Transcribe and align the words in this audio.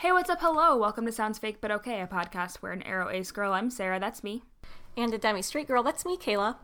Hey, 0.00 0.12
what's 0.12 0.28
up? 0.28 0.42
Hello. 0.42 0.76
Welcome 0.76 1.06
to 1.06 1.12
Sounds 1.12 1.38
Fake 1.38 1.62
But 1.62 1.70
Okay, 1.70 2.02
a 2.02 2.06
podcast 2.06 2.56
where 2.56 2.72
an 2.72 2.82
aro 2.82 3.10
ace 3.10 3.30
girl, 3.30 3.54
I'm 3.54 3.70
Sarah, 3.70 3.98
that's 3.98 4.22
me, 4.22 4.42
And 4.94 5.14
a 5.14 5.16
demi 5.16 5.40
straight 5.40 5.66
girl, 5.68 5.82
that's 5.82 6.04
me, 6.04 6.18
Kayla. 6.18 6.56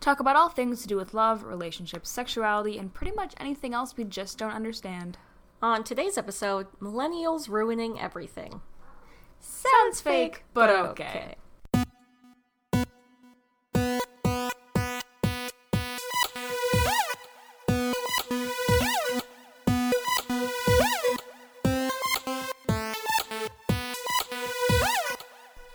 talk 0.00 0.18
about 0.18 0.34
all 0.34 0.48
things 0.48 0.80
to 0.80 0.88
do 0.88 0.96
with 0.96 1.12
love, 1.12 1.44
relationships, 1.44 2.08
sexuality, 2.08 2.78
and 2.78 2.94
pretty 2.94 3.14
much 3.14 3.34
anything 3.38 3.74
else 3.74 3.98
we 3.98 4.04
just 4.04 4.38
don't 4.38 4.52
understand. 4.54 5.18
On 5.60 5.84
today's 5.84 6.16
episode, 6.16 6.68
Millennials 6.80 7.50
Ruining 7.50 8.00
Everything. 8.00 8.62
Sounds 9.40 10.00
fake, 10.00 10.44
but 10.54 10.70
okay. 10.70 11.34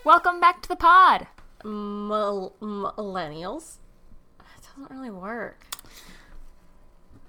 Welcome 0.05 0.39
back 0.39 0.61
to 0.61 0.69
the 0.69 0.75
pod. 0.75 1.25
Mil- 1.63 2.53
millennials? 2.61 3.77
That 4.37 4.61
doesn't 4.61 4.95
really 4.95 5.09
work. 5.09 5.65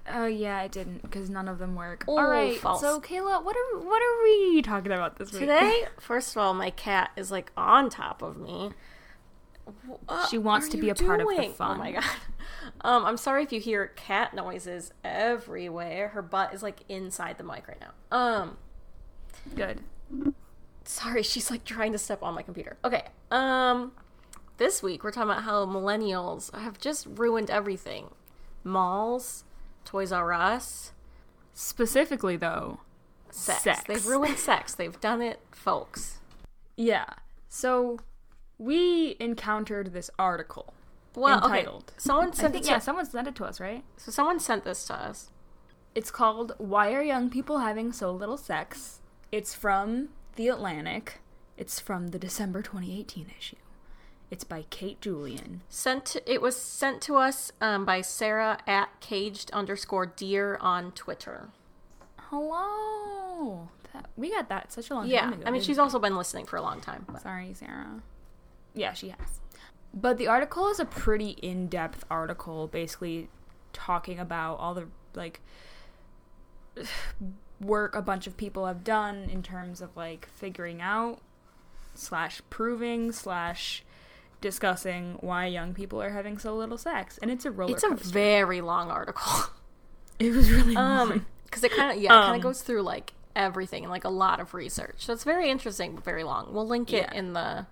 Oh 0.06 0.26
yeah, 0.26 0.58
I 0.58 0.68
didn't 0.68 1.00
because 1.00 1.30
none 1.30 1.48
of 1.48 1.58
them 1.58 1.74
work. 1.74 2.04
Ooh, 2.06 2.18
all 2.18 2.28
right, 2.28 2.58
false. 2.58 2.82
so 2.82 3.00
Kayla, 3.00 3.42
what 3.42 3.56
are 3.56 3.78
what 3.78 4.02
are 4.02 4.22
we 4.22 4.60
talking 4.60 4.92
about 4.92 5.16
this 5.16 5.32
week? 5.32 5.40
Today, 5.40 5.84
first 6.00 6.36
of 6.36 6.42
all, 6.42 6.52
my 6.52 6.68
cat 6.68 7.12
is 7.16 7.30
like 7.30 7.50
on 7.56 7.88
top 7.88 8.20
of 8.20 8.36
me. 8.36 8.72
What 9.86 10.28
She 10.28 10.36
wants 10.36 10.68
to 10.68 10.76
be 10.76 10.88
you 10.88 10.92
a 10.92 10.94
part 10.94 11.22
of 11.22 11.28
the 11.28 11.48
fun. 11.48 11.76
Oh 11.76 11.78
my 11.78 11.92
god. 11.92 12.04
Um, 12.82 13.04
I'm 13.04 13.16
sorry 13.16 13.42
if 13.42 13.52
you 13.52 13.60
hear 13.60 13.88
cat 13.88 14.34
noises 14.34 14.92
everywhere. 15.02 16.08
Her 16.08 16.22
butt 16.22 16.52
is 16.52 16.62
like 16.62 16.80
inside 16.88 17.38
the 17.38 17.44
mic 17.44 17.66
right 17.66 17.80
now. 17.80 18.16
Um, 18.16 18.58
Good. 19.54 19.80
Sorry 20.88 21.22
she's 21.30 21.50
like 21.50 21.64
trying 21.64 21.92
to 21.92 21.98
step 21.98 22.22
on 22.22 22.34
my 22.34 22.42
computer 22.42 22.76
okay 22.84 23.04
um 23.30 23.92
this 24.58 24.82
week 24.82 25.04
we're 25.04 25.10
talking 25.10 25.30
about 25.30 25.42
how 25.42 25.66
millennials 25.66 26.54
have 26.58 26.78
just 26.78 27.06
ruined 27.06 27.50
everything 27.50 28.08
malls 28.64 29.44
toys 29.84 30.12
r 30.12 30.32
us 30.32 30.92
Specifically, 31.58 32.36
though, 32.36 32.80
sex, 33.30 33.62
Sex. 33.62 33.82
they've 33.88 34.06
ruined 34.06 34.36
sex 34.50 34.74
they've 34.74 35.00
done 35.00 35.22
it 35.22 35.40
folks 35.50 36.18
yeah. 36.76 37.06
So 37.48 37.98
we 38.58 39.16
encountered 39.18 39.94
this 39.94 40.10
article 40.18 40.74
well 41.14 41.42
entitled. 41.42 41.84
okay 41.88 41.94
someone 41.96 42.32
sent 42.34 42.52
think 42.52 42.64
it 42.64 42.68
to, 42.68 42.72
yeah, 42.74 42.78
someone 42.78 43.06
sent 43.06 43.26
it 43.28 43.34
to 43.36 43.44
us, 43.46 43.58
right? 43.58 43.82
so 43.96 44.12
someone 44.12 44.38
sent 44.38 44.64
this 44.64 44.86
to 44.88 44.94
us 44.94 45.30
It's 45.94 46.10
called 46.10 46.52
"Why 46.58 46.92
Are 46.92 47.02
Young 47.02 47.30
People 47.30 47.60
Having 47.60 47.92
So 47.94 48.10
Little 48.12 48.36
Sex?" 48.36 49.00
It's 49.32 49.54
from 49.54 50.10
The 50.36 50.48
Atlantic. 50.48 51.20
It's 51.56 51.80
from 51.80 52.08
the 52.08 52.18
December 52.18 52.62
2018 52.62 53.26
issue. 53.38 53.56
It's 54.30 54.44
by 54.44 54.66
Kate 54.70 55.00
Julian. 55.00 55.62
sent 55.68 56.16
it 56.26 56.42
was 56.42 56.56
sent 56.56 57.00
to 57.02 57.16
us 57.16 57.52
um, 57.60 57.84
by 57.84 58.00
sarah 58.00 58.58
at 58.66 58.88
caged 59.00 59.50
underscore 59.52 60.04
deer 60.06 60.58
on 60.60 60.90
twitter 60.92 61.48
Hello. 62.30 63.68
That, 63.92 64.10
we 64.16 64.30
got 64.32 64.48
that 64.48 64.72
such 64.72 64.90
a 64.90 64.94
long 64.94 65.06
yeah 65.06 65.20
time 65.22 65.34
ago. 65.34 65.42
i 65.46 65.50
mean 65.52 65.62
she's 65.62 65.78
also 65.78 66.00
been 66.00 66.16
listening 66.16 66.44
for 66.44 66.56
a 66.56 66.62
long 66.62 66.80
time 66.80 67.04
but. 67.08 67.22
Sorry, 67.22 67.54
Sarah. 67.54 68.02
Yeah, 68.74 68.92
she 68.94 69.10
has. 69.10 69.40
But 69.94 70.18
the 70.18 70.26
article 70.26 70.68
is 70.68 70.80
a 70.80 70.84
pretty 70.84 71.30
in 71.30 71.68
depth 71.68 72.04
article, 72.10 72.66
basically 72.66 73.30
talking 73.72 74.18
about 74.18 74.56
all 74.56 74.74
the, 74.74 74.88
like, 75.14 75.40
work 77.60 77.94
a 77.96 78.02
bunch 78.02 78.26
of 78.26 78.36
people 78.36 78.66
have 78.66 78.84
done 78.84 79.28
in 79.30 79.42
terms 79.42 79.80
of, 79.80 79.96
like, 79.96 80.28
figuring 80.34 80.80
out, 80.82 81.20
slash, 81.94 82.40
proving, 82.50 83.12
slash, 83.12 83.82
discussing 84.40 85.16
why 85.20 85.46
young 85.46 85.72
people 85.74 86.00
are 86.02 86.10
having 86.10 86.38
so 86.38 86.54
little 86.54 86.78
sex. 86.78 87.18
And 87.22 87.30
it's 87.30 87.44
a 87.44 87.50
roller 87.50 87.72
it's 87.72 87.82
a 87.84 87.88
coaster. 87.88 88.08
very 88.10 88.60
long 88.60 88.90
article 88.90 89.44
it 90.18 90.30
was 90.32 90.50
really. 90.50 90.76
Um, 90.76 91.24
because 91.46 91.64
it 91.64 91.72
kind 91.72 91.96
of 91.96 92.02
yeah, 92.02 92.10
it 92.10 92.20
kind 92.22 92.30
Um, 92.30 92.36
of 92.36 92.42
goes 92.42 92.60
through 92.62 92.82
like 92.82 93.14
everything 93.34 93.84
and 93.84 93.90
like 93.90 94.04
a 94.04 94.08
lot 94.10 94.40
of 94.40 94.52
research. 94.52 94.96
So 95.06 95.12
it's 95.14 95.24
very 95.24 95.50
interesting, 95.50 95.94
but 95.94 96.04
very 96.04 96.22
long. 96.24 96.52
We'll 96.52 96.66
link 96.66 96.92
it 96.92 97.08
Yeah. 97.10 97.18
in 97.18 97.32
the 97.32 97.66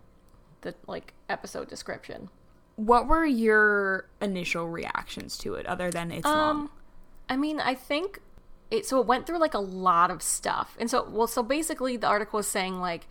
the 0.62 0.74
like 0.86 1.12
episode 1.28 1.68
description. 1.68 2.30
what 2.76 3.06
were 3.06 3.24
your 3.26 4.08
initial 4.22 4.66
reactions 4.68 5.36
to 5.38 5.54
it, 5.54 5.66
other 5.66 5.90
than 5.90 6.10
it's 6.10 6.24
long? 6.24 6.56
Um, 6.62 6.70
I 7.28 7.36
mean, 7.36 7.60
I 7.60 7.74
think 7.74 8.20
it. 8.70 8.86
So 8.86 9.00
it 9.00 9.06
went 9.06 9.26
through 9.26 9.38
like 9.38 9.54
a 9.54 9.60
lot 9.60 10.10
of 10.10 10.22
stuff, 10.22 10.76
and 10.78 10.90
so 10.90 11.08
well, 11.08 11.26
so 11.26 11.42
basically 11.42 11.96
the 11.96 12.06
article 12.06 12.38
was 12.38 12.48
saying 12.48 12.80
like 12.80 13.06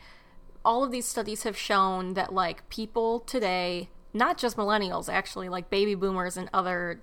all 0.66 0.84
of 0.84 0.92
these 0.92 1.06
studies 1.06 1.44
have 1.44 1.58
shown 1.58 2.14
that 2.14 2.34
like 2.34 2.68
people 2.70 3.20
today, 3.22 3.90
not 4.14 4.38
just 4.38 4.58
millennials, 4.58 5.12
actually 5.12 5.50
like 5.50 5.70
baby 5.70 5.96
boomers 5.96 6.38
and 6.38 6.50
other 6.54 7.02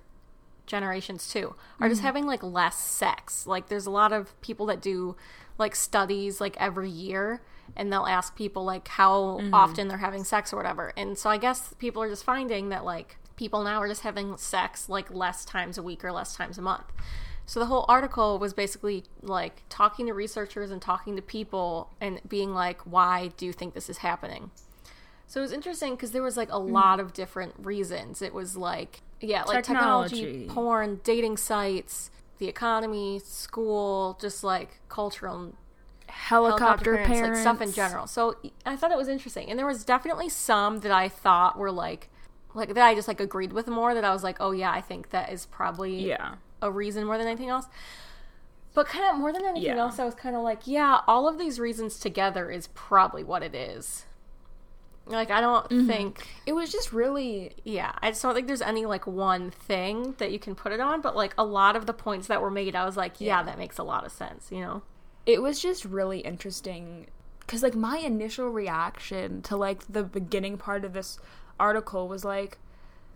generations 0.67 1.29
too, 1.29 1.55
are 1.79 1.89
just 1.89 2.01
mm-hmm. 2.01 2.07
having 2.07 2.27
like 2.27 2.43
less 2.43 2.79
sex. 2.79 3.47
Like 3.47 3.69
there's 3.69 3.87
a 3.87 3.91
lot 3.91 4.13
of 4.13 4.41
people 4.41 4.67
that 4.67 4.81
do 4.81 5.17
like 5.59 5.75
studies 5.75 6.41
like 6.41 6.57
every 6.59 6.89
year 6.89 7.43
and 7.77 7.93
they'll 7.93 8.07
ask 8.07 8.35
people 8.35 8.65
like 8.65 8.89
how 8.89 9.39
mm-hmm. 9.41 9.55
often 9.55 9.89
they're 9.89 9.99
having 9.99 10.25
sex 10.25 10.53
or 10.53 10.57
whatever. 10.57 10.93
And 10.97 11.19
so 11.19 11.29
I 11.31 11.37
guess 11.37 11.75
people 11.79 12.03
are 12.03 12.09
just 12.09 12.25
finding 12.25 12.71
that 12.71 12.85
like 12.85 13.17
people 13.37 13.63
now 13.63 13.81
are 13.81 13.89
just 13.89 14.03
having 14.03 14.37
sex 14.37 14.89
like 14.89 15.11
less 15.11 15.45
times 15.45 15.79
a 15.79 15.83
week 15.83 16.05
or 16.05 16.13
less 16.13 16.35
times 16.35 16.59
a 16.59 16.63
month. 16.63 16.87
So 17.51 17.59
the 17.59 17.67
whole 17.67 17.85
article 17.89 18.39
was 18.39 18.55
basically 18.55 19.03
like 19.23 19.65
talking 19.69 20.07
to 20.07 20.15
researchers 20.15 20.71
and 20.71 20.81
talking 20.81 21.17
to 21.17 21.23
people 21.23 21.91
and 22.01 22.21
being 22.29 22.55
like, 22.55 22.81
why 22.83 23.33
do 23.37 23.45
you 23.45 23.53
think 23.53 23.75
this 23.75 23.91
is 23.91 23.99
happening? 23.99 24.53
So 25.27 25.41
it 25.41 25.43
was 25.43 25.51
interesting 25.51 25.97
because 25.97 26.13
there 26.13 26.23
was 26.23 26.37
like 26.37 26.49
a 26.51 26.53
mm-hmm. 26.53 26.73
lot 26.73 27.01
of 27.01 27.13
different 27.13 27.55
reasons. 27.59 28.23
It 28.23 28.33
was 28.33 28.57
like, 28.57 29.01
yeah, 29.21 29.43
like 29.43 29.65
technology, 29.65 30.23
Technology. 30.23 30.49
porn, 30.49 31.01
dating 31.03 31.39
sites, 31.39 32.13
the 32.39 32.47
economy, 32.47 33.19
school, 33.19 34.17
just 34.21 34.45
like 34.45 34.79
cultural 34.89 35.53
Helicopter, 36.07 36.99
parents, 36.99 37.45
like 37.45 37.57
stuff 37.57 37.61
in 37.61 37.73
general. 37.73 38.07
So 38.07 38.37
I 38.65 38.77
thought 38.77 38.93
it 38.93 38.97
was 38.97 39.09
interesting, 39.09 39.51
and 39.51 39.59
there 39.59 39.67
was 39.67 39.85
definitely 39.85 40.29
some 40.29 40.79
that 40.83 40.93
I 40.93 41.09
thought 41.09 41.59
were 41.59 41.73
like, 41.73 42.11
like 42.55 42.75
that 42.75 42.87
I 42.87 42.95
just 42.95 43.09
like 43.09 43.19
agreed 43.19 43.53
with 43.53 43.67
more. 43.67 43.93
That 43.93 44.05
I 44.05 44.13
was 44.13 44.23
like, 44.23 44.37
oh 44.39 44.53
yeah, 44.53 44.71
I 44.71 44.81
think 44.81 45.11
that 45.11 45.33
is 45.33 45.47
probably 45.47 46.07
Yeah. 46.07 46.35
A 46.63 46.71
reason 46.71 47.05
more 47.05 47.19
than 47.19 47.27
anything 47.27 47.49
else. 47.49 47.67
But 48.73 48.87
kind 48.87 49.05
of 49.13 49.19
more 49.19 49.33
than 49.33 49.45
anything 49.45 49.63
Yeah. 49.77 49.79
else, 49.81 49.99
I 49.99 50.05
was 50.05 50.15
kind 50.15 50.37
of 50.37 50.43
like, 50.43 50.67
yeah, 50.67 51.01
all 51.09 51.27
of 51.29 51.39
these 51.39 51.59
reasons 51.59 51.99
together 51.99 52.51
is 52.51 52.69
probably 52.69 53.25
what 53.25 53.43
it 53.43 53.55
is. 53.55 54.07
Like 55.07 55.31
I 55.31 55.41
don't 55.41 55.69
Mm-hmm. 55.69 55.87
think 55.89 56.29
It 56.47 56.53
was 56.53 56.71
just 56.71 56.93
really 56.93 57.53
yeah, 57.65 57.93
I 58.01 58.11
just 58.11 58.23
don't 58.23 58.35
think 58.35 58.47
there's 58.47 58.63
any 58.63 58.87
like 58.87 59.07
one 59.09 59.51
thing 59.51 60.15
that 60.19 60.31
you 60.31 60.39
can 60.39 60.55
put 60.55 60.71
it 60.73 60.79
on, 60.81 61.01
but 61.01 61.17
like 61.17 61.35
a 61.37 61.45
lot 61.45 61.75
of 61.75 61.87
the 61.87 61.93
points 61.93 62.29
that 62.29 62.41
were 62.41 62.51
made, 62.51 62.77
I 62.77 62.85
was 62.85 62.97
like, 62.97 63.21
yeah, 63.21 63.39
Yeah. 63.39 63.43
that 63.45 63.59
makes 63.59 63.79
a 63.79 63.83
lot 63.83 64.05
of 64.07 64.13
sense, 64.13 64.49
you 64.53 64.61
know? 64.61 64.83
it 65.27 65.43
was 65.43 65.61
just 65.61 65.85
really 65.85 66.21
interesting 66.21 67.07
because 67.41 67.63
like 67.63 67.75
my 67.75 67.99
initial 67.99 68.49
reaction 68.49 69.43
to 69.43 69.55
like 69.57 69.81
the 69.93 70.03
beginning 70.03 70.57
part 70.57 70.83
of 70.85 70.93
this 70.95 71.19
article 71.59 72.09
was 72.09 72.25
like 72.25 72.57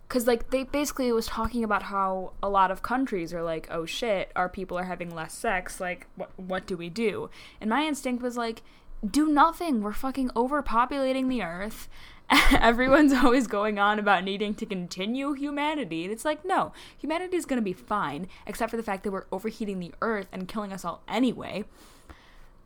because 0.07 0.27
like 0.27 0.51
they 0.51 0.63
basically 0.63 1.11
was 1.11 1.27
talking 1.27 1.63
about 1.63 1.83
how 1.83 2.33
a 2.41 2.49
lot 2.49 2.71
of 2.71 2.81
countries 2.81 3.33
are 3.33 3.43
like 3.43 3.67
oh 3.71 3.85
shit 3.85 4.31
our 4.35 4.47
people 4.47 4.77
are 4.77 4.83
having 4.83 5.13
less 5.13 5.33
sex 5.33 5.79
like 5.79 6.07
what 6.15 6.29
what 6.37 6.65
do 6.65 6.77
we 6.77 6.89
do? 6.89 7.29
And 7.59 7.69
my 7.69 7.85
instinct 7.85 8.21
was 8.21 8.37
like 8.37 8.61
do 9.05 9.27
nothing. 9.27 9.81
We're 9.81 9.93
fucking 9.93 10.29
overpopulating 10.29 11.29
the 11.29 11.43
earth. 11.43 11.87
Everyone's 12.59 13.13
always 13.23 13.47
going 13.47 13.77
on 13.77 13.99
about 13.99 14.23
needing 14.23 14.55
to 14.55 14.65
continue 14.65 15.33
humanity. 15.33 16.03
And 16.03 16.11
it's 16.11 16.25
like 16.25 16.45
no 16.45 16.71
humanity 16.97 17.37
is 17.37 17.45
going 17.45 17.59
to 17.59 17.63
be 17.63 17.73
fine 17.73 18.27
except 18.47 18.71
for 18.71 18.77
the 18.77 18.83
fact 18.83 19.03
that 19.03 19.11
we're 19.11 19.27
overheating 19.31 19.79
the 19.79 19.93
earth 20.01 20.27
and 20.31 20.47
killing 20.47 20.73
us 20.73 20.85
all 20.85 21.01
anyway. 21.07 21.65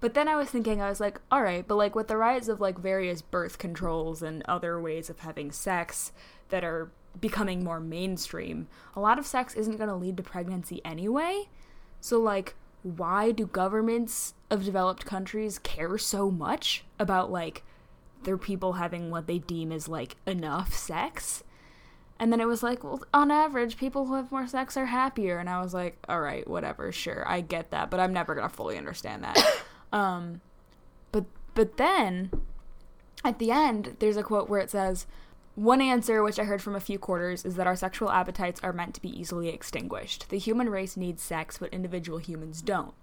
But 0.01 0.13
then 0.13 0.29
I 0.29 0.37
was 0.37 0.49
thinking, 0.49 0.81
I 0.81 0.87
was 0.87 1.01
like, 1.01 1.19
all 1.29 1.43
right, 1.43 1.67
but 1.67 1.75
like 1.75 1.93
with 1.93 2.07
the 2.07 2.15
rise 2.15 2.47
of 2.47 2.61
like 2.61 2.79
various 2.79 3.21
birth 3.21 3.57
controls 3.57 4.21
and 4.21 4.43
other 4.47 4.79
ways 4.79 5.09
of 5.09 5.19
having 5.19 5.51
sex 5.51 6.13
that 6.49 6.63
are 6.63 6.89
becoming 7.19 7.63
more 7.63 7.79
mainstream, 7.79 8.67
a 8.95 8.99
lot 8.99 9.19
of 9.19 9.25
sex 9.25 9.53
isn't 9.55 9.77
going 9.77 9.89
to 9.89 9.95
lead 9.95 10.17
to 10.17 10.23
pregnancy 10.23 10.81
anyway. 10.83 11.49
So, 12.01 12.19
like, 12.19 12.55
why 12.83 13.31
do 13.31 13.45
governments 13.45 14.33
of 14.49 14.63
developed 14.63 15.05
countries 15.05 15.59
care 15.59 15.97
so 15.97 16.31
much 16.31 16.85
about 16.97 17.31
like 17.31 17.63
their 18.23 18.37
people 18.37 18.73
having 18.73 19.11
what 19.11 19.27
they 19.27 19.39
deem 19.39 19.71
as 19.71 19.87
like 19.87 20.15
enough 20.25 20.73
sex? 20.73 21.43
And 22.19 22.33
then 22.33 22.41
it 22.41 22.47
was 22.47 22.63
like, 22.63 22.83
well, 22.83 23.01
on 23.13 23.31
average, 23.31 23.77
people 23.77 24.05
who 24.05 24.15
have 24.15 24.31
more 24.31 24.47
sex 24.47 24.75
are 24.75 24.87
happier. 24.87 25.39
And 25.39 25.49
I 25.49 25.61
was 25.61 25.73
like, 25.73 25.97
all 26.09 26.19
right, 26.19 26.45
whatever, 26.47 26.91
sure, 26.91 27.23
I 27.25 27.39
get 27.41 27.71
that, 27.71 27.89
but 27.89 27.99
I'm 27.99 28.13
never 28.13 28.35
gonna 28.35 28.49
fully 28.49 28.77
understand 28.77 29.23
that. 29.23 29.37
um, 29.93 30.41
but 31.11 31.25
but 31.55 31.77
then 31.77 32.31
at 33.23 33.39
the 33.39 33.51
end, 33.51 33.97
there's 33.99 34.17
a 34.17 34.23
quote 34.23 34.49
where 34.49 34.61
it 34.61 34.69
says, 34.69 35.05
One 35.59 35.81
answer, 35.81 36.23
which 36.23 36.39
I 36.39 36.45
heard 36.45 36.61
from 36.61 36.77
a 36.77 36.79
few 36.79 36.97
quarters, 36.97 37.43
is 37.43 37.55
that 37.55 37.67
our 37.67 37.75
sexual 37.75 38.09
appetites 38.09 38.61
are 38.63 38.71
meant 38.71 38.95
to 38.95 39.01
be 39.01 39.19
easily 39.19 39.49
extinguished. 39.49 40.29
The 40.29 40.37
human 40.37 40.69
race 40.69 40.95
needs 40.95 41.21
sex, 41.21 41.57
but 41.57 41.73
individual 41.73 42.17
humans 42.17 42.61
don't. 42.61 42.93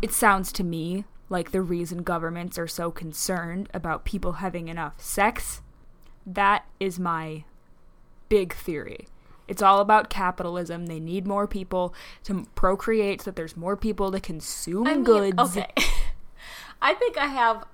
It 0.00 0.12
sounds 0.12 0.52
to 0.52 0.62
me 0.62 1.04
like 1.28 1.50
the 1.50 1.60
reason 1.60 2.04
governments 2.04 2.58
are 2.58 2.68
so 2.68 2.92
concerned 2.92 3.68
about 3.74 4.04
people 4.04 4.34
having 4.34 4.68
enough 4.68 5.00
sex. 5.00 5.60
That 6.24 6.64
is 6.78 7.00
my 7.00 7.42
big 8.28 8.54
theory. 8.54 9.08
It's 9.48 9.60
all 9.60 9.80
about 9.80 10.10
capitalism. 10.10 10.86
They 10.86 11.00
need 11.00 11.26
more 11.26 11.48
people 11.48 11.92
to 12.22 12.46
procreate 12.54 13.22
so 13.22 13.32
that 13.32 13.34
there's 13.34 13.56
more 13.56 13.76
people 13.76 14.12
to 14.12 14.20
consume 14.20 14.86
I 14.86 14.94
mean, 14.94 15.02
goods. 15.02 15.56
Okay. 15.56 15.72
I 16.80 16.94
think 16.94 17.18
I 17.18 17.26
have 17.26 17.66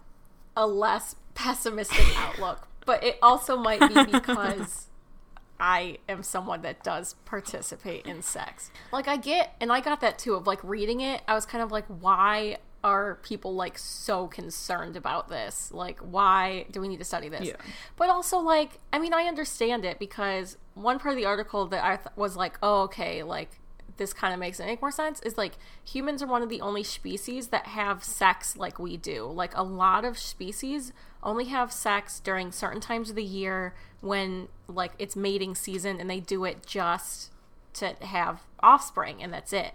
a 0.57 0.67
less 0.67 1.17
pessimistic 1.35 2.07
outlook, 2.17 2.67
but 2.85 3.03
it 3.03 3.19
also 3.23 3.57
might 3.57 3.81
be 3.81 4.05
because 4.13 4.89
I 5.61 5.99
am 6.09 6.23
someone 6.23 6.63
that 6.63 6.83
does 6.83 7.15
participate 7.25 8.07
in 8.07 8.23
sex. 8.23 8.71
Like 8.93 9.09
I 9.09 9.17
get 9.17 9.55
and 9.61 9.73
I 9.73 9.81
got 9.81 10.01
that 10.01 10.19
too 10.19 10.35
of 10.35 10.47
like 10.47 10.63
reading 10.63 11.01
it, 11.01 11.23
I 11.29 11.35
was 11.35 11.47
kind 11.47 11.63
of 11.63 11.71
like 11.71 11.87
why 11.87 12.59
are 12.83 13.15
people 13.23 13.55
like 13.55 13.79
so 13.79 14.27
concerned 14.27 14.97
about 14.97 15.29
this? 15.29 15.71
Like 15.73 15.99
why 16.01 16.67
do 16.71 16.81
we 16.81 16.89
need 16.89 16.99
to 16.99 17.05
study 17.05 17.29
this? 17.29 17.47
Yeah. 17.47 17.57
But 17.97 18.11
also 18.11 18.39
like 18.39 18.79
I 18.93 18.99
mean 18.99 19.15
I 19.15 19.23
understand 19.23 19.85
it 19.85 19.99
because 19.99 20.57
one 20.75 20.99
part 20.99 21.13
of 21.13 21.17
the 21.17 21.25
article 21.25 21.67
that 21.69 21.85
I 21.85 21.97
th- 21.97 22.09
was 22.17 22.37
like, 22.37 22.59
"Oh, 22.63 22.83
okay, 22.83 23.23
like 23.23 23.61
this 23.97 24.13
kind 24.13 24.33
of 24.35 24.41
makes 24.41 24.59
it 24.61 24.67
make 24.67 24.81
more 24.83 24.91
sense 24.91 25.21
is 25.21 25.39
like 25.39 25.53
humans 25.85 26.23
are 26.23 26.27
one 26.27 26.43
of 26.43 26.49
the 26.49 26.61
only 26.61 26.83
species 26.83 27.49
that 27.49 27.67
have 27.69 28.03
sex 28.03 28.57
like 28.57 28.79
we 28.79 28.97
do. 28.97 29.25
Like 29.27 29.57
a 29.57 29.63
lot 29.63 30.05
of 30.05 30.19
species 30.19 30.93
only 31.23 31.45
have 31.47 31.73
sex 31.73 32.21
during 32.21 32.51
certain 32.53 32.81
times 32.81 33.11
of 33.11 33.17
the 33.17 33.25
year 33.25 33.75
when 34.01 34.49
like 34.69 34.93
it's 34.99 35.15
mating 35.17 35.55
season 35.55 36.01
and 36.01 36.11
they 36.11 36.21
do 36.21 36.45
it 36.45 36.67
just 36.67 37.31
to 37.75 37.95
have 38.03 38.43
offspring 38.61 39.23
and 39.23 39.33
that's 39.33 39.53
it. 39.53 39.73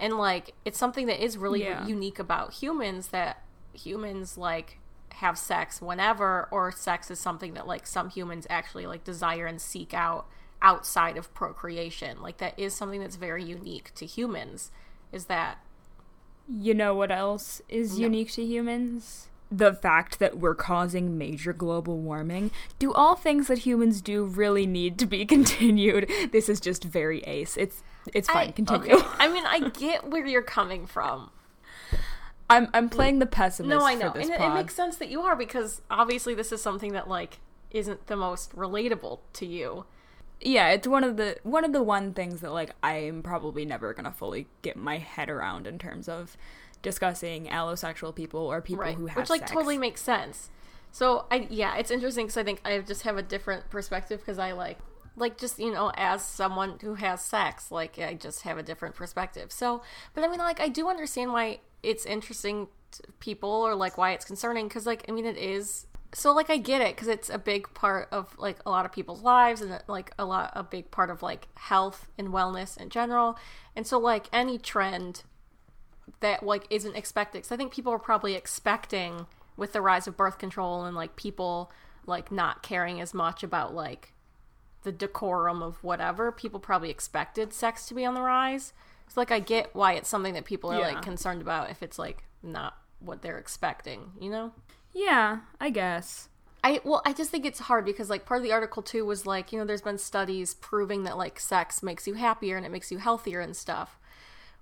And 0.00 0.16
like 0.16 0.54
it's 0.64 0.78
something 0.78 1.06
that 1.06 1.22
is 1.22 1.36
really 1.36 1.62
Yeah. 1.64 1.86
unique 1.86 2.18
about 2.18 2.54
humans 2.54 3.08
that 3.08 3.42
humans 3.74 4.38
like 4.38 4.78
have 5.14 5.36
sex 5.36 5.82
whenever 5.82 6.46
or 6.52 6.70
sex 6.70 7.10
is 7.10 7.18
something 7.18 7.54
that 7.54 7.66
like 7.66 7.86
some 7.86 8.08
humans 8.10 8.46
actually 8.48 8.86
like 8.86 9.02
desire 9.04 9.46
and 9.46 9.60
seek 9.60 9.92
out 9.92 10.26
outside 10.62 11.16
of 11.16 11.32
procreation. 11.34 12.20
Like 12.22 12.38
that 12.38 12.58
is 12.58 12.74
something 12.74 13.00
that's 13.00 13.16
very 13.16 13.44
unique 13.44 13.92
to 13.96 14.06
humans 14.06 14.70
is 15.12 15.26
that 15.26 15.58
You 16.48 16.74
know 16.74 16.94
what 16.94 17.10
else 17.10 17.60
is 17.68 17.98
unique 17.98 18.32
to 18.32 18.44
humans? 18.44 19.28
The 19.50 19.72
fact 19.72 20.18
that 20.18 20.38
we're 20.38 20.54
causing 20.54 21.16
major 21.16 21.54
global 21.54 21.98
warming. 21.98 22.50
Do 22.78 22.92
all 22.92 23.14
things 23.14 23.48
that 23.48 23.58
humans 23.58 24.02
do 24.02 24.24
really 24.24 24.66
need 24.66 24.98
to 24.98 25.06
be 25.06 25.24
continued? 25.36 26.10
This 26.32 26.48
is 26.48 26.60
just 26.60 26.84
very 26.84 27.20
ace. 27.22 27.56
It's 27.56 27.82
it's 28.14 28.28
fine. 28.28 28.48
I, 28.48 28.52
Continue. 28.52 28.94
okay. 28.96 29.06
I 29.18 29.28
mean, 29.28 29.44
I 29.46 29.68
get 29.70 30.08
where 30.10 30.26
you're 30.26 30.42
coming 30.42 30.86
from. 30.86 31.30
I'm 32.50 32.68
I'm 32.72 32.88
playing 32.88 33.18
the 33.18 33.26
pessimist. 33.26 33.78
No, 33.78 33.84
I 33.84 33.94
know. 33.94 34.12
And 34.12 34.30
it, 34.30 34.40
it 34.40 34.54
makes 34.54 34.74
sense 34.74 34.96
that 34.96 35.10
you 35.10 35.20
are 35.22 35.36
because 35.36 35.82
obviously 35.90 36.34
this 36.34 36.52
is 36.52 36.62
something 36.62 36.92
that 36.92 37.08
like 37.08 37.40
isn't 37.70 38.06
the 38.06 38.16
most 38.16 38.54
relatable 38.56 39.20
to 39.34 39.46
you. 39.46 39.84
Yeah, 40.40 40.70
it's 40.70 40.86
one 40.86 41.04
of 41.04 41.16
the 41.16 41.38
one 41.42 41.64
of 41.64 41.72
the 41.72 41.82
one 41.82 42.14
things 42.14 42.40
that 42.40 42.52
like 42.52 42.70
I'm 42.82 43.22
probably 43.22 43.64
never 43.64 43.92
gonna 43.94 44.12
fully 44.12 44.46
get 44.62 44.76
my 44.76 44.98
head 44.98 45.28
around 45.28 45.66
in 45.66 45.78
terms 45.78 46.08
of 46.08 46.36
discussing 46.82 47.46
allosexual 47.46 48.14
people 48.14 48.40
or 48.40 48.60
people 48.60 48.84
right 48.84 48.96
who 48.96 49.06
have 49.06 49.16
which 49.16 49.30
like 49.30 49.40
sex. 49.40 49.50
totally 49.50 49.78
makes 49.78 50.00
sense 50.00 50.50
so 50.92 51.26
i 51.30 51.46
yeah 51.50 51.76
it's 51.76 51.90
interesting 51.90 52.26
because 52.26 52.36
i 52.36 52.44
think 52.44 52.60
i 52.64 52.78
just 52.78 53.02
have 53.02 53.16
a 53.16 53.22
different 53.22 53.68
perspective 53.70 54.20
because 54.20 54.38
i 54.38 54.52
like 54.52 54.78
like 55.16 55.36
just 55.36 55.58
you 55.58 55.72
know 55.72 55.90
as 55.96 56.24
someone 56.24 56.78
who 56.80 56.94
has 56.94 57.20
sex 57.20 57.72
like 57.72 57.98
i 57.98 58.14
just 58.14 58.42
have 58.42 58.58
a 58.58 58.62
different 58.62 58.94
perspective 58.94 59.50
so 59.50 59.82
but 60.14 60.22
i 60.22 60.28
mean 60.28 60.38
like 60.38 60.60
i 60.60 60.68
do 60.68 60.88
understand 60.88 61.32
why 61.32 61.58
it's 61.82 62.06
interesting 62.06 62.68
to 62.92 63.02
people 63.18 63.50
or 63.50 63.74
like 63.74 63.98
why 63.98 64.12
it's 64.12 64.24
concerning 64.24 64.68
because 64.68 64.86
like 64.86 65.04
i 65.08 65.12
mean 65.12 65.26
it 65.26 65.36
is 65.36 65.87
so 66.14 66.32
like 66.32 66.48
i 66.48 66.56
get 66.56 66.80
it 66.80 66.94
because 66.96 67.08
it's 67.08 67.28
a 67.28 67.38
big 67.38 67.72
part 67.74 68.08
of 68.10 68.34
like 68.38 68.58
a 68.64 68.70
lot 68.70 68.86
of 68.86 68.92
people's 68.92 69.22
lives 69.22 69.60
and 69.60 69.82
like 69.88 70.10
a 70.18 70.24
lot 70.24 70.50
a 70.54 70.62
big 70.62 70.90
part 70.90 71.10
of 71.10 71.22
like 71.22 71.48
health 71.54 72.08
and 72.16 72.28
wellness 72.28 72.76
in 72.80 72.88
general. 72.88 73.36
And 73.76 73.86
so 73.86 73.98
like 73.98 74.26
any 74.32 74.58
trend 74.58 75.22
that 76.20 76.42
like 76.42 76.66
isn't 76.70 76.96
expected 76.96 77.38
because 77.38 77.52
i 77.52 77.56
think 77.56 77.72
people 77.72 77.92
are 77.92 77.98
probably 77.98 78.34
expecting 78.34 79.26
with 79.56 79.72
the 79.72 79.80
rise 79.82 80.06
of 80.06 80.16
birth 80.16 80.38
control 80.38 80.84
and 80.84 80.96
like 80.96 81.14
people 81.16 81.70
like 82.06 82.32
not 82.32 82.62
caring 82.62 83.00
as 83.00 83.12
much 83.12 83.42
about 83.42 83.74
like 83.74 84.14
the 84.84 84.92
decorum 84.92 85.62
of 85.62 85.82
whatever 85.84 86.32
people 86.32 86.58
probably 86.58 86.88
expected 86.90 87.52
sex 87.52 87.86
to 87.86 87.94
be 87.94 88.04
on 88.06 88.14
the 88.14 88.22
rise. 88.22 88.72
So 89.08 89.20
like 89.20 89.30
i 89.30 89.40
get 89.40 89.74
why 89.74 89.92
it's 89.92 90.08
something 90.08 90.32
that 90.34 90.46
people 90.46 90.70
are 90.70 90.80
Yeah. 90.80 90.94
like 90.94 91.02
concerned 91.02 91.42
about 91.42 91.70
if 91.70 91.82
it's 91.82 91.98
like 91.98 92.24
not 92.42 92.78
what 93.00 93.20
they're 93.22 93.38
expecting 93.38 94.12
you 94.20 94.30
know 94.30 94.52
Yeah, 94.98 95.40
I 95.60 95.70
guess. 95.70 96.28
I 96.64 96.80
well, 96.84 97.02
I 97.06 97.12
just 97.12 97.30
think 97.30 97.46
it's 97.46 97.60
hard 97.60 97.84
because 97.84 98.10
like 98.10 98.26
part 98.26 98.38
of 98.38 98.42
the 98.44 98.50
article 98.52 98.82
too 98.82 99.04
was 99.06 99.26
like 99.26 99.52
you 99.52 99.58
know 99.60 99.64
there's 99.64 99.80
been 99.80 99.96
studies 99.98 100.54
proving 100.54 101.04
that 101.04 101.16
like 101.16 101.38
sex 101.38 101.84
makes 101.84 102.06
you 102.08 102.14
happier 102.14 102.56
and 102.56 102.66
it 102.66 102.72
makes 102.72 102.90
you 102.90 102.98
healthier 102.98 103.40
and 103.40 103.56
stuff, 103.56 103.98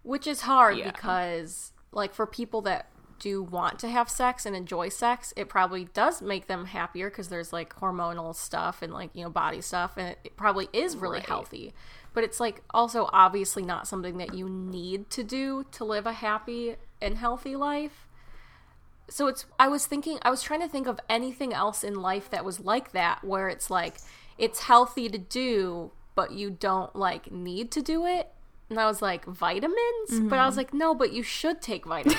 which 0.02 0.26
is 0.26 0.42
hard 0.42 0.76
Yeah. 0.76 0.90
because 0.90 1.72
like 1.92 2.12
for 2.12 2.26
people 2.26 2.60
that 2.62 2.90
do 3.18 3.42
want 3.42 3.78
to 3.78 3.88
have 3.88 4.10
sex 4.10 4.44
and 4.44 4.54
enjoy 4.54 4.90
sex, 4.90 5.32
it 5.36 5.48
probably 5.48 5.86
does 5.94 6.20
make 6.20 6.48
them 6.48 6.66
happier 6.66 7.08
because 7.08 7.28
there's 7.30 7.50
like 7.50 7.74
hormonal 7.76 8.34
stuff 8.34 8.82
and 8.82 8.92
like 8.92 9.08
you 9.14 9.24
know 9.24 9.30
body 9.30 9.62
stuff 9.62 9.96
and 9.96 10.08
it, 10.08 10.18
it 10.22 10.36
probably 10.36 10.68
is 10.74 10.96
really 10.98 11.18
Right. 11.20 11.26
healthy. 11.26 11.72
But 12.12 12.24
it's 12.24 12.40
like 12.40 12.60
also 12.74 13.08
obviously 13.10 13.62
not 13.62 13.88
something 13.88 14.18
that 14.18 14.34
you 14.34 14.50
need 14.50 15.08
to 15.10 15.24
do 15.24 15.64
to 15.72 15.84
live 15.84 16.06
a 16.06 16.12
happy 16.12 16.76
and 17.00 17.16
healthy 17.16 17.56
life 17.56 18.05
so 19.08 19.26
it's 19.28 19.46
i 19.58 19.68
was 19.68 19.86
thinking 19.86 20.18
i 20.22 20.30
was 20.30 20.42
trying 20.42 20.60
to 20.60 20.68
think 20.68 20.86
of 20.86 20.98
anything 21.08 21.52
else 21.52 21.84
in 21.84 21.94
life 21.94 22.28
that 22.30 22.44
was 22.44 22.60
like 22.60 22.92
that 22.92 23.22
where 23.22 23.48
it's 23.48 23.70
like 23.70 23.96
it's 24.38 24.62
healthy 24.62 25.08
to 25.08 25.18
do 25.18 25.90
but 26.16 26.32
you 26.32 26.50
don't 26.50 26.96
like 26.96 27.30
need 27.30 27.70
to 27.70 27.82
do 27.82 28.04
it. 28.04 28.32
And 28.68 28.80
i 28.80 28.86
was 28.86 29.00
like 29.00 29.24
vitamins? 29.26 29.78
But 30.10 30.40
i 30.40 30.46
was 30.46 30.54
mm-hmm. 30.54 30.58
like 30.58 30.74
no 30.74 30.94
but 30.94 31.12
you 31.12 31.22
should 31.22 31.62
take 31.62 31.86
vitamins. 31.86 32.18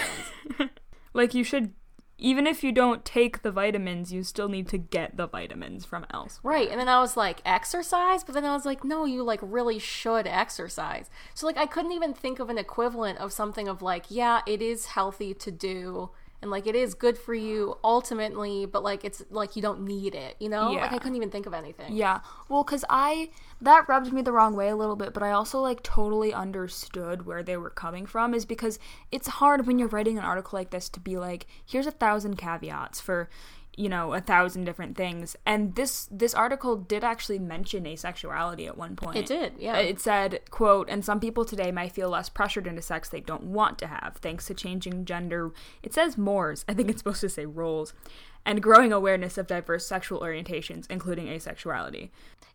Like 1.13 1.33
you 1.33 1.43
should 1.43 1.73
even 2.19 2.45
if 2.45 2.63
you 2.63 2.71
don't 2.71 3.05
take 3.05 3.41
the 3.41 3.51
vitamins, 3.51 4.11
you 4.11 4.23
still 4.23 4.49
need 4.49 4.67
to 4.69 4.77
get 4.77 5.17
the 5.17 5.27
vitamins 5.27 5.83
from 5.85 6.05
elsewhere. 6.11 6.53
right 6.53 6.69
and 6.69 6.79
then 6.79 6.87
i 6.87 6.99
was 6.99 7.17
like 7.17 7.41
exercise? 7.43 8.23
But 8.23 8.35
then 8.35 8.45
i 8.45 8.53
was 8.53 8.65
like 8.65 8.83
no 8.83 9.05
you 9.05 9.23
like 9.23 9.39
really 9.41 9.79
should 9.79 10.27
exercise. 10.27 11.09
So 11.33 11.47
like 11.47 11.57
i 11.57 11.65
couldn't 11.65 11.91
even 11.91 12.13
think 12.13 12.39
of 12.39 12.49
an 12.49 12.59
equivalent 12.59 13.17
of 13.17 13.33
something 13.33 13.67
of 13.67 13.81
like 13.81 14.05
yeah 14.09 14.41
it 14.45 14.61
is 14.61 14.87
healthy 14.87 15.33
to 15.33 15.51
do 15.51 16.11
and 16.41 16.51
like 16.51 16.67
it 16.67 16.75
is 16.75 16.93
good 16.93 17.17
for 17.17 17.33
you 17.33 17.77
ultimately 17.83 18.65
but 18.65 18.83
like 18.83 19.03
it's 19.03 19.23
like 19.31 19.55
you 19.55 19.61
don't 19.61 19.81
need 19.81 20.13
it 20.13 20.35
you 20.39 20.47
know 20.47 20.71
like 20.71 20.91
Yeah. 20.91 20.95
i 20.95 20.99
couldn't 20.99 21.15
even 21.15 21.31
think 21.31 21.45
of 21.45 21.53
anything 21.53 21.95
Yeah. 21.95 22.19
Well, 22.49 22.63
cuz 22.63 22.85
I 22.89 23.29
that 23.59 23.89
rubbed 23.89 24.13
me 24.13 24.21
the 24.21 24.31
wrong 24.31 24.55
way 24.55 24.69
a 24.69 24.75
little 24.75 24.95
bit, 24.95 25.13
but 25.13 25.23
I 25.23 25.31
also 25.31 25.59
like 25.59 25.81
totally 25.81 26.31
understood 26.33 27.25
where 27.25 27.41
they 27.41 27.57
were 27.57 27.71
coming 27.71 28.05
from 28.05 28.33
is 28.35 28.45
because 28.45 28.77
it's 29.11 29.27
hard 29.27 29.65
when 29.65 29.79
you're 29.79 29.87
writing 29.87 30.17
an 30.17 30.23
article 30.23 30.57
like 30.57 30.69
this 30.69 30.89
to 30.89 30.99
be 30.99 31.17
like 31.17 31.47
here's 31.65 31.87
a 31.87 31.91
thousand 31.91 32.35
caveats 32.37 33.01
for 33.01 33.29
you 33.77 33.87
know 33.87 34.13
a 34.13 34.19
thousand 34.19 34.65
different 34.65 34.97
things. 34.97 35.37
And 35.45 35.75
this 35.75 36.09
this 36.11 36.33
article 36.33 36.75
did 36.75 37.03
actually 37.03 37.39
mention 37.39 37.85
asexuality 37.85 38.67
at 38.67 38.77
one 38.77 38.95
point. 38.95 39.17
It 39.17 39.25
did, 39.27 39.53
yeah. 39.59 39.77
Uh, 39.77 39.81
it 39.81 40.01
said 40.01 40.41
quote 40.49 40.89
and 40.89 41.05
some 41.05 41.19
people 41.19 41.45
today 41.45 41.71
might 41.71 41.93
feel 41.93 42.09
less 42.09 42.27
pressured 42.27 42.67
into 42.67 42.81
sex 42.81 43.07
they 43.07 43.21
don't 43.21 43.43
want 43.43 43.77
to 43.79 43.87
have 43.87 44.17
thanks 44.19 44.47
to 44.47 44.53
changing 44.53 45.05
gender. 45.05 45.51
It 45.83 45.93
says 45.93 46.17
mores. 46.17 46.65
I 46.67 46.73
think 46.73 46.89
it's 46.89 46.99
supposed 46.99 47.21
to 47.21 47.29
say 47.29 47.45
roles. 47.45 47.93
And 48.45 48.63
growing 48.63 48.93
awareness 48.93 49.37
of 49.37 49.45
diverse 49.45 49.85
sexual 49.85 50.21
orientations 50.21 50.87
including 50.89 51.27
asexuality. 51.27 52.09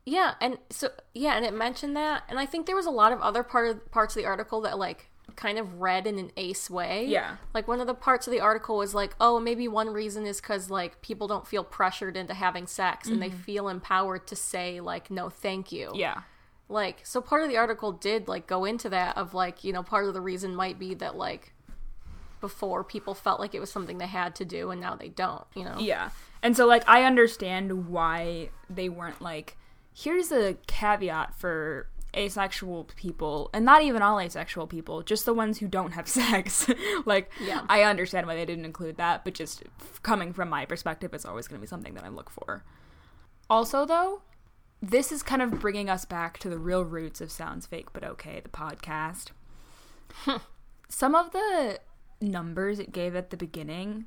Yeah, 0.05 0.35
and 0.41 0.59
so 0.71 0.89
yeah, 1.15 1.37
and 1.37 1.47
it 1.47 1.55
mentioned 1.55 1.97
that, 1.97 2.25
and 2.29 2.41
I 2.41 2.47
think 2.47 2.67
there 2.67 2.75
was 2.75 2.87
a 2.87 2.91
lot 2.91 3.13
of 3.13 3.21
other 3.21 3.45
part 3.45 3.71
of, 3.71 3.91
parts 3.93 4.17
of 4.17 4.23
the 4.23 4.27
article 4.27 4.61
that 4.63 4.77
like 4.77 5.09
kind 5.37 5.59
of 5.59 5.81
read 5.81 6.07
in 6.07 6.19
an 6.19 6.31
ace 6.37 6.71
way. 6.71 7.07
Yeah. 7.07 7.37
like 7.55 7.69
one 7.69 7.81
of 7.81 7.87
the 7.87 7.95
parts 7.95 8.27
of 8.27 8.33
the 8.33 8.41
article 8.41 8.77
was 8.77 8.95
like, 8.95 9.15
oh, 9.21 9.39
maybe 9.39 9.69
one 9.69 9.89
reason 9.91 10.27
is 10.27 10.41
because 10.41 10.71
like 10.71 11.03
people 11.03 11.29
don't 11.29 11.47
feel 11.47 11.65
pressured 11.65 12.17
into 12.17 12.35
having 12.35 12.67
sex, 12.67 13.09
and 13.09 13.21
they 13.21 13.29
mm-hmm. 13.29 13.39
feel 13.39 13.69
empowered 13.69 14.27
to 14.29 14.37
say 14.37 14.81
like, 14.81 15.11
no, 15.11 15.29
thank 15.29 15.73
you. 15.73 15.93
yeah 15.95 16.23
Like, 16.69 17.01
so 17.05 17.21
part 17.21 17.43
of 17.43 17.49
the 17.49 17.57
article 17.57 17.93
did 17.93 18.29
like 18.29 18.47
go 18.47 18.65
into 18.65 18.89
that 18.91 19.17
of 19.17 19.35
like, 19.35 19.65
you 19.65 19.73
know, 19.73 19.83
part 19.83 20.07
of 20.07 20.15
the 20.15 20.21
reason 20.21 20.55
might 20.55 20.79
be 20.79 20.95
that 20.95 21.17
like 21.17 21.53
before 22.41 22.83
people 22.83 23.15
felt 23.15 23.41
like 23.41 23.55
it 23.55 23.61
was 23.61 23.71
something 23.71 23.99
they 23.99 24.07
had 24.07 24.35
to 24.37 24.45
do, 24.45 24.71
and 24.71 24.81
now 24.81 24.95
they 24.95 25.09
don't. 25.09 25.45
You 25.55 25.65
know. 25.65 25.77
Yeah. 25.79 26.11
And 26.43 26.57
so 26.57 26.67
like 26.67 26.87
I 26.89 27.05
understand 27.05 27.89
why 27.89 28.51
they 28.69 28.89
weren't 28.89 29.23
like 29.23 29.57
here's 29.95 30.33
a 30.33 30.57
caveat 30.67 31.35
for 31.35 31.89
asexual 32.15 32.85
people 32.97 33.49
and 33.55 33.65
not 33.65 33.83
even 33.83 34.03
all 34.03 34.21
asexual 34.21 34.67
people, 34.67 35.03
just 35.03 35.25
the 35.25 35.33
ones 35.35 35.59
who 35.59 35.69
don't 35.69 35.93
have 35.93 36.07
sex. 36.21 36.69
like 37.07 37.31
Yeah. 37.41 37.63
I 37.69 37.83
understand 37.83 38.27
why 38.27 38.35
they 38.35 38.45
didn't 38.45 38.65
include 38.65 38.97
that, 38.99 39.25
but 39.25 39.35
just 39.35 39.63
f- 39.81 40.03
coming 40.03 40.33
from 40.33 40.49
my 40.49 40.65
perspective 40.67 41.15
it's 41.15 41.25
always 41.25 41.49
going 41.49 41.59
to 41.61 41.63
be 41.65 41.69
something 41.69 41.95
that 41.95 42.05
I 42.05 42.09
look 42.09 42.31
for. 42.31 42.65
Also 43.49 43.85
though, 43.85 44.23
this 44.81 45.13
is 45.13 45.23
kind 45.23 45.43
of 45.43 45.61
bringing 45.61 45.89
us 45.89 46.05
back 46.05 46.39
to 46.39 46.49
the 46.49 46.59
real 46.59 46.85
roots 46.85 47.21
of 47.21 47.31
Sounds 47.31 47.67
Fake 47.67 47.93
But 47.93 48.05
Okay, 48.05 48.41
the 48.41 48.49
podcast. 48.49 49.29
Some 50.89 51.15
of 51.15 51.33
the 51.33 51.79
numbers 52.21 52.79
it 52.79 52.93
gave 52.93 53.17
at 53.17 53.31
the 53.31 53.37
beginning 53.37 54.07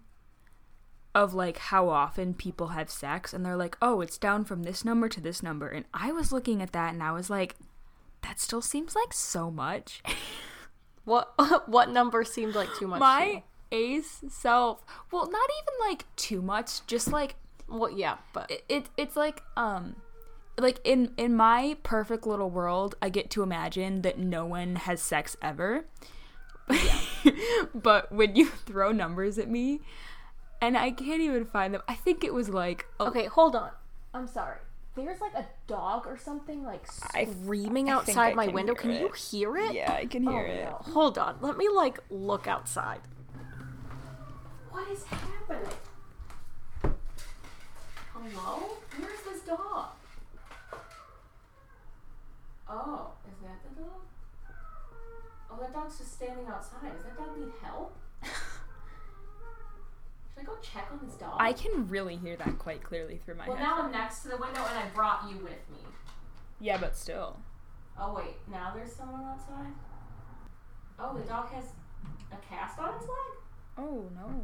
of 1.15 1.33
like 1.33 1.57
how 1.57 1.87
often 1.89 2.33
people 2.33 2.67
have 2.67 2.89
sex 2.89 3.33
and 3.33 3.45
they're 3.45 3.55
like, 3.55 3.77
"Oh, 3.81 4.01
it's 4.01 4.17
down 4.17 4.43
from 4.43 4.63
this 4.63 4.83
number 4.83 5.07
to 5.09 5.21
this 5.21 5.41
number." 5.41 5.67
And 5.69 5.85
I 5.93 6.11
was 6.11 6.31
looking 6.31 6.61
at 6.61 6.73
that 6.73 6.93
and 6.93 7.01
I 7.01 7.11
was 7.13 7.29
like, 7.29 7.55
that 8.25 8.39
still 8.39 8.61
seems 8.61 8.95
like 8.95 9.13
so 9.13 9.49
much. 9.49 10.01
What 11.05 11.33
what 11.67 11.91
number 11.91 12.23
seemed 12.23 12.55
like 12.55 12.69
too 12.79 12.87
much? 12.87 12.97
to 12.97 13.05
My 13.05 13.25
you? 13.25 13.41
ace 13.71 14.23
self, 14.27 14.83
well, 15.11 15.29
not 15.29 15.49
even 15.61 15.87
like 15.87 16.03
too 16.15 16.41
much, 16.41 16.83
just 16.87 17.11
like 17.11 17.35
well, 17.69 17.91
yeah, 17.91 18.17
but 18.33 18.49
it, 18.49 18.63
it 18.67 18.89
it's 18.97 19.15
like 19.15 19.43
um 19.55 19.97
like 20.57 20.79
in 20.83 21.11
in 21.17 21.35
my 21.35 21.77
perfect 21.83 22.25
little 22.25 22.49
world 22.49 22.95
i 23.01 23.09
get 23.09 23.29
to 23.29 23.43
imagine 23.43 24.01
that 24.03 24.17
no 24.17 24.45
one 24.45 24.77
has 24.77 25.01
sex 25.01 25.35
ever 25.41 25.85
but 27.75 28.11
when 28.11 28.35
you 28.35 28.45
throw 28.45 28.91
numbers 28.91 29.37
at 29.37 29.49
me 29.49 29.81
and 30.61 30.77
i 30.77 30.89
can't 30.91 31.21
even 31.21 31.43
find 31.45 31.73
them 31.73 31.81
i 31.87 31.93
think 31.93 32.23
it 32.23 32.33
was 32.33 32.49
like 32.49 32.85
oh, 32.99 33.07
okay, 33.07 33.25
hold 33.25 33.55
on. 33.55 33.71
I'm 34.13 34.27
sorry. 34.27 34.59
There's 34.95 35.19
like 35.19 35.33
a 35.33 35.45
dog 35.67 36.07
or 36.07 36.17
something 36.17 36.63
like 36.63 36.85
screaming 36.89 37.89
I 37.89 37.99
think 38.03 38.17
outside 38.17 38.31
I 38.31 38.35
my 38.35 38.45
can 38.45 38.53
window. 38.55 38.75
hear 38.75 38.81
Can 38.81 38.91
you 39.01 39.11
hear 39.11 39.57
it? 39.57 39.73
yeah 39.73 39.91
i 39.93 40.05
can 40.05 40.27
Oh, 40.27 40.31
hear 40.31 40.45
it 40.45 40.65
no. 40.65 40.77
Hold 40.93 41.17
on. 41.17 41.35
Let 41.41 41.57
me 41.57 41.67
like 41.69 41.99
look 42.09 42.47
outside. 42.47 43.01
What 44.71 44.87
is 44.89 45.03
happening? 45.05 45.69
Hello? 48.13 48.59
Where's 48.97 49.21
this 49.25 49.41
dog? 49.41 49.87
Oh, 52.69 53.11
is 53.27 53.37
that 53.43 53.59
the 53.75 53.81
dog? 53.81 54.01
Oh, 55.51 55.57
that 55.59 55.73
dog's 55.73 55.97
just 55.97 56.13
standing 56.13 56.47
outside. 56.47 56.93
Does 56.95 57.03
that 57.03 57.17
dog 57.17 57.37
need 57.37 57.51
help? 57.61 57.95
Should 60.35 60.43
I 60.43 60.45
go 60.45 60.57
check 60.61 60.89
on 60.91 60.99
this 61.05 61.15
dog? 61.15 61.35
i 61.39 61.53
can 61.53 61.87
really 61.87 62.17
hear 62.17 62.35
that 62.35 62.59
quite 62.59 62.83
clearly 62.83 63.17
through 63.23 63.35
my 63.35 63.47
well, 63.47 63.57
head 63.57 63.63
now 63.63 63.81
I'm 63.83 63.91
next 63.91 64.21
to 64.23 64.27
the 64.27 64.37
window 64.37 64.61
and 64.69 64.77
I 64.79 64.87
brought 64.93 65.29
you 65.29 65.37
with 65.37 65.69
me. 65.71 65.79
yeah 66.59 66.77
but 66.77 66.95
still 66.97 67.37
Oh 67.97 68.13
wait, 68.13 68.35
now 68.51 68.73
there's 68.75 68.91
someone 68.91 69.23
outside. 69.23 69.71
Oh, 70.99 71.17
the 71.17 71.23
dog 71.23 71.49
has 71.51 71.63
a 72.29 72.35
cast 72.49 72.77
on 72.77 72.93
its 72.95 73.03
leg. 73.03 73.37
oh 73.77 74.09
no 74.13 74.43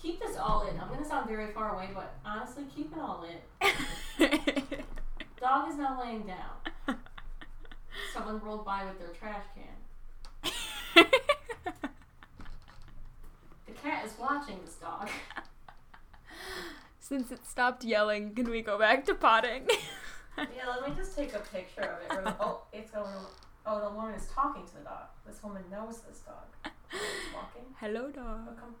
Keep 0.00 0.20
this 0.20 0.36
all 0.36 0.68
in. 0.68 0.78
I'm 0.78 0.88
gonna 0.88 1.04
sound 1.04 1.26
very 1.26 1.52
far 1.52 1.74
away, 1.74 1.88
but 1.94 2.14
honestly, 2.24 2.64
keep 2.74 2.92
it 2.92 2.98
all 2.98 3.24
in. 3.24 3.68
Dog 5.40 5.70
is 5.70 5.76
now 5.78 5.98
laying 6.00 6.26
down. 6.26 6.96
Someone 8.12 8.38
rolled 8.40 8.64
by 8.66 8.84
with 8.84 8.98
their 8.98 9.08
trash 9.08 9.44
can. 9.54 11.06
The 13.86 13.92
cat 13.92 14.04
is 14.04 14.18
watching 14.18 14.58
this 14.64 14.74
dog. 14.74 15.08
since 16.98 17.30
it 17.30 17.46
stopped 17.46 17.84
yelling 17.84 18.34
can 18.34 18.50
we 18.50 18.60
go 18.60 18.76
back 18.76 19.04
to 19.04 19.14
potting 19.14 19.68
Yeah, 20.36 20.66
let 20.68 20.88
me 20.88 20.94
just 20.96 21.16
take 21.16 21.32
a 21.34 21.38
picture 21.38 21.82
of 21.82 22.02
it. 22.02 22.10
Really- 22.18 22.34
Oh, 22.40 22.62
it's 22.72 22.90
going. 22.90 23.06
Oh, 23.64 23.80
the 23.88 23.94
woman 23.94 24.14
is 24.14 24.26
talking 24.26 24.66
to 24.66 24.74
the 24.74 24.80
dog. 24.80 25.04
This 25.24 25.40
woman 25.42 25.62
knows 25.70 26.00
this 26.00 26.18
dog. 26.18 26.42
It's 26.64 27.34
walking. 27.34 27.62
hello 27.80 28.06
Oh, 28.08 28.10
dog 28.10 28.58
come, 28.58 28.74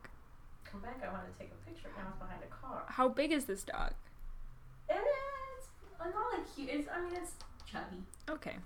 come 0.70 0.80
back. 0.80 1.00
I 1.08 1.12
want 1.12 1.32
to 1.32 1.38
take 1.38 1.52
a 1.52 1.70
picture. 1.70 1.88
Now 1.96 2.08
it's 2.10 2.18
behind 2.18 2.40
a 2.42 2.52
car. 2.52 2.82
how 2.88 3.08
big 3.08 3.30
is 3.30 3.44
this 3.44 3.62
dog 3.62 3.92
And 4.90 4.98
it's 4.98 5.68
uh, 6.00 6.04
not 6.06 6.36
like 6.36 6.52
cute. 6.56 6.68
It's, 6.70 6.88
I 6.92 7.00
mean, 7.00 7.14
it's 7.14 7.32
chubby. 7.64 8.02
okay 8.28 8.56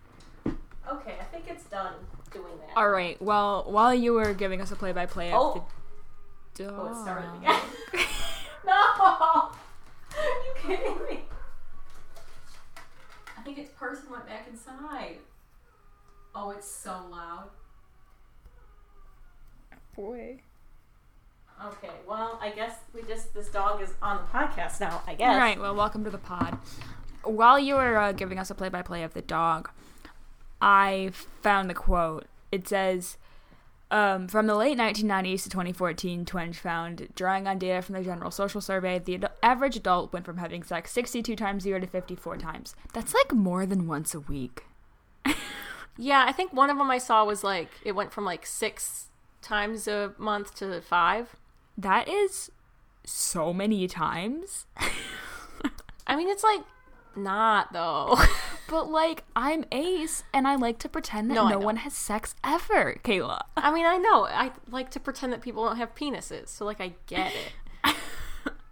Okay, 0.91 1.15
I 1.21 1.25
think 1.25 1.45
it's 1.49 1.65
done 1.65 1.93
doing 2.33 2.57
that. 2.67 2.77
All 2.79 2.89
right. 2.91 3.21
Well, 3.21 3.65
while 3.69 3.93
you 3.95 4.15
were 4.15 4.33
giving 4.33 4.63
us 4.63 4.73
a 4.73 4.77
play-by-play 4.77 5.31
of 5.31 5.39
Oh. 5.39 5.55
the 5.55 5.61
dog, 6.55 6.73
Oh, 6.77 6.87
it 6.93 7.03
started 7.03 7.31
again. 7.39 7.61
no! 8.67 8.73
Are 8.73 9.53
you 10.47 10.55
kidding 10.63 10.97
me? 11.09 11.21
I 13.39 13.43
think 13.43 13.59
its 13.59 13.71
person 13.71 14.11
went 14.11 14.27
back 14.27 14.47
inside. 14.51 15.17
Oh, 16.35 16.51
it's 16.51 16.69
so 16.71 16.91
loud. 17.11 17.49
boy. 19.97 20.41
Okay, 21.63 21.91
well, 22.09 22.39
I 22.41 22.51
guess 22.51 22.75
we 22.95 23.03
just 23.03 23.35
this 23.35 23.49
dog 23.51 23.83
is 23.83 23.91
on 24.01 24.17
the 24.19 24.39
podcast 24.39 24.81
now. 24.81 25.03
I 25.07 25.15
guess. 25.15 25.29
All 25.29 25.37
right. 25.39 25.61
Well, 25.61 25.75
welcome 25.75 26.05
to 26.05 26.11
the 26.11 26.17
pod. 26.19 26.57
While 27.23 27.59
you 27.59 27.75
were 27.75 27.99
uh, 27.99 28.13
giving 28.13 28.39
us 28.39 28.51
a 28.51 28.55
play-by-play 28.55 29.03
of 29.03 29.13
the 29.13 29.21
dog, 29.21 29.69
I 30.63 31.11
found 31.43 31.69
the 31.69 31.75
quote. 31.75 32.27
It 32.51 32.67
says. 32.69 33.19
Um, 33.91 34.29
from 34.29 34.47
the 34.47 34.55
late 34.55 34.79
1990s 34.79 35.43
to 35.43 35.51
2014, 35.51 36.25
Twenge 36.25 36.55
found, 36.55 37.09
drawing 37.17 37.49
on 37.49 37.59
data 37.59 37.83
from 37.83 37.97
the 37.97 38.05
General 38.05 38.31
Social 38.31 38.61
Survey, 38.61 39.01
the 39.01 39.17
ad- 39.17 39.31
average 39.43 39.77
adult 39.77 40.13
went 40.13 40.25
from 40.25 40.37
having 40.37 40.63
sex 40.63 40.93
62 40.93 41.35
times 41.35 41.65
a 41.65 41.71
year 41.71 41.81
to 41.81 41.87
54 41.89 42.37
times. 42.37 42.77
That's 42.93 43.13
like 43.15 43.33
more 43.33 43.67
than 43.67 43.89
once 43.89 44.15
a 44.15 44.21
week. 44.21 44.65
Yeah, 46.01 46.25
I 46.27 46.33
think 46.33 46.55
one 46.55 46.71
of 46.71 46.79
them 46.79 46.91
I 46.91 46.97
saw 46.97 47.27
was 47.27 47.45
like 47.45 47.69
it 47.85 47.93
went 47.93 48.11
from 48.11 48.25
like 48.25 48.47
six 48.47 49.09
times 49.43 49.87
a 49.87 50.15
month 50.17 50.55
to 50.57 50.81
five. 50.81 51.37
That 51.77 52.09
is 52.09 52.51
so 53.05 53.53
many 53.53 53.87
times. 53.87 54.65
I 56.07 56.17
mean, 56.17 56.31
it's 56.31 56.43
like 56.43 56.63
not 57.15 57.75
though. 57.75 58.19
But 58.71 58.89
like, 58.89 59.25
I'm 59.35 59.65
Ace, 59.73 60.23
and 60.33 60.47
I 60.47 60.55
like 60.55 60.79
to 60.79 60.89
pretend 60.89 61.29
that 61.29 61.35
No, 61.35 61.49
no 61.49 61.59
one 61.59 61.79
has 61.79 61.93
sex 61.93 62.37
ever, 62.45 63.01
Kayla. 63.03 63.41
I 63.57 63.73
mean, 63.73 63.85
I 63.85 63.97
know. 63.97 64.27
I 64.27 64.53
like 64.71 64.91
to 64.91 65.01
pretend 65.01 65.33
that 65.33 65.43
people 65.43 65.65
don't 65.65 65.77
have 65.77 65.93
penises, 65.97 66.51
so 66.51 66.65
like 66.65 66.81
I 66.81 66.93
get 67.09 67.33
it. 67.35 67.97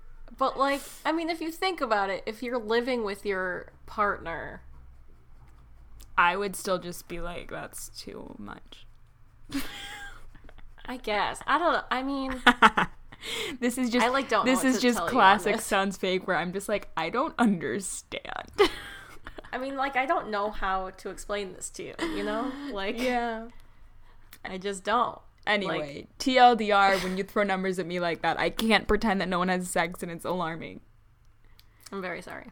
but 0.39 0.57
like, 0.57 0.83
I 1.05 1.11
mean, 1.11 1.29
if 1.29 1.41
you 1.41 1.51
think 1.51 1.81
about 1.81 2.11
it, 2.11 2.23
if 2.27 2.45
you're 2.45 2.59
living 2.59 3.03
with 3.03 3.27
your 3.27 3.73
partner, 3.87 4.63
I 6.17 6.37
would 6.37 6.55
still 6.55 6.79
just 6.79 7.09
be 7.09 7.19
like, 7.21 7.51
that's 7.51 7.89
too 7.89 8.37
much. 8.39 8.87
I 10.87 10.97
guess 10.99 11.41
I 11.45 11.59
don't 11.59 11.73
know. 11.73 11.83
I 11.91 12.03
mean, 12.05 12.41
This 13.61 13.79
is 13.79 13.91
just 13.91 14.07
I, 14.07 14.11
like, 14.11 14.29
don't 14.29 14.45
This 14.45 14.63
is 14.63 14.81
just 14.81 14.99
tell 14.99 15.07
you 15.07 15.11
on 15.11 15.13
classic 15.13 15.61
sounds 15.61 15.97
fake 15.97 16.29
where 16.29 16.37
I'm 16.37 16.53
just 16.53 16.69
like, 16.69 16.89
I 16.97 17.11
don't 17.11 17.35
understand. 17.37 18.23
I 19.53 19.59
mean, 19.59 19.77
like 19.77 19.97
I 19.97 20.07
don't 20.07 20.31
know 20.31 20.51
how 20.51 20.91
to 20.91 21.11
explain 21.11 21.53
this 21.55 21.71
to 21.71 21.83
you. 21.83 21.95
You 22.01 22.25
know, 22.25 22.53
like 22.73 23.01
yeah. 23.01 23.49
I 24.45 24.59
just 24.59 24.85
don't. 24.85 25.19
Anyway, 25.47 26.07
TLDR, 26.19 27.03
when 27.03 27.17
you 27.17 27.25
throw 27.25 27.43
numbers 27.43 27.79
at 27.79 27.87
me 27.87 28.01
like 28.01 28.21
that, 28.21 28.39
I 28.39 28.51
can't 28.51 28.87
pretend 28.87 29.23
that 29.23 29.29
no 29.29 29.39
one 29.39 29.49
has 29.49 29.69
sex 29.71 30.03
and 30.03 30.13
it's 30.13 30.27
alarming. 30.27 30.81
I'm 31.91 32.03
very 32.03 32.21
sorry. 32.21 32.49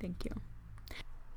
Thank 0.00 0.24
you. 0.24 0.32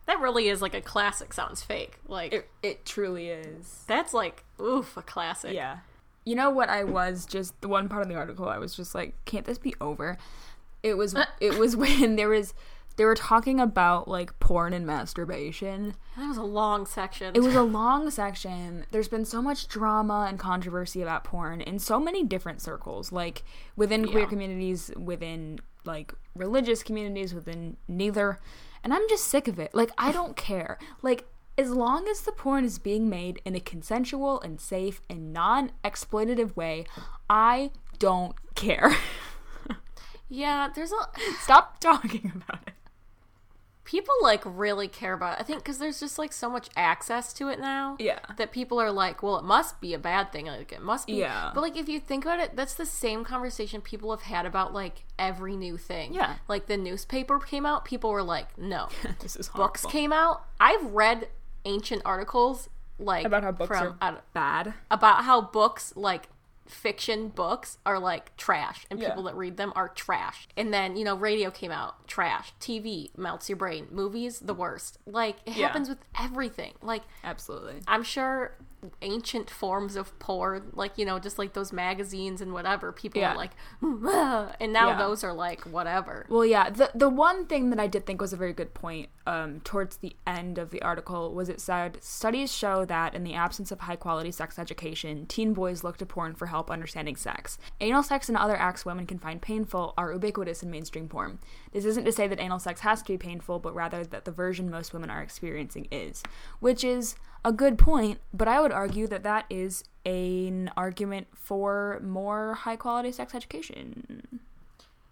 That 0.05 0.19
really 0.21 0.47
is 0.47 0.61
like 0.61 0.73
a 0.73 0.81
classic. 0.81 1.33
Sounds 1.33 1.61
fake. 1.61 1.97
Like 2.07 2.33
It, 2.33 2.49
it 2.63 2.85
truly 2.85 3.29
is. 3.29 3.83
that's 3.87 4.13
like 4.13 4.43
oof, 4.59 4.95
a 4.95 5.01
classic. 5.01 5.53
Yeah. 5.53 5.79
You 6.23 6.35
know 6.35 6.49
what 6.49 6.69
I 6.69 6.83
was 6.83 7.25
just 7.25 7.59
the 7.61 7.67
one 7.67 7.89
part 7.89 8.03
of 8.03 8.07
the 8.07 8.15
article 8.15 8.47
I 8.47 8.57
was 8.57 8.75
just 8.75 8.95
like, 8.95 9.13
can't 9.25 9.45
this 9.45 9.57
be 9.57 9.75
over? 9.81 10.17
It 10.81 10.95
was 10.95 11.15
it 11.41 11.57
was 11.57 11.75
when 11.75 12.15
there 12.15 12.29
was 12.29 12.53
they 12.98 13.05
were 13.05 13.15
talking 13.15 13.60
about 13.60 14.07
like 14.07 14.38
porn 14.39 14.74
and 14.74 14.86
masturbation. 14.86 15.95
That 16.17 16.27
was 16.27 16.38
a 16.38 16.43
long 16.43 16.86
section. 16.86 17.36
It 17.36 17.41
was 17.41 17.55
a 17.55 17.62
long 17.79 18.10
section. 18.10 18.86
There's 18.91 19.07
been 19.07 19.25
so 19.25 19.41
much 19.41 19.67
drama 19.67 20.27
and 20.29 20.38
controversy 20.38 21.01
about 21.01 21.24
porn 21.24 21.62
in 21.62 21.79
so 21.79 22.00
many 22.00 22.24
different 22.24 22.62
circles, 22.62 23.12
like 23.12 23.43
within 23.75 24.07
queer 24.07 24.25
communities, 24.27 24.91
within 24.98 25.60
like 25.86 26.13
religious 26.36 26.83
communities, 26.83 27.33
within 27.33 27.77
neither. 27.88 28.39
And 28.83 28.93
I'm 28.93 29.07
just 29.10 29.25
sick 29.25 29.48
of 29.48 29.60
it. 29.60 29.74
Like 29.74 29.91
I 29.98 30.12
don't 30.12 30.36
care. 30.50 30.77
Like 31.01 31.25
as 31.57 31.71
long 31.71 32.07
as 32.07 32.21
the 32.21 32.31
porn 32.31 32.65
is 32.65 32.79
being 32.79 33.10
made 33.10 33.41
in 33.45 33.55
a 33.55 33.60
consensual 33.60 34.41
and 34.41 34.60
safe 34.60 35.01
and 35.10 35.33
non-exploitative 35.33 36.55
way, 36.55 36.86
I 37.29 37.71
don't 38.00 38.36
care. 38.55 38.95
yeah. 40.29 40.69
There's 40.74 40.91
a 40.91 41.10
Stop 41.41 41.79
talking 41.79 42.31
about 42.36 42.62
it. 42.67 42.70
People 43.91 44.15
like 44.21 44.41
really 44.45 44.88
care 44.88 45.12
about 45.12 45.33
it. 45.33 45.41
I 45.41 45.43
think 45.43 45.60
because 45.60 45.77
there's 45.77 46.00
just 46.00 46.17
like 46.17 46.31
so 46.31 46.50
much 46.50 46.69
access 46.77 47.33
to 47.33 47.50
it 47.50 47.60
now. 47.60 47.98
Yeah. 48.00 48.19
That 48.38 48.53
people 48.53 48.79
are 48.79 48.89
like, 48.89 49.21
well, 49.21 49.38
it 49.38 49.43
must 49.43 49.81
be 49.81 49.93
a 49.93 50.00
bad 50.00 50.31
thing. 50.31 50.45
Like 50.45 50.71
it 50.71 50.81
must 50.81 51.07
be. 51.07 51.13
Yeah. 51.15 51.51
But 51.53 51.60
like 51.60 51.75
if 51.75 51.89
you 51.89 52.00
think 52.00 52.24
about 52.24 52.39
it, 52.39 52.55
that's 52.55 52.74
the 52.75 52.86
same 52.86 53.25
conversation 53.25 53.81
people 53.81 54.12
have 54.12 54.21
had 54.21 54.45
about 54.45 54.74
like 54.74 55.03
every 55.19 55.57
new 55.57 55.77
thing. 55.77 56.13
Yeah. 56.13 56.36
Like 56.48 56.67
the 56.67 56.77
newspaper 56.77 57.38
came 57.39 57.65
out, 57.65 57.83
people 57.83 58.12
were 58.12 58.24
like, 58.24 58.57
no. 58.57 58.88
This 59.19 59.36
is 59.36 59.50
books 59.50 59.81
horrible. 59.81 59.91
came 59.91 60.13
out. 60.13 60.45
I've 60.60 60.86
read 60.86 61.27
ancient 61.65 62.01
articles 62.05 62.69
like 62.98 63.25
about 63.25 63.43
how 63.43 63.51
books 63.51 63.77
from, 63.77 63.98
are 64.01 64.21
bad. 64.33 64.74
about 64.89 65.25
how 65.25 65.41
books 65.41 65.91
like 65.98 66.29
fiction 66.71 67.27
books 67.29 67.77
are 67.85 67.99
like 67.99 68.35
trash 68.37 68.85
and 68.89 68.99
Yeah. 68.99 69.09
people 69.09 69.23
that 69.23 69.35
read 69.35 69.57
them 69.57 69.73
are 69.75 69.89
trash 69.89 70.47
and 70.55 70.73
then 70.73 70.95
you 70.95 71.03
know 71.03 71.15
radio 71.15 71.51
came 71.51 71.71
out 71.71 72.07
trash 72.07 72.53
tv 72.59 73.09
melts 73.17 73.49
your 73.49 73.57
brain 73.57 73.87
movies 73.91 74.39
the 74.39 74.53
worst 74.53 74.97
like 75.05 75.37
it 75.45 75.55
Yeah. 75.57 75.67
happens 75.67 75.89
with 75.89 75.99
everything 76.19 76.73
like 76.81 77.03
Absolutely. 77.23 77.81
i'm 77.87 78.03
sure 78.03 78.55
ancient 79.01 79.50
forms 79.50 79.95
of 79.95 80.17
porn, 80.19 80.71
like 80.73 80.97
you 80.97 81.05
know, 81.05 81.19
just 81.19 81.38
like 81.38 81.53
those 81.53 81.71
magazines 81.71 82.41
and 82.41 82.53
whatever. 82.53 82.91
People 82.91 83.21
Yeah. 83.21 83.33
are 83.33 83.38
like, 83.38 83.51
and 84.59 84.73
now 84.73 84.89
Yeah. 84.89 84.97
those 84.97 85.23
are 85.23 85.33
like 85.33 85.61
whatever. 85.61 86.25
Well, 86.29 86.45
yeah. 86.45 86.69
The 86.69 86.91
the 86.95 87.09
one 87.09 87.45
thing 87.45 87.69
that 87.71 87.79
I 87.79 87.88
did 87.88 88.05
think 88.05 88.21
was 88.21 88.33
a 88.33 88.38
very 88.38 88.53
good 88.53 88.73
point 88.73 89.09
um, 89.27 89.59
towards 89.61 89.97
the 89.97 90.15
end 90.25 90.57
of 90.57 90.71
the 90.71 90.81
article 90.81 91.33
was 91.33 91.47
it 91.47 91.61
said 91.61 92.00
studies 92.03 92.51
show 92.51 92.85
that 92.85 93.13
in 93.13 93.23
the 93.23 93.35
absence 93.35 93.71
of 93.71 93.81
high 93.81 93.95
quality 93.95 94.31
sex 94.31 94.57
education, 94.57 95.27
teen 95.27 95.53
boys 95.53 95.83
look 95.83 95.97
to 95.97 96.05
porn 96.07 96.33
for 96.33 96.47
help 96.47 96.71
understanding 96.71 97.15
sex. 97.15 97.59
Anal 97.79 98.01
sex 98.01 98.29
and 98.29 98.38
other 98.38 98.55
acts 98.57 98.83
women 98.83 99.05
can 99.05 99.19
find 99.19 99.39
painful 99.41 99.93
are 99.97 100.11
ubiquitous 100.11 100.63
in 100.63 100.71
mainstream 100.71 101.07
porn. 101.07 101.38
This 101.71 101.85
isn't 101.85 102.05
to 102.05 102.11
say 102.11 102.27
that 102.27 102.39
anal 102.39 102.57
sex 102.59 102.81
has 102.81 103.01
to 103.03 103.13
be 103.13 103.17
painful, 103.17 103.59
but 103.59 103.75
rather 103.75 104.03
that 104.03 104.25
the 104.25 104.31
version 104.31 104.71
most 104.71 104.91
women 104.91 105.09
are 105.11 105.21
experiencing 105.21 105.88
is, 105.91 106.23
which 106.59 106.83
is 106.83 107.15
a 107.43 107.51
good 107.51 107.77
point. 107.77 108.19
But 108.33 108.48
I 108.48 108.62
would 108.62 108.71
argue 108.71 109.07
that 109.07 109.24
that 109.24 109.45
is 109.50 109.83
an 110.05 110.71
argument 110.75 111.27
for 111.33 112.00
more 112.03 112.55
high 112.55 112.75
quality 112.75 113.12
sex 113.12 113.36
education. 113.36 114.39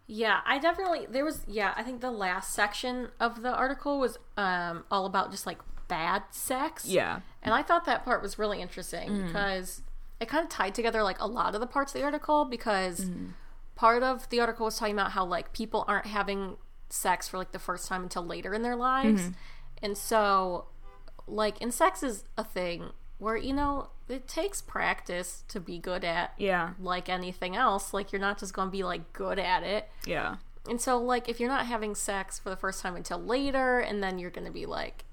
Yeah, 0.08 0.40
I 0.46 0.58
definitely 0.58 1.06
there 1.10 1.24
was 1.26 1.42
yeah, 1.48 1.74
I 1.76 1.84
think 1.84 2.02
the 2.02 2.12
last 2.12 2.54
section 2.54 3.10
of 3.20 3.42
the 3.42 3.54
article 3.54 4.00
was 4.00 4.18
um 4.38 4.84
all 4.90 5.06
about 5.06 5.32
just 5.32 5.46
like 5.46 5.60
bad 5.88 6.24
sex. 6.32 6.86
Yeah. 6.86 7.20
And 7.44 7.54
I 7.54 7.62
thought 7.62 7.86
that 7.86 8.06
part 8.06 8.22
was 8.22 8.40
really 8.40 8.62
interesting 8.62 9.10
mm. 9.10 9.28
because 9.28 9.82
it 10.20 10.28
kind 10.28 10.44
of 10.44 10.50
tied 10.50 10.76
together 10.76 11.04
like 11.04 11.20
a 11.20 11.28
lot 11.28 11.56
of 11.56 11.62
the 11.62 11.68
parts 11.68 11.94
of 11.94 12.00
the 12.00 12.06
article 12.06 12.46
because 12.46 13.02
mm. 13.02 13.32
part 13.76 14.04
of 14.04 14.30
the 14.30 14.40
article 14.40 14.66
was 14.66 14.78
talking 14.78 14.94
about 14.94 15.12
how 15.12 15.26
like 15.26 15.54
people 15.54 15.86
aren't 15.88 16.06
having 16.08 16.58
sex 16.90 17.28
for 17.28 17.38
like 17.38 17.52
the 17.52 17.60
first 17.60 17.88
time 17.88 18.04
until 18.04 18.26
later 18.26 18.54
in 18.54 18.62
their 18.62 18.76
lives. 18.76 19.22
Mm-hmm. 19.22 19.32
And 19.82 19.98
so 19.98 20.66
like 21.30 21.62
and 21.62 21.74
sex 21.74 22.04
is 22.04 22.24
a 22.38 22.44
thing 22.44 22.90
where 23.20 23.38
you 23.38 23.54
know 23.54 23.90
it 24.08 24.28
takes 24.28 24.62
practice 24.62 25.44
to 25.48 25.60
be 25.60 25.78
good 25.78 26.04
at 26.04 26.34
Yeah. 26.38 26.72
like 26.80 27.10
anything 27.10 27.56
else 27.56 27.94
like 27.94 28.12
you're 28.12 28.22
not 28.22 28.40
just 28.40 28.54
to 28.68 28.72
be 28.72 28.84
like 28.84 29.14
good 29.14 29.38
at 29.40 29.64
it 29.64 29.90
Yeah. 30.06 30.38
and 30.70 30.80
so, 30.82 30.98
like, 31.02 31.28
if 31.30 31.40
you're 31.40 31.50
not 31.50 31.66
having 31.66 31.96
sex 31.96 32.38
for 32.40 32.50
the 32.50 32.56
first 32.58 32.82
time 32.82 32.96
until 32.96 33.18
later, 33.18 33.80
and 33.80 34.04
then 34.04 34.20
you're 34.20 34.30
to 34.46 34.52
be 34.52 34.66
like 34.66 35.06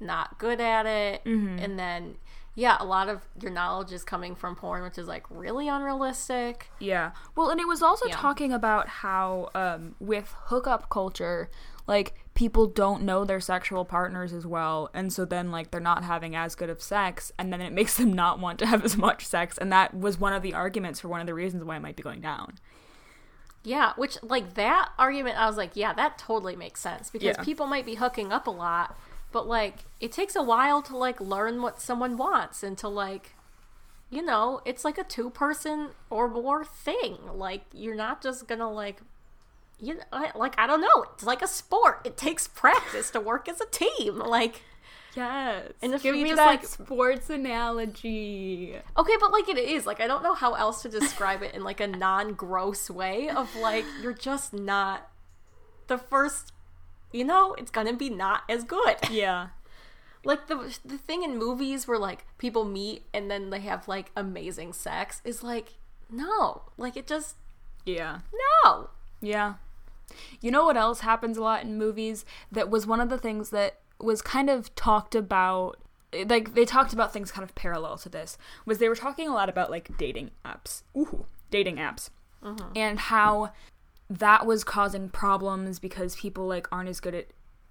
not 0.00 0.38
good 0.38 0.60
at 0.60 0.86
it, 0.86 1.22
and 1.24 1.78
then 1.78 2.16
yeah, 2.54 2.76
a 2.80 2.84
lot 2.84 3.08
of 3.08 3.22
your 3.40 3.52
knowledge 3.52 3.92
is 3.92 4.02
coming 4.02 4.34
from 4.34 4.56
porn, 4.56 4.82
which 4.82 4.98
is 4.98 5.06
like 5.06 5.24
really 5.30 5.68
unrealistic. 5.68 6.70
Yeah. 6.80 7.12
Well, 7.36 7.50
and 7.50 7.60
it 7.60 7.68
was 7.68 7.82
also 7.82 8.06
Yeah. 8.08 8.16
talking 8.16 8.52
about 8.52 8.88
how 8.88 9.50
um, 9.54 9.94
with 10.00 10.34
hookup 10.46 10.90
culture, 10.90 11.50
like 11.86 12.14
people 12.38 12.68
don't 12.68 13.02
know 13.02 13.24
their 13.24 13.40
sexual 13.40 13.84
partners 13.84 14.32
as 14.32 14.46
well, 14.46 14.90
and 14.94 15.12
so 15.12 15.24
then 15.24 15.50
like 15.50 15.72
they're 15.72 15.80
not 15.80 16.04
having 16.04 16.36
as 16.36 16.54
good 16.54 16.70
of 16.70 16.80
sex, 16.80 17.32
and 17.36 17.52
then 17.52 17.60
it 17.60 17.72
makes 17.72 17.96
them 17.96 18.12
not 18.12 18.38
want 18.38 18.60
to 18.60 18.66
have 18.66 18.84
as 18.84 18.96
much 18.96 19.26
sex, 19.26 19.58
and 19.58 19.72
that 19.72 19.92
was 19.92 20.20
one 20.20 20.32
of 20.32 20.40
the 20.40 20.54
arguments 20.54 21.00
for 21.00 21.08
one 21.08 21.20
of 21.20 21.26
the 21.26 21.34
reasons 21.34 21.64
why 21.64 21.74
it 21.76 21.80
might 21.80 21.96
be 21.96 22.02
going 22.04 22.20
down. 22.20 22.54
Yeah, 23.64 23.92
which 23.96 24.18
like 24.22 24.54
that 24.54 24.90
argument, 25.00 25.36
I 25.36 25.46
was 25.48 25.56
like, 25.56 25.72
yeah, 25.74 25.92
that 25.94 26.16
totally 26.16 26.54
makes 26.54 26.80
sense 26.80 27.10
because 27.10 27.36
Yeah. 27.36 27.42
people 27.42 27.66
might 27.66 27.84
be 27.84 27.96
hooking 27.96 28.32
up 28.32 28.46
a 28.46 28.52
lot, 28.52 28.96
but 29.32 29.48
like 29.48 29.86
it 29.98 30.12
takes 30.12 30.36
a 30.36 30.42
while 30.42 30.80
to 30.82 30.96
like 30.96 31.20
learn 31.20 31.60
what 31.60 31.80
someone 31.80 32.16
wants 32.16 32.62
and 32.62 32.78
to 32.78 32.86
like, 32.88 33.34
you 34.10 34.22
know, 34.22 34.60
it's 34.64 34.84
like 34.84 34.96
a 34.96 35.02
two 35.02 35.28
person 35.28 35.88
or 36.08 36.28
more 36.28 36.64
thing. 36.64 37.18
Like 37.34 37.62
you're 37.72 37.96
not 37.96 38.22
just 38.22 38.46
gonna 38.46 38.70
like, 38.70 39.00
you 39.80 39.94
know, 39.94 40.02
I- 40.12 40.32
like 40.36 40.54
I 40.58 40.66
don't 40.66 40.80
know, 40.80 41.04
it's 41.14 41.24
like 41.24 41.42
a 41.42 41.46
sport. 41.46 42.00
It 42.04 42.16
takes 42.16 42.48
practice 42.48 43.10
to 43.10 43.20
work 43.20 43.48
as 43.48 43.60
a 43.60 43.66
team. 43.66 44.18
Like 44.18 44.62
Yes. 45.16 45.72
And 45.82 45.94
if 45.94 46.02
Give 46.02 46.14
me 46.14 46.24
just, 46.24 46.36
that 46.36 46.46
like- 46.46 46.64
sports 46.66 47.28
analogy. 47.30 48.76
Okay, 48.96 49.12
but 49.20 49.32
like 49.32 49.48
it 49.48 49.58
is. 49.58 49.86
Like 49.86 50.00
I 50.00 50.06
don't 50.06 50.22
know 50.22 50.34
how 50.34 50.54
else 50.54 50.82
to 50.82 50.88
describe 50.88 51.42
it 51.42 51.54
in 51.54 51.64
like 51.64 51.80
a 51.80 51.86
non-gross 51.86 52.90
way 52.90 53.28
of 53.28 53.54
like 53.56 53.84
you're 54.02 54.12
just 54.12 54.52
not 54.52 55.08
the 55.86 55.98
first 55.98 56.52
you 57.10 57.24
know, 57.24 57.54
it's 57.54 57.70
to 57.70 57.92
be 57.94 58.10
not 58.10 58.42
as 58.48 58.64
good. 58.64 58.96
Yeah. 59.10 59.48
Like 60.24 60.46
the 60.46 60.78
the 60.84 60.98
thing 60.98 61.22
in 61.22 61.38
movies 61.38 61.88
where 61.88 61.98
like 61.98 62.26
people 62.36 62.64
meet 62.64 63.04
and 63.14 63.30
then 63.30 63.50
they 63.50 63.60
have 63.60 63.88
like 63.88 64.10
amazing 64.16 64.72
sex 64.74 65.22
is 65.24 65.42
like 65.42 65.74
no. 66.10 66.62
Like 66.76 66.96
it 66.96 67.06
just 67.06 67.36
Yeah. 67.86 68.20
no. 68.64 68.90
Yeah. 69.20 69.54
You 70.40 70.50
know 70.50 70.64
what 70.64 70.76
else 70.76 71.00
happens 71.00 71.36
a 71.36 71.42
lot 71.42 71.62
in 71.62 71.78
movies 71.78 72.24
that 72.50 72.70
was 72.70 72.86
one 72.86 73.00
of 73.00 73.08
the 73.10 73.18
things 73.18 73.50
that 73.50 73.78
was 74.00 74.22
kind 74.22 74.48
of 74.48 74.74
talked 74.74 75.14
about 75.14 75.78
like 76.26 76.54
they 76.54 76.64
talked 76.64 76.92
about 76.94 77.12
things 77.12 77.30
kind 77.30 77.44
of 77.44 77.54
parallel 77.54 77.98
to 77.98 78.08
this 78.08 78.38
was 78.64 78.78
they 78.78 78.88
were 78.88 78.94
talking 78.94 79.28
a 79.28 79.34
lot 79.34 79.48
about 79.48 79.70
like 79.70 79.96
dating 79.98 80.30
apps. 80.44 80.82
Ooh, 80.96 81.26
dating 81.50 81.76
apps. 81.76 82.10
Uh-huh. 82.42 82.68
And 82.74 82.98
how 82.98 83.52
that 84.08 84.46
was 84.46 84.64
causing 84.64 85.10
problems 85.10 85.78
because 85.78 86.16
people 86.16 86.46
like 86.46 86.66
aren't 86.72 86.88
as 86.88 87.00
good 87.00 87.14
at 87.14 87.26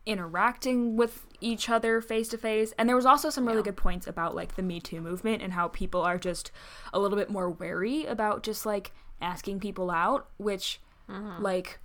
interacting 0.06 0.96
with 0.96 1.26
each 1.42 1.70
other 1.70 2.00
face 2.00 2.28
to 2.30 2.38
face. 2.38 2.74
And 2.78 2.88
there 2.88 2.96
was 2.96 3.06
also 3.06 3.30
some 3.30 3.46
really 3.46 3.60
Yeah. 3.60 3.64
good 3.66 3.78
points 3.78 4.08
about 4.08 4.36
like 4.36 4.56
the 4.56 4.62
Me 4.64 4.80
Too 4.80 5.02
movement 5.02 5.42
and 5.42 5.54
how 5.54 5.68
people 5.68 6.02
are 6.02 6.18
just 6.18 6.52
a 6.94 7.00
little 7.00 7.18
bit 7.18 7.30
more 7.30 7.50
wary 7.50 8.06
about 8.06 8.44
just 8.44 8.66
like 8.66 8.92
asking 9.22 9.60
people 9.60 9.90
out, 9.90 10.28
which 10.38 10.80
uh-huh. 11.10 11.40
like 11.42 11.80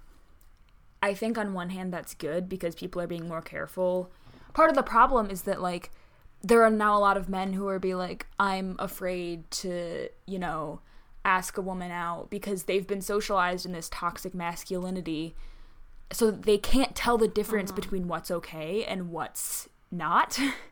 I 1.02 1.14
think 1.14 1.36
on 1.36 1.52
one 1.52 1.70
hand 1.70 1.92
that's 1.92 2.14
good 2.14 2.48
because 2.48 2.74
people 2.74 3.02
are 3.02 3.06
being 3.06 3.28
more 3.28 3.42
careful. 3.42 4.10
Part 4.54 4.70
of 4.70 4.76
the 4.76 4.82
problem 4.82 5.30
is 5.30 5.42
that 5.42 5.60
like 5.60 5.90
there 6.42 6.62
are 6.62 6.70
now 6.70 6.96
a 6.96 7.00
lot 7.00 7.16
of 7.16 7.28
men 7.28 7.52
who 7.52 7.68
are 7.68 7.78
be 7.78 7.94
like 7.94 8.26
I'm 8.38 8.76
afraid 8.78 9.50
to, 9.52 10.08
you 10.26 10.38
know, 10.38 10.80
ask 11.24 11.56
a 11.56 11.62
woman 11.62 11.90
out 11.90 12.30
because 12.30 12.64
they've 12.64 12.86
been 12.86 13.02
socialized 13.02 13.66
in 13.66 13.72
this 13.72 13.88
toxic 13.88 14.34
masculinity 14.34 15.34
so 16.12 16.30
they 16.30 16.58
can't 16.58 16.94
tell 16.94 17.18
the 17.18 17.28
difference 17.28 17.70
uh-huh. 17.70 17.80
between 17.80 18.08
what's 18.08 18.30
okay 18.30 18.84
and 18.84 19.10
what's 19.10 19.68
not. 19.90 20.38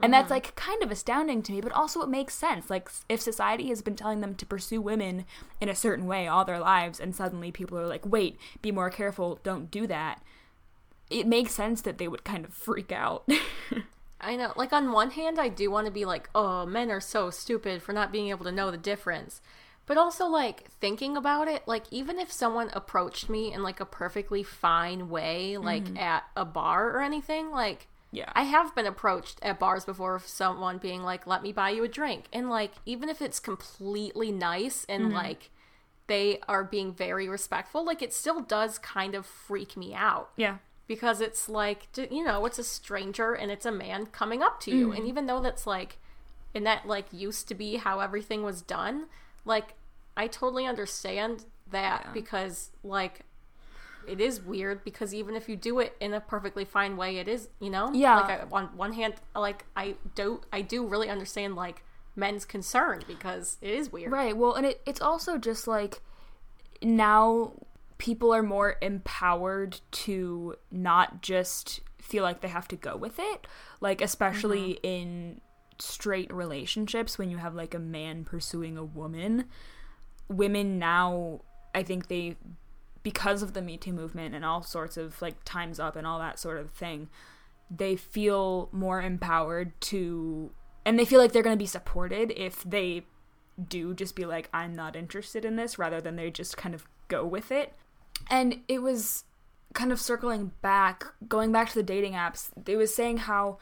and 0.00 0.12
that's 0.12 0.26
uh-huh. 0.26 0.34
like 0.34 0.56
kind 0.56 0.82
of 0.82 0.90
astounding 0.90 1.42
to 1.42 1.52
me, 1.52 1.60
but 1.60 1.72
also 1.72 2.02
it 2.02 2.08
makes 2.08 2.34
sense. 2.34 2.68
Like 2.68 2.90
if 3.08 3.20
society 3.20 3.68
has 3.68 3.80
been 3.80 3.96
telling 3.96 4.20
them 4.20 4.34
to 4.34 4.46
pursue 4.46 4.80
women 4.80 5.24
in 5.60 5.68
a 5.68 5.74
certain 5.74 6.06
way 6.06 6.26
all 6.26 6.44
their 6.44 6.58
lives 6.58 7.00
and 7.00 7.16
suddenly 7.16 7.50
people 7.50 7.78
are 7.78 7.86
like, 7.86 8.04
"Wait, 8.04 8.38
be 8.60 8.70
more 8.70 8.90
careful, 8.90 9.40
don't 9.42 9.70
do 9.70 9.86
that." 9.86 10.22
It 11.08 11.26
makes 11.26 11.54
sense 11.54 11.80
that 11.82 11.98
they 11.98 12.08
would 12.08 12.24
kind 12.24 12.44
of 12.44 12.52
freak 12.52 12.92
out. 12.92 13.26
I 14.20 14.36
know. 14.36 14.52
Like 14.56 14.72
on 14.72 14.92
one 14.92 15.10
hand, 15.10 15.38
I 15.38 15.48
do 15.48 15.70
want 15.70 15.86
to 15.86 15.92
be 15.92 16.04
like, 16.04 16.28
"Oh, 16.34 16.66
men 16.66 16.90
are 16.90 17.00
so 17.00 17.30
stupid 17.30 17.82
for 17.82 17.92
not 17.92 18.12
being 18.12 18.28
able 18.28 18.44
to 18.44 18.52
know 18.52 18.70
the 18.70 18.76
difference." 18.76 19.40
But 19.86 19.96
also 19.96 20.26
like 20.26 20.68
thinking 20.72 21.16
about 21.16 21.48
it, 21.48 21.62
like 21.66 21.84
even 21.90 22.18
if 22.18 22.30
someone 22.32 22.70
approached 22.74 23.30
me 23.30 23.52
in 23.52 23.62
like 23.62 23.80
a 23.80 23.86
perfectly 23.86 24.42
fine 24.42 25.08
way, 25.08 25.56
like 25.56 25.84
mm-hmm. 25.84 25.96
at 25.96 26.24
a 26.36 26.44
bar 26.44 26.90
or 26.90 27.02
anything, 27.02 27.50
like 27.50 27.86
Yeah. 28.16 28.32
I 28.34 28.44
have 28.44 28.74
been 28.74 28.86
approached 28.86 29.38
at 29.42 29.58
bars 29.58 29.84
before 29.84 30.14
of 30.14 30.26
someone 30.26 30.78
being 30.78 31.02
like, 31.02 31.26
"Let 31.26 31.42
me 31.42 31.52
buy 31.52 31.70
you 31.70 31.84
a 31.84 31.88
drink." 31.88 32.24
And 32.32 32.48
like 32.48 32.72
even 32.86 33.10
if 33.10 33.20
it's 33.20 33.38
completely 33.38 34.32
nice 34.32 34.86
and 34.88 35.04
mm-hmm. 35.04 35.14
like 35.14 35.50
they 36.06 36.38
are 36.48 36.64
being 36.64 36.94
very 36.94 37.28
respectful, 37.28 37.84
like 37.84 38.00
it 38.00 38.14
still 38.14 38.40
does 38.40 38.78
kind 38.78 39.14
of 39.14 39.26
freak 39.26 39.76
me 39.76 39.92
out 39.92 40.30
yeah. 40.36 40.56
because 40.86 41.20
it's 41.20 41.46
like 41.46 41.88
you 42.10 42.24
know 42.24 42.46
it's 42.46 42.58
a 42.58 42.64
stranger 42.64 43.34
and 43.34 43.50
it's 43.50 43.66
a 43.66 43.72
man 43.72 44.06
coming 44.06 44.42
up 44.42 44.60
to 44.60 44.70
you 44.70 44.92
and 44.92 45.00
mm-hmm. 45.00 45.08
even 45.08 45.26
though 45.26 45.40
that's 45.40 45.66
like 45.66 45.98
and 46.54 46.64
that 46.64 46.86
like 46.86 47.06
used 47.12 47.48
to 47.48 47.54
be 47.54 47.76
how 47.76 48.00
everything 48.00 48.42
was 48.42 48.62
done 48.62 49.06
like 49.44 49.74
i 50.16 50.26
totally 50.26 50.64
understand 50.64 51.44
that 51.70 52.02
Yeah. 52.04 52.12
because 52.12 52.70
like 52.84 53.22
it 54.08 54.20
is 54.20 54.40
weird 54.40 54.84
because 54.84 55.14
even 55.14 55.34
if 55.34 55.48
you 55.48 55.56
do 55.56 55.78
it 55.78 55.96
in 56.00 56.14
a 56.14 56.20
perfectly 56.20 56.64
fine 56.64 56.96
way 56.96 57.18
it 57.18 57.28
is 57.28 57.48
you 57.60 57.70
know 57.70 57.90
Yeah. 57.92 58.20
like 58.20 58.30
I, 58.30 58.44
on 58.52 58.66
one 58.76 58.92
hand 58.92 59.14
like 59.34 59.64
i 59.76 59.94
don't, 60.14 60.42
i 60.52 60.60
do 60.60 60.86
really 60.86 61.08
understand 61.08 61.56
like 61.56 61.82
men's 62.14 62.44
concern 62.44 63.02
because 63.06 63.58
it 63.60 63.70
is 63.70 63.92
weird 63.92 64.10
Right. 64.10 64.36
Well, 64.36 64.54
and 64.54 64.66
it, 64.66 64.80
it's 64.86 65.00
also 65.00 65.36
just 65.38 65.66
like 65.68 66.00
now 66.82 67.52
people 67.98 68.32
are 68.34 68.42
more 68.42 68.76
empowered 68.82 69.80
to 69.90 70.56
not 70.70 71.22
just 71.22 71.80
feel 72.00 72.22
like 72.22 72.40
they 72.40 72.48
have 72.48 72.68
to 72.68 72.76
go 72.76 72.96
with 72.96 73.18
it. 73.18 73.46
Like, 73.80 74.00
especially 74.00 74.74
mm-hmm. 74.74 74.86
in 74.86 75.40
straight 75.78 76.32
relationships 76.32 77.18
when 77.18 77.30
you 77.30 77.36
have 77.36 77.54
like 77.54 77.74
a 77.74 77.78
man 77.78 78.24
pursuing 78.24 78.76
a 78.76 78.84
woman. 78.84 79.44
Women 80.28 80.78
now, 80.78 81.42
I 81.74 81.82
think 81.82 82.08
they, 82.08 82.36
because 83.06 83.40
of 83.40 83.52
the 83.52 83.62
Me 83.62 83.76
Too 83.76 83.92
movement 83.92 84.34
and 84.34 84.44
all 84.44 84.64
sorts 84.64 84.96
of 84.96 85.22
like 85.22 85.36
Time's 85.44 85.78
Up 85.78 85.94
and 85.94 86.04
all 86.04 86.18
that 86.18 86.40
sort 86.40 86.58
of 86.58 86.72
thing, 86.72 87.08
they 87.70 87.94
feel 87.94 88.68
more 88.72 89.00
empowered 89.00 89.80
to 89.82 90.50
and 90.84 90.98
they 90.98 91.04
feel 91.04 91.20
like 91.20 91.30
they're 91.30 91.44
going 91.44 91.56
to 91.56 91.62
be 91.62 91.66
supported 91.66 92.32
if 92.36 92.64
they 92.64 93.04
do 93.68 93.94
just 93.94 94.16
be 94.16 94.24
like 94.24 94.48
i'm 94.52 94.74
not 94.74 94.96
interested 94.96 95.44
in 95.44 95.54
this 95.54 95.78
rather 95.78 96.00
than 96.00 96.16
they 96.16 96.32
just 96.32 96.56
kind 96.56 96.74
of 96.74 96.84
go 97.06 97.24
with 97.24 97.52
it. 97.52 97.74
And 98.28 98.62
it 98.66 98.82
was 98.82 99.22
kind 99.72 99.92
of 99.92 100.00
circling 100.00 100.50
back 100.60 101.04
going 101.28 101.52
back 101.52 101.68
to 101.68 101.76
the 101.76 101.84
dating 101.84 102.14
apps 102.14 102.50
it 102.66 102.76
was 102.76 102.92
saying 102.92 103.18
how 103.18 103.58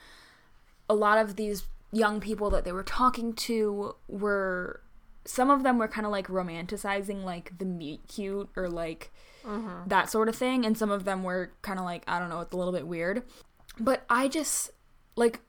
a 0.88 0.94
lot 0.94 1.18
of 1.18 1.36
these 1.36 1.64
young 1.92 2.18
people 2.18 2.48
that 2.48 2.64
they 2.64 2.72
were 2.72 2.82
talking 2.82 3.34
to 3.34 3.94
were 4.08 4.80
some 5.26 5.50
of 5.50 5.62
them 5.62 5.78
were 5.78 5.88
kind 5.88 6.06
of 6.06 6.12
like 6.12 6.28
romanticizing 6.28 7.24
like 7.24 7.58
the 7.58 7.64
meet 7.64 8.06
cute 8.08 8.48
or 8.56 8.68
like 8.68 9.12
Mm-hmm. 9.44 9.88
that 9.88 10.08
sort 10.08 10.28
of 10.28 10.36
thing 10.36 10.64
and 10.64 10.76
some 10.76 10.90
of 10.90 11.04
them 11.04 11.22
were 11.22 11.52
kind 11.60 11.78
of 11.78 11.84
like 11.84 12.02
i 12.08 12.18
don't 12.18 12.30
know 12.30 12.40
it's 12.40 12.54
a 12.54 12.56
little 12.56 12.72
bit 12.72 12.86
weird. 12.86 13.22
But 13.78 14.04
i 14.08 14.28
just 14.28 14.70
like 15.16 15.40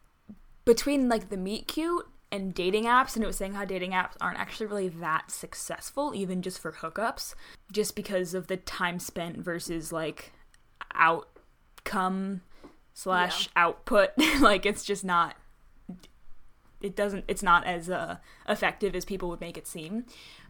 between 0.65 1.07
like 1.09 1.29
the 1.29 1.37
meet 1.37 1.67
cute 1.67 2.05
and 2.31 2.53
dating 2.53 2.85
apps 2.85 3.15
and 3.15 3.23
it 3.23 3.27
was 3.27 3.37
saying 3.37 3.53
how 3.53 3.63
dating 3.63 3.91
apps 3.91 4.13
aren't 4.19 4.39
actually 4.39 4.65
really 4.65 4.89
that 4.89 5.31
successful 5.31 6.13
even 6.13 6.41
just 6.41 6.59
for 6.59 6.73
hookups 6.73 7.35
just 7.71 7.95
because 7.95 8.33
of 8.33 8.47
the 8.47 8.57
time 8.57 8.99
spent 8.99 9.37
versus 9.37 9.91
like 9.91 10.33
outcome 10.93 12.41
slash 12.93 13.49
output. 13.55 14.09
Like 14.39 14.65
it's 14.65 14.83
just 14.83 15.05
not 15.05 15.35
it 16.81 16.95
doesn't 16.95 17.25
it's 17.27 17.43
not 17.43 17.65
as 17.65 17.89
uh, 17.89 18.17
effective 18.49 18.95
as 18.95 19.05
people 19.05 19.29
would 19.29 19.41
make 19.41 19.57
it 19.57 19.67
seem. 19.67 20.05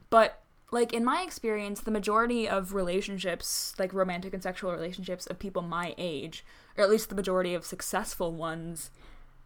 But 0.09 0.41
like 0.71 0.93
in 0.93 1.03
my 1.03 1.21
experience 1.21 1.81
the 1.81 1.91
majority 1.91 2.47
of 2.47 2.73
relationships 2.73 3.73
like 3.77 3.93
romantic 3.93 4.33
and 4.33 4.43
sexual 4.43 4.71
relationships 4.71 5.25
of 5.27 5.39
people 5.39 5.61
my 5.61 5.93
age 5.97 6.43
or 6.77 6.83
at 6.83 6.89
least 6.89 7.09
the 7.09 7.15
majority 7.15 7.53
of 7.53 7.65
successful 7.65 8.31
ones 8.31 8.91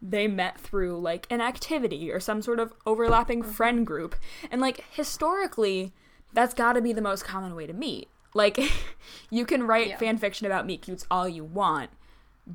they 0.02 0.26
met 0.26 0.58
through 0.58 0.98
like 0.98 1.26
an 1.30 1.40
activity 1.40 2.10
or 2.10 2.20
some 2.20 2.40
sort 2.40 2.58
of 2.58 2.72
overlapping 2.86 3.42
mm-hmm. 3.42 3.52
friend 3.52 3.86
group 3.86 4.16
and 4.50 4.60
like 4.60 4.84
historically 4.90 5.92
that's 6.32 6.54
got 6.54 6.72
to 6.72 6.80
be 6.80 6.92
the 6.92 7.02
most 7.02 7.24
common 7.24 7.54
way 7.54 7.66
to 7.66 7.72
meet 7.72 8.08
like 8.34 8.58
you 9.30 9.44
can 9.44 9.62
write 9.64 9.88
Yeah. 9.88 9.98
fan 9.98 10.16
fiction 10.16 10.46
about 10.46 10.66
meet 10.66 10.82
cutes 10.82 11.06
all 11.10 11.28
you 11.28 11.44
want 11.44 11.90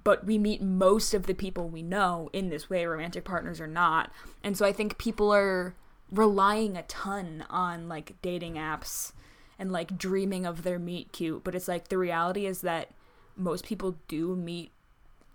but 0.04 0.25
we 0.25 0.38
meet 0.38 0.62
most 0.62 1.13
of 1.13 1.25
the 1.25 1.34
people 1.34 1.69
we 1.69 1.82
know 1.82 2.30
in 2.34 2.49
this 2.49 2.69
way, 2.69 2.86
romantic 2.86 3.23
partners 3.23 3.62
or 3.62 3.67
not. 3.67 4.12
And 4.43 4.58
so 4.58 4.65
I 4.65 4.73
think 4.73 4.97
people 4.97 5.34
are 5.34 5.75
relying 6.11 6.77
a 6.77 6.83
ton 6.83 7.45
on 7.49 7.87
like 7.87 8.15
dating 8.21 8.55
apps 8.55 9.11
and 9.57 9.71
like 9.71 9.97
dreaming 9.97 10.45
of 10.45 10.63
their 10.63 10.79
meet 10.79 11.11
cute. 11.11 11.43
But 11.43 11.55
it's 11.55 11.67
like 11.67 11.87
the 11.87 11.97
reality 11.97 12.45
is 12.45 12.61
that 12.61 12.91
most 13.35 13.65
people 13.65 13.95
do 14.07 14.35
meet 14.35 14.71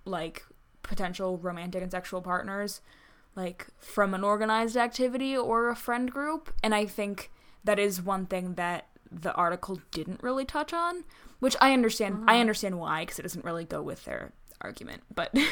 like 0.05 0.45
potential 0.83 1.39
romantic 1.39 1.83
and 1.83 1.91
sexual 1.91 2.23
partners 2.23 2.81
like 3.37 3.67
from 3.79 4.15
an 4.15 4.25
organized 4.25 4.77
activity 4.77 5.37
or 5.37 5.69
a 5.69 5.77
friend 5.77 6.11
group. 6.11 6.53
And 6.63 6.75
I 6.75 6.87
think 6.87 7.31
that 7.63 7.79
is 7.79 8.03
one 8.03 8.27
thing 8.27 8.55
that 8.55 8.87
the 9.11 9.33
article 9.35 9.81
didn't 9.91 10.23
really 10.23 10.45
touch 10.45 10.73
on, 10.73 11.05
which 11.39 11.57
I 11.61 11.73
understand. 11.73 12.25
I 12.27 12.33
mm-hmm. 12.33 12.41
understand 12.41 12.79
why 12.79 13.03
because 13.03 13.19
it 13.19 13.23
doesn't 13.23 13.45
really 13.45 13.65
go 13.65 13.83
with 13.83 14.05
their 14.05 14.33
argument. 14.61 15.03
But 15.15 15.37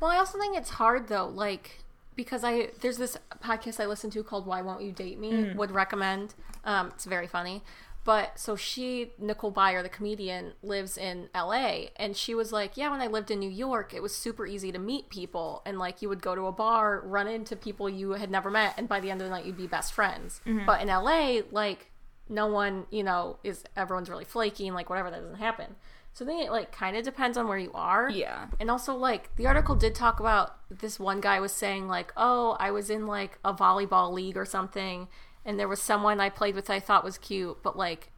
Well, 0.00 0.10
I 0.10 0.16
also 0.16 0.38
think 0.38 0.56
it's 0.56 0.70
hard 0.70 1.08
though, 1.08 1.26
like 1.26 1.84
because 2.18 2.42
I 2.42 2.70
there's 2.80 2.96
this 2.98 3.16
podcast 3.42 3.78
I 3.78 3.86
listen 3.86 4.10
to 4.10 4.24
called 4.24 4.44
Why 4.44 4.60
Won't 4.60 4.82
You 4.82 4.90
Date 4.90 5.20
Me? 5.20 5.30
Would 5.54 5.70
recommend. 5.70 6.34
Um, 6.64 6.88
it's 6.88 7.04
very 7.04 7.28
funny. 7.28 7.62
But 8.04 8.38
so 8.40 8.56
she, 8.56 9.12
Nicole 9.18 9.52
Byer, 9.52 9.82
the 9.82 9.88
comedian, 9.88 10.54
lives 10.62 10.96
in 10.98 11.28
LA. 11.34 11.90
And 11.96 12.16
she 12.16 12.34
was 12.34 12.52
like, 12.52 12.76
Yeah, 12.76 12.90
when 12.90 13.00
I 13.00 13.06
lived 13.06 13.30
in 13.30 13.38
New 13.38 13.50
York, 13.50 13.94
it 13.94 14.02
was 14.02 14.14
super 14.16 14.46
easy 14.46 14.72
to 14.72 14.78
meet 14.80 15.10
people. 15.10 15.62
And 15.64 15.78
like 15.78 16.02
you 16.02 16.08
would 16.08 16.20
go 16.20 16.34
to 16.34 16.46
a 16.46 16.52
bar, 16.52 17.00
run 17.04 17.28
into 17.28 17.54
people 17.54 17.88
you 17.88 18.10
had 18.12 18.30
never 18.32 18.50
met, 18.50 18.74
and 18.76 18.88
by 18.88 18.98
the 18.98 19.10
end 19.12 19.20
of 19.22 19.26
the 19.28 19.30
night, 19.30 19.44
you'd 19.44 19.56
be 19.56 19.68
best 19.68 19.92
friends. 19.92 20.40
But 20.66 20.80
in 20.82 20.88
LA, 20.88 21.42
like 21.52 21.92
no 22.28 22.46
one, 22.48 22.86
you 22.90 23.04
know, 23.04 23.38
is 23.44 23.62
everyone's 23.76 24.10
really 24.10 24.24
flaky 24.24 24.66
and 24.66 24.74
like 24.74 24.90
whatever, 24.90 25.10
that 25.10 25.20
doesn't 25.20 25.36
happen. 25.36 25.76
So 26.18 26.24
I 26.24 26.28
think 26.28 26.46
it 26.46 26.50
like 26.50 26.72
kind 26.72 26.96
of 26.96 27.04
depends 27.04 27.38
on 27.38 27.46
where 27.46 27.58
you 27.58 27.70
are. 27.74 28.10
Yeah. 28.10 28.48
And 28.58 28.72
also, 28.72 28.92
like, 28.96 29.36
the 29.36 29.46
article 29.46 29.76
did 29.76 29.94
talk 29.94 30.18
about 30.18 30.56
this 30.68 30.98
one 30.98 31.20
guy 31.20 31.38
was 31.38 31.52
saying, 31.52 31.86
like, 31.86 32.12
oh, 32.16 32.56
I 32.58 32.72
was 32.72 32.90
in, 32.90 33.06
like, 33.06 33.38
a 33.44 33.54
volleyball 33.54 34.12
league 34.12 34.36
or 34.36 34.44
something, 34.44 35.06
and 35.44 35.60
there 35.60 35.68
was 35.68 35.80
someone 35.80 36.18
I 36.18 36.28
played 36.28 36.56
with 36.56 36.70
I 36.70 36.80
thought 36.80 37.04
was 37.04 37.18
cute, 37.18 37.58
but, 37.62 37.76
like, 37.76 38.10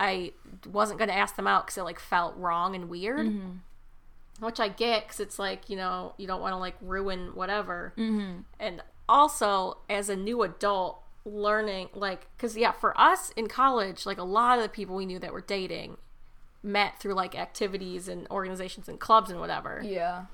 I 0.00 0.32
wasn't 0.66 0.98
going 0.98 1.10
to 1.10 1.16
ask 1.16 1.36
them 1.36 1.46
out 1.46 1.66
because 1.66 1.78
it, 1.78 1.84
like, 1.84 2.00
felt 2.00 2.36
wrong 2.36 2.74
and 2.74 2.88
weird. 2.88 3.32
Which 4.40 4.58
I 4.58 4.66
get 4.66 5.04
because 5.04 5.20
it's 5.20 5.38
like, 5.38 5.70
you 5.70 5.76
know, 5.76 6.14
you 6.18 6.26
don't 6.26 6.40
want 6.40 6.54
to, 6.54 6.58
like, 6.58 6.74
ruin 6.80 7.36
whatever. 7.36 7.94
Mm-hmm. 7.96 8.40
And 8.58 8.82
also, 9.08 9.78
as 9.88 10.08
a 10.08 10.16
new 10.16 10.42
adult, 10.42 11.04
learning, 11.24 11.90
like, 11.94 12.26
because, 12.36 12.56
yeah, 12.56 12.72
for 12.72 13.00
us 13.00 13.30
in 13.36 13.46
college, 13.46 14.06
like, 14.06 14.18
a 14.18 14.24
lot 14.24 14.58
of 14.58 14.64
the 14.64 14.68
people 14.68 14.96
we 14.96 15.06
knew 15.06 15.20
that 15.20 15.32
were 15.32 15.40
dating 15.40 15.98
met 16.68 17.00
through, 17.00 17.14
like, 17.14 17.34
activities 17.34 18.06
and 18.06 18.28
organizations 18.30 18.88
and 18.88 19.00
clubs 19.00 19.30
and 19.30 19.40
whatever. 19.40 19.82
yeah. 19.84 20.26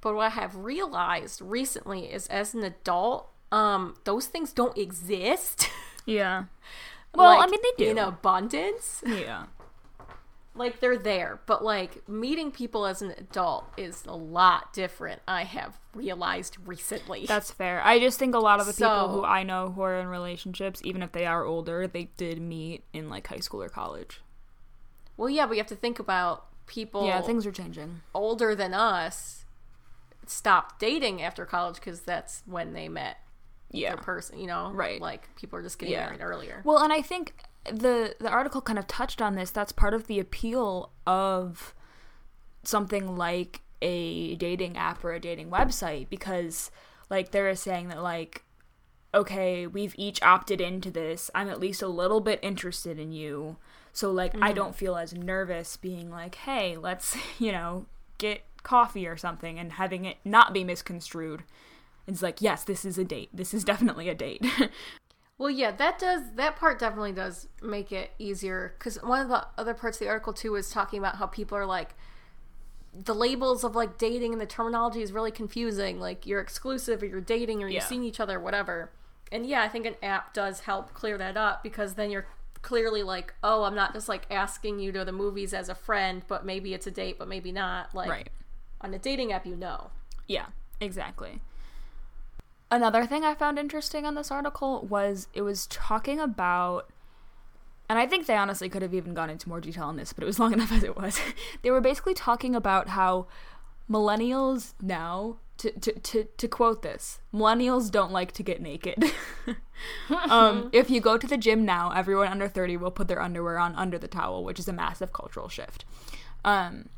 But 0.00 0.14
what 0.16 0.26
I 0.26 0.30
have 0.30 0.56
realized 0.56 1.40
recently 1.40 2.06
is 2.12 2.26
as 2.26 2.54
an 2.54 2.62
adult, 2.64 3.30
um, 3.52 3.96
those 4.04 4.26
things 4.26 4.52
don't 4.52 4.76
exist. 4.76 5.68
Yeah. 6.04 6.46
Well, 7.14 7.40
I 7.40 7.46
mean 7.46 7.60
they 7.62 7.84
do. 7.84 7.90
in 7.92 7.98
abundance. 7.98 9.04
yeah. 9.06 9.44
Like 10.54 10.80
they're 10.80 10.98
there, 10.98 11.40
but 11.46 11.64
like 11.64 12.06
meeting 12.06 12.50
people 12.50 12.84
as 12.84 13.00
an 13.00 13.14
adult 13.16 13.64
is 13.78 14.04
a 14.04 14.14
lot 14.14 14.74
different. 14.74 15.22
I 15.26 15.44
have 15.44 15.78
realized 15.94 16.58
recently. 16.66 17.24
That's 17.24 17.50
fair. 17.50 17.80
I 17.82 17.98
just 18.00 18.18
think 18.18 18.34
a 18.34 18.38
lot 18.38 18.60
of 18.60 18.66
the 18.66 18.74
people 18.74 19.08
who 19.08 19.24
I 19.24 19.44
know 19.44 19.70
who 19.70 19.80
are 19.80 19.98
in 19.98 20.08
relationships, 20.08 20.82
even 20.84 21.02
if 21.02 21.12
they 21.12 21.24
are 21.24 21.44
older, 21.46 21.86
they 21.86 22.10
did 22.18 22.38
meet 22.42 22.84
in 22.92 23.08
like 23.08 23.28
high 23.28 23.38
school 23.38 23.62
or 23.62 23.70
college. 23.70 24.20
Well, 25.22 25.30
yeah, 25.30 25.46
but 25.46 25.52
you 25.52 25.58
have 25.60 25.68
to 25.68 25.76
think 25.76 25.98
about 26.00 26.46
people 26.66 27.06
Yeah, 27.06 27.20
things 27.22 27.46
are 27.46 27.52
changing. 27.52 28.00
older 28.12 28.54
than 28.56 28.74
us 28.74 29.44
stopped 30.26 30.78
dating 30.80 31.22
after 31.22 31.44
college 31.46 31.76
because 31.76 32.00
that's 32.02 32.42
when 32.46 32.72
they 32.72 32.88
met 32.88 33.18
Yeah. 33.70 33.90
their 33.94 33.98
person. 34.02 34.38
You 34.40 34.46
know, 34.48 34.70
Right. 34.72 35.00
Like 35.00 35.34
people 35.36 35.58
are 35.58 35.62
just 35.62 35.78
getting 35.78 35.92
Yeah. 35.94 36.06
married 36.06 36.22
earlier. 36.22 36.62
Well, 36.64 36.78
and 36.78 36.92
I 36.92 37.02
think 37.02 37.34
the 37.64 38.16
the 38.18 38.28
article 38.28 38.60
kind 38.60 38.78
of 38.78 38.86
touched 38.88 39.22
on 39.22 39.34
this. 39.36 39.50
That's 39.52 39.70
part 39.70 39.94
of 39.94 40.08
the 40.08 40.18
appeal 40.18 40.90
of 41.06 41.72
something 42.64 43.16
like 43.16 43.60
a 43.80 44.34
dating 44.36 44.76
app 44.76 45.04
or 45.04 45.12
a 45.12 45.20
dating 45.20 45.50
website 45.50 46.08
because 46.08 46.70
like 47.10 47.30
they're 47.30 47.54
saying 47.54 47.88
that 47.88 48.02
like 48.02 48.44
okay, 49.14 49.66
we've 49.66 49.94
each 49.98 50.22
opted 50.22 50.58
into 50.58 50.90
this. 50.90 51.30
I'm 51.34 51.48
at 51.50 51.60
least 51.60 51.82
a 51.82 51.86
little 51.88 52.20
bit 52.20 52.38
interested 52.42 52.98
in 52.98 53.12
you. 53.12 53.58
So 53.92 54.10
like 54.10 54.34
I 54.40 54.52
don't 54.52 54.72
mm. 54.72 54.76
feel 54.76 54.96
as 54.96 55.12
nervous 55.12 55.76
being 55.76 56.10
like, 56.10 56.34
"Hey, 56.36 56.76
let's, 56.76 57.16
you 57.38 57.52
know, 57.52 57.86
get 58.18 58.42
coffee 58.62 59.06
or 59.06 59.16
something" 59.16 59.58
and 59.58 59.72
having 59.72 60.04
it 60.04 60.18
not 60.24 60.52
be 60.52 60.64
misconstrued. 60.64 61.44
It's 62.06 62.22
like, 62.22 62.40
"Yes, 62.40 62.64
this 62.64 62.84
is 62.84 62.98
a 62.98 63.04
date. 63.04 63.30
This 63.32 63.52
is 63.54 63.64
definitely 63.72 64.08
a 64.08 64.14
date." 64.14 64.44
Well, 65.38 65.50
yeah, 65.50 65.72
that 65.72 65.98
does 65.98 66.22
that 66.36 66.56
part 66.56 66.78
definitely 66.78 67.12
does 67.12 67.48
make 67.60 67.90
it 67.90 68.12
easier 68.18 68.74
because 68.78 68.96
one 69.02 69.20
of 69.20 69.28
the 69.28 69.46
other 69.58 69.74
parts 69.74 69.96
of 69.96 70.00
the 70.06 70.08
article 70.08 70.32
too 70.32 70.54
is 70.54 70.70
talking 70.70 70.98
about 70.98 71.16
how 71.16 71.26
people 71.26 71.58
are 71.58 71.66
like 71.66 71.94
the 72.94 73.14
labels 73.14 73.64
of 73.64 73.74
like 73.74 73.98
dating 73.98 74.32
and 74.32 74.40
the 74.40 74.46
terminology 74.46 75.02
is 75.02 75.12
really 75.12 75.30
confusing. 75.30 75.98
Like 75.98 76.26
you're 76.26 76.40
exclusive 76.40 77.02
or 77.02 77.06
you're 77.06 77.20
dating 77.20 77.62
or 77.62 77.66
you're 77.66 77.80
Yeah. 77.80 77.86
seeing 77.86 78.04
each 78.04 78.20
other, 78.20 78.38
whatever. 78.38 78.92
And 79.30 79.46
yeah, 79.46 79.62
I 79.62 79.68
think 79.68 79.86
an 79.86 79.96
app 80.02 80.34
does 80.34 80.60
help 80.60 80.92
clear 80.92 81.16
that 81.18 81.36
up 81.36 81.62
because 81.62 81.94
then 81.94 82.10
you're 82.10 82.26
clearly 82.62 83.02
like, 83.02 83.34
oh, 83.42 83.64
I'm 83.64 83.74
not 83.74 83.92
just 83.92 84.08
like 84.08 84.22
asking 84.30 84.78
you 84.78 84.92
to 84.92 85.04
the 85.04 85.12
movies 85.12 85.52
as 85.52 85.68
a 85.68 85.74
friend, 85.74 86.22
but 86.28 86.46
maybe 86.46 86.72
it's 86.72 86.86
a 86.86 86.90
date, 86.90 87.18
but 87.18 87.28
maybe 87.28 87.52
not. 87.52 87.94
Like 87.94 88.10
right. 88.10 88.30
on 88.80 88.94
a 88.94 88.98
dating 88.98 89.32
app, 89.32 89.44
you 89.44 89.56
know. 89.56 89.90
Yeah, 90.26 90.46
exactly. 90.80 91.40
Another 92.70 93.04
thing 93.04 93.22
I 93.22 93.34
found 93.34 93.58
interesting 93.58 94.06
on 94.06 94.14
this 94.14 94.30
article 94.30 94.86
was 94.88 95.28
it 95.34 95.42
was 95.42 95.66
talking 95.66 96.18
about, 96.18 96.88
and 97.88 97.98
I 97.98 98.06
think 98.06 98.26
they 98.26 98.36
honestly 98.36 98.70
could 98.70 98.80
have 98.80 98.94
even 98.94 99.12
gone 99.12 99.28
into 99.28 99.48
more 99.48 99.60
detail 99.60 99.84
on 99.84 99.96
this, 99.96 100.12
but 100.12 100.22
it 100.22 100.26
was 100.26 100.38
long 100.38 100.52
enough 100.54 100.72
as 100.72 100.82
it 100.82 100.96
was. 100.96 101.20
they 101.62 101.70
were 101.70 101.82
basically 101.82 102.14
talking 102.14 102.54
about 102.54 102.88
how 102.88 103.26
millennials 103.90 104.72
now, 104.80 105.36
to, 105.58 105.70
to, 105.72 105.92
to, 106.00 106.24
to 106.36 106.48
quote 106.48 106.82
this, 106.82 107.20
millennials 107.32 107.90
don't 107.90 108.12
like 108.12 108.32
to 108.32 108.42
get 108.42 108.60
naked. 108.60 109.04
um, 110.28 110.70
if 110.72 110.90
you 110.90 111.00
go 111.00 111.16
to 111.18 111.26
the 111.26 111.36
gym 111.36 111.64
now, 111.64 111.90
everyone 111.92 112.28
under 112.28 112.48
30 112.48 112.76
will 112.78 112.90
put 112.90 113.08
their 113.08 113.20
underwear 113.22 113.58
on 113.58 113.74
under 113.76 113.98
the 113.98 114.08
towel, 114.08 114.42
which 114.44 114.58
is 114.58 114.66
a 114.68 114.72
massive 114.72 115.12
cultural 115.12 115.48
shift. 115.48 115.84
Um, 116.44 116.88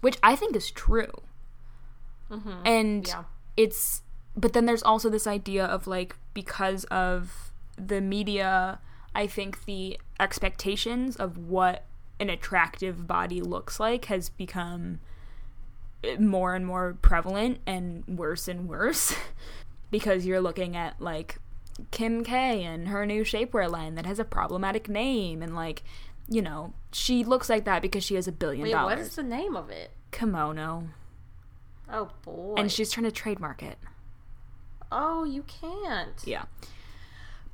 which 0.00 0.18
I 0.22 0.36
think 0.36 0.54
is 0.56 0.70
true. 0.70 1.12
And 2.64 3.06
Yeah. 3.06 3.24
it's 3.56 4.02
but 4.34 4.54
then 4.54 4.64
there's 4.64 4.82
also 4.82 5.10
this 5.10 5.26
idea 5.26 5.64
of 5.66 5.86
like 5.86 6.16
because 6.32 6.84
of 6.84 7.52
the 7.76 8.00
media 8.00 8.78
i 9.14 9.26
think 9.26 9.66
the 9.66 9.98
expectations 10.18 11.16
of 11.16 11.36
what 11.36 11.84
an 12.18 12.30
attractive 12.30 13.06
body 13.06 13.42
looks 13.42 13.78
like 13.78 14.06
has 14.06 14.30
become 14.30 14.98
more 16.18 16.54
and 16.54 16.66
more 16.66 16.96
prevalent 17.02 17.58
and 17.66 18.04
worse 18.06 18.48
and 18.48 18.68
worse 18.68 19.14
because 19.90 20.26
you're 20.26 20.40
looking 20.40 20.76
at 20.76 21.00
like 21.00 21.38
Kim 21.90 22.24
K 22.24 22.64
and 22.64 22.88
her 22.88 23.06
new 23.06 23.22
shapewear 23.24 23.70
line 23.70 23.94
that 23.94 24.06
has 24.06 24.18
a 24.18 24.24
problematic 24.24 24.88
name 24.88 25.42
and 25.42 25.54
like 25.54 25.82
you 26.28 26.42
know 26.42 26.72
she 26.92 27.24
looks 27.24 27.48
like 27.48 27.64
that 27.64 27.82
because 27.82 28.04
she 28.04 28.14
has 28.14 28.28
a 28.28 28.32
billion 28.32 28.62
Wait, 28.62 28.72
dollars 28.72 28.98
what 28.98 29.06
is 29.06 29.16
the 29.16 29.22
name 29.22 29.56
of 29.56 29.70
it? 29.70 29.90
kimono 30.10 30.88
Oh 31.90 32.10
boy. 32.22 32.54
and 32.58 32.70
she's 32.70 32.90
trying 32.90 33.04
to 33.04 33.12
trademark 33.12 33.62
it 33.62 33.78
Oh, 34.94 35.24
you 35.24 35.42
can't. 35.44 36.20
Yeah. 36.26 36.44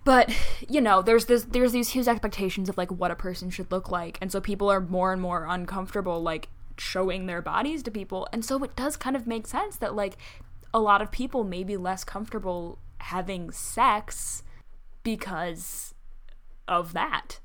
But, 0.04 0.34
you 0.68 0.80
know, 0.80 1.02
there's 1.02 1.26
this 1.26 1.44
there's 1.44 1.70
these 1.70 1.90
huge 1.90 2.08
expectations 2.08 2.68
of 2.68 2.76
like 2.76 2.90
what 2.90 3.12
a 3.12 3.14
person 3.14 3.48
should 3.50 3.70
look 3.70 3.90
like. 3.90 4.18
And 4.20 4.32
so 4.32 4.40
people 4.40 4.68
are 4.70 4.80
more 4.80 5.12
and 5.12 5.22
more 5.22 5.46
uncomfortable 5.48 6.20
like 6.20 6.48
showing 6.81 7.27
their 7.27 7.43
bodies 7.43 7.83
to 7.85 7.91
people. 7.91 8.29
And 8.33 8.45
so 8.45 8.62
it 8.64 8.77
does 8.77 8.97
kind 8.97 9.17
of 9.17 9.27
make 9.27 9.47
sense 9.47 9.77
that 9.77 9.95
like 9.95 10.17
a 10.73 10.81
lot 10.81 11.03
of 11.03 11.11
people 11.11 11.45
may 11.45 11.64
be 11.64 11.77
less 11.77 12.05
comfortable 12.05 12.79
having 12.99 13.51
sex 13.51 14.43
because 15.03 15.95
of 16.67 16.93
that. 16.93 17.41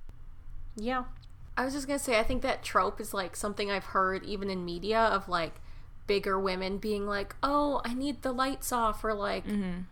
Yeah. 0.76 1.06
I 1.56 1.66
was 1.66 1.74
just 1.74 1.88
gonna 1.88 2.00
say, 2.00 2.20
I 2.20 2.24
think 2.24 2.42
that 2.42 2.64
trope 2.64 3.00
is 3.00 3.14
like 3.14 3.36
something 3.36 3.70
I've 3.70 3.86
heard 3.86 4.24
even 4.24 4.50
in 4.50 4.66
media 4.66 5.00
of 5.00 5.30
like 5.30 5.54
bigger 6.08 6.40
women 6.40 6.78
being 6.78 7.06
like, 7.06 7.36
"Oh, 7.44 7.82
I 7.86 7.94
need 7.94 8.24
the 8.24 8.32
lights 8.32 8.72
off," 8.72 9.04
or 9.04 9.14
like, 9.14 9.46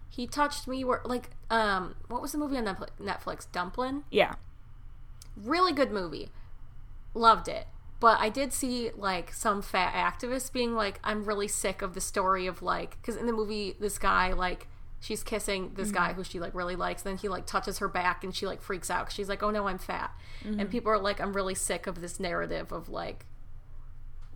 "He 0.10 0.28
touched 0.28 0.68
me," 0.68 0.84
or 0.84 1.02
like, 1.06 1.30
um, 1.50 1.96
what 2.08 2.22
was 2.22 2.32
the 2.32 2.38
movie 2.38 2.58
on 2.58 2.66
Netflix? 2.66 2.90
Netflix 3.00 3.52
Dumplin'. 3.52 4.04
Yeah. 4.12 4.34
Really 5.38 5.72
good 5.72 5.92
movie. 5.92 6.30
Loved 7.14 7.48
it. 7.48 7.68
But 8.02 8.20
I 8.20 8.30
did 8.30 8.52
see 8.52 8.90
like 8.98 9.32
some 9.32 9.62
fat 9.62 9.94
activists 9.94 10.52
being 10.52 10.74
like, 10.76 11.00
"I'm 11.04 11.24
really 11.24 11.48
sick 11.48 11.82
of 11.82 11.94
the 11.94 12.02
story 12.02 12.48
of 12.48 12.62
like," 12.62 12.98
because 13.00 13.16
in 13.16 13.28
the 13.28 13.34
movie, 13.34 13.78
this 13.80 13.98
guy 13.98 14.34
like. 14.34 14.68
She's 15.04 15.24
kissing 15.24 15.72
this 15.74 15.90
guy 15.90 16.10
mm-hmm. 16.10 16.18
who 16.18 16.24
she 16.24 16.40
like 16.40 16.54
really 16.54 16.76
likes. 16.76 17.02
Then 17.02 17.18
he 17.18 17.28
like 17.28 17.48
touches 17.48 17.80
her 17.80 17.88
back 17.88 18.24
and 18.24 18.36
she 18.36 18.46
like 18.46 18.62
freaks 18.62 18.92
out 18.92 19.12
She's 19.12 19.28
like, 19.28 19.42
"Oh 19.42 19.50
no, 19.50 19.68
I'm 19.68 19.80
fat." 19.80 20.12
And 20.46 20.60
mm-hmm. 20.60 20.70
people 20.70 20.92
are 20.92 21.00
like, 21.00 21.20
"I'm 21.20 21.34
really 21.34 21.56
sick 21.56 21.88
of 21.88 22.02
this 22.02 22.20
narrative 22.20 22.72
of 22.72 22.88
like 22.88 23.26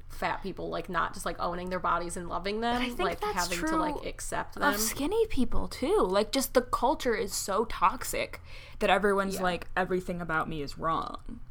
fat 0.10 0.42
people 0.42 0.70
like 0.70 0.90
not 0.90 1.14
just 1.14 1.24
like 1.24 1.36
owning 1.40 1.70
their 1.70 1.80
bodies 1.80 2.18
and 2.18 2.30
loving 2.30 2.62
them, 2.62 2.98
like 2.98 3.24
having 3.24 3.60
to 3.60 3.78
like 3.78 4.06
accept 4.08 4.56
them." 4.56 4.64
Of 4.74 4.80
skinny 4.80 5.28
people 5.28 5.68
too. 5.68 6.00
Like 6.02 6.32
just 6.32 6.56
the 6.56 6.64
culture 6.64 7.14
is 7.14 7.32
so 7.32 7.66
toxic 7.66 8.42
that 8.80 8.90
everyone's 8.90 9.36
Yeah. 9.36 9.44
like 9.44 9.68
everything 9.78 10.20
about 10.20 10.50
me 10.50 10.64
is 10.64 10.80
wrong. 10.80 11.42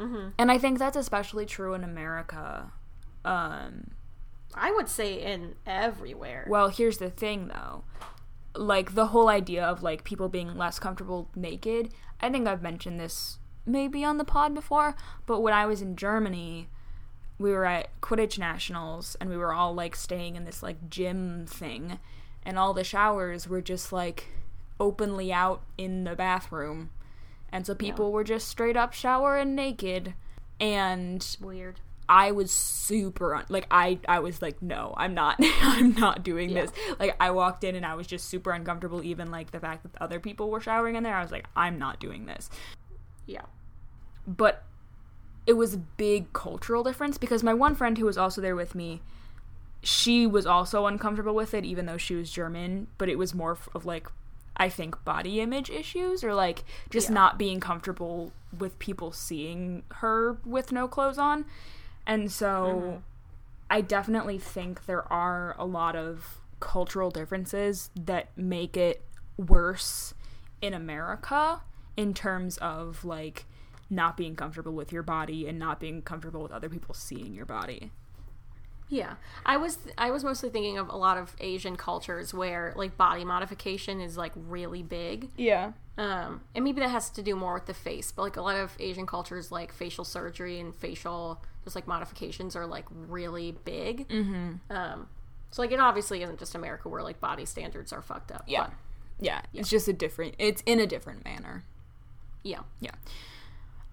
Mm-hmm. 0.00 0.28
And 0.38 0.50
I 0.50 0.58
think 0.58 0.78
that's 0.78 0.96
especially 0.96 1.46
true 1.46 1.74
in 1.74 1.84
America. 1.84 2.72
Um, 3.24 3.90
I 4.54 4.72
would 4.72 4.88
say 4.88 5.20
in 5.20 5.54
everywhere. 5.66 6.46
well, 6.48 6.68
here's 6.68 6.98
the 6.98 7.10
thing 7.10 7.48
though. 7.48 7.84
Like 8.54 8.94
the 8.94 9.08
whole 9.08 9.28
idea 9.28 9.64
of 9.64 9.82
like 9.82 10.02
people 10.04 10.28
being 10.28 10.56
less 10.56 10.78
comfortable 10.78 11.30
naked. 11.36 11.92
I 12.20 12.30
think 12.30 12.48
I've 12.48 12.62
mentioned 12.62 12.98
this 12.98 13.38
maybe 13.66 14.04
on 14.04 14.18
the 14.18 14.24
pod 14.24 14.54
before, 14.54 14.96
but 15.26 15.40
when 15.40 15.54
I 15.54 15.66
was 15.66 15.82
in 15.82 15.94
Germany, 15.96 16.68
we 17.38 17.52
were 17.52 17.64
at 17.64 18.00
Quidditch 18.00 18.38
Nationals 18.38 19.16
and 19.20 19.30
we 19.30 19.36
were 19.36 19.52
all 19.52 19.74
like 19.74 19.94
staying 19.94 20.36
in 20.36 20.44
this 20.44 20.62
like 20.62 20.90
gym 20.90 21.46
thing 21.46 21.98
and 22.42 22.58
all 22.58 22.74
the 22.74 22.84
showers 22.84 23.48
were 23.48 23.62
just 23.62 23.92
like 23.92 24.28
openly 24.78 25.32
out 25.32 25.62
in 25.78 26.04
the 26.04 26.16
bathroom. 26.16 26.90
And 27.52 27.66
so 27.66 27.74
people 27.74 28.12
were 28.12 28.24
just 28.24 28.48
straight 28.48 28.76
up 28.76 28.92
showering 28.92 29.54
naked 29.54 30.14
and 30.60 31.36
Weird. 31.40 31.80
I 32.08 32.32
was 32.32 32.50
super 32.50 33.34
un- 33.36 33.44
like 33.48 33.66
I 33.70 33.98
I 34.08 34.18
was 34.20 34.42
like 34.42 34.60
no 34.62 34.94
I'm 34.96 35.14
not 35.14 35.36
I'm 35.62 35.94
not 35.94 36.22
doing 36.24 36.50
Yeah. 36.50 36.62
this 36.62 36.72
like 36.98 37.16
I 37.20 37.30
walked 37.30 37.64
in 37.64 37.74
and 37.76 37.86
I 37.86 37.94
was 37.94 38.06
just 38.06 38.28
super 38.28 38.50
uncomfortable 38.50 39.02
even 39.04 39.30
like 39.30 39.52
the 39.52 39.60
fact 39.60 39.84
that 39.84 39.92
other 40.02 40.18
people 40.20 40.50
were 40.50 40.60
showering 40.60 40.96
in 40.96 41.02
there 41.02 41.14
I 41.16 41.22
was 41.22 41.30
like 41.32 41.46
I'm 41.56 41.78
not 41.78 42.00
doing 42.00 42.26
this 42.26 42.50
Yeah. 43.26 43.42
but 44.26 44.64
it 45.46 45.54
was 45.54 45.74
a 45.74 45.78
big 45.78 46.32
cultural 46.32 46.82
difference 46.84 47.16
because 47.16 47.42
my 47.42 47.54
one 47.54 47.74
friend 47.74 47.96
who 47.96 48.04
was 48.04 48.18
also 48.18 48.40
there 48.40 48.56
with 48.56 48.74
me 48.74 49.00
she 49.82 50.26
was 50.26 50.46
also 50.46 50.86
uncomfortable 50.86 51.34
with 51.34 51.54
it 51.54 51.64
even 51.64 51.86
though 51.86 51.96
she 51.96 52.14
was 52.14 52.30
german 52.30 52.86
but 52.98 53.08
it 53.08 53.16
was 53.18 53.34
more 53.34 53.56
of 53.74 53.86
like 53.86 54.08
i 54.56 54.68
think 54.68 55.02
body 55.04 55.40
image 55.40 55.70
issues 55.70 56.22
or 56.24 56.34
like 56.34 56.64
just 56.90 57.08
Yeah. 57.08 57.14
not 57.14 57.38
being 57.38 57.60
comfortable 57.60 58.32
with 58.56 58.78
people 58.78 59.12
seeing 59.12 59.82
her 59.96 60.38
with 60.44 60.72
no 60.72 60.88
clothes 60.88 61.18
on 61.18 61.44
and 62.06 62.30
so 62.30 62.82
mm-hmm. 62.82 62.96
i 63.70 63.80
definitely 63.80 64.38
think 64.38 64.86
there 64.86 65.10
are 65.12 65.54
a 65.58 65.64
lot 65.64 65.96
of 65.96 66.38
cultural 66.58 67.10
differences 67.10 67.90
that 67.94 68.36
make 68.36 68.76
it 68.76 69.02
worse 69.36 70.14
in 70.60 70.74
america 70.74 71.62
in 71.96 72.12
terms 72.14 72.58
of 72.58 73.04
like 73.04 73.46
not 73.90 74.16
being 74.16 74.36
comfortable 74.36 74.72
with 74.72 74.92
your 74.92 75.02
body 75.02 75.46
and 75.48 75.58
not 75.58 75.80
being 75.80 76.00
comfortable 76.00 76.42
with 76.42 76.52
other 76.52 76.68
people 76.68 76.94
seeing 76.94 77.34
your 77.34 77.44
body. 77.44 77.90
Yeah. 78.90 79.14
I 79.46 79.56
was 79.56 79.78
I 79.96 80.10
was 80.10 80.24
mostly 80.24 80.50
thinking 80.50 80.76
of 80.76 80.88
a 80.88 80.96
lot 80.96 81.16
of 81.16 81.34
Asian 81.40 81.76
cultures 81.76 82.34
where 82.34 82.74
like 82.76 82.96
body 82.96 83.24
modification 83.24 84.00
is 84.00 84.18
like 84.18 84.32
really 84.34 84.82
big. 84.82 85.30
Yeah. 85.36 85.72
Um, 85.96 86.42
and 86.54 86.64
maybe 86.64 86.80
that 86.80 86.90
has 86.90 87.08
to 87.10 87.22
do 87.22 87.36
more 87.36 87.54
with 87.54 87.66
the 87.66 87.74
face, 87.74 88.10
but 88.10 88.22
like 88.22 88.36
a 88.36 88.42
lot 88.42 88.56
of 88.56 88.72
Asian 88.80 89.06
cultures, 89.06 89.52
like 89.52 89.72
facial 89.72 90.04
surgery 90.04 90.58
and 90.58 90.74
facial 90.74 91.42
just 91.64 91.76
like 91.76 91.86
modifications 91.86 92.56
are 92.56 92.66
like 92.66 92.86
really 92.90 93.52
big. 93.64 94.08
Mm-hmm. 94.08 94.54
Um, 94.70 95.08
so 95.50 95.62
like 95.62 95.72
it 95.72 95.80
obviously 95.80 96.22
isn't 96.22 96.38
just 96.38 96.54
America 96.54 96.88
where 96.88 97.02
like 97.02 97.20
body 97.20 97.46
standards 97.46 97.92
are 97.92 98.02
fucked 98.02 98.32
up. 98.32 98.44
Yeah. 98.46 98.64
but, 98.64 98.72
Yeah. 99.20 99.40
It's 99.54 99.70
just 99.70 99.86
a 99.86 99.92
different 99.92 100.34
it's 100.38 100.62
in 100.66 100.80
a 100.80 100.86
different 100.86 101.24
manner. 101.24 101.64
yeah. 102.42 102.60
Yeah. 102.80 102.92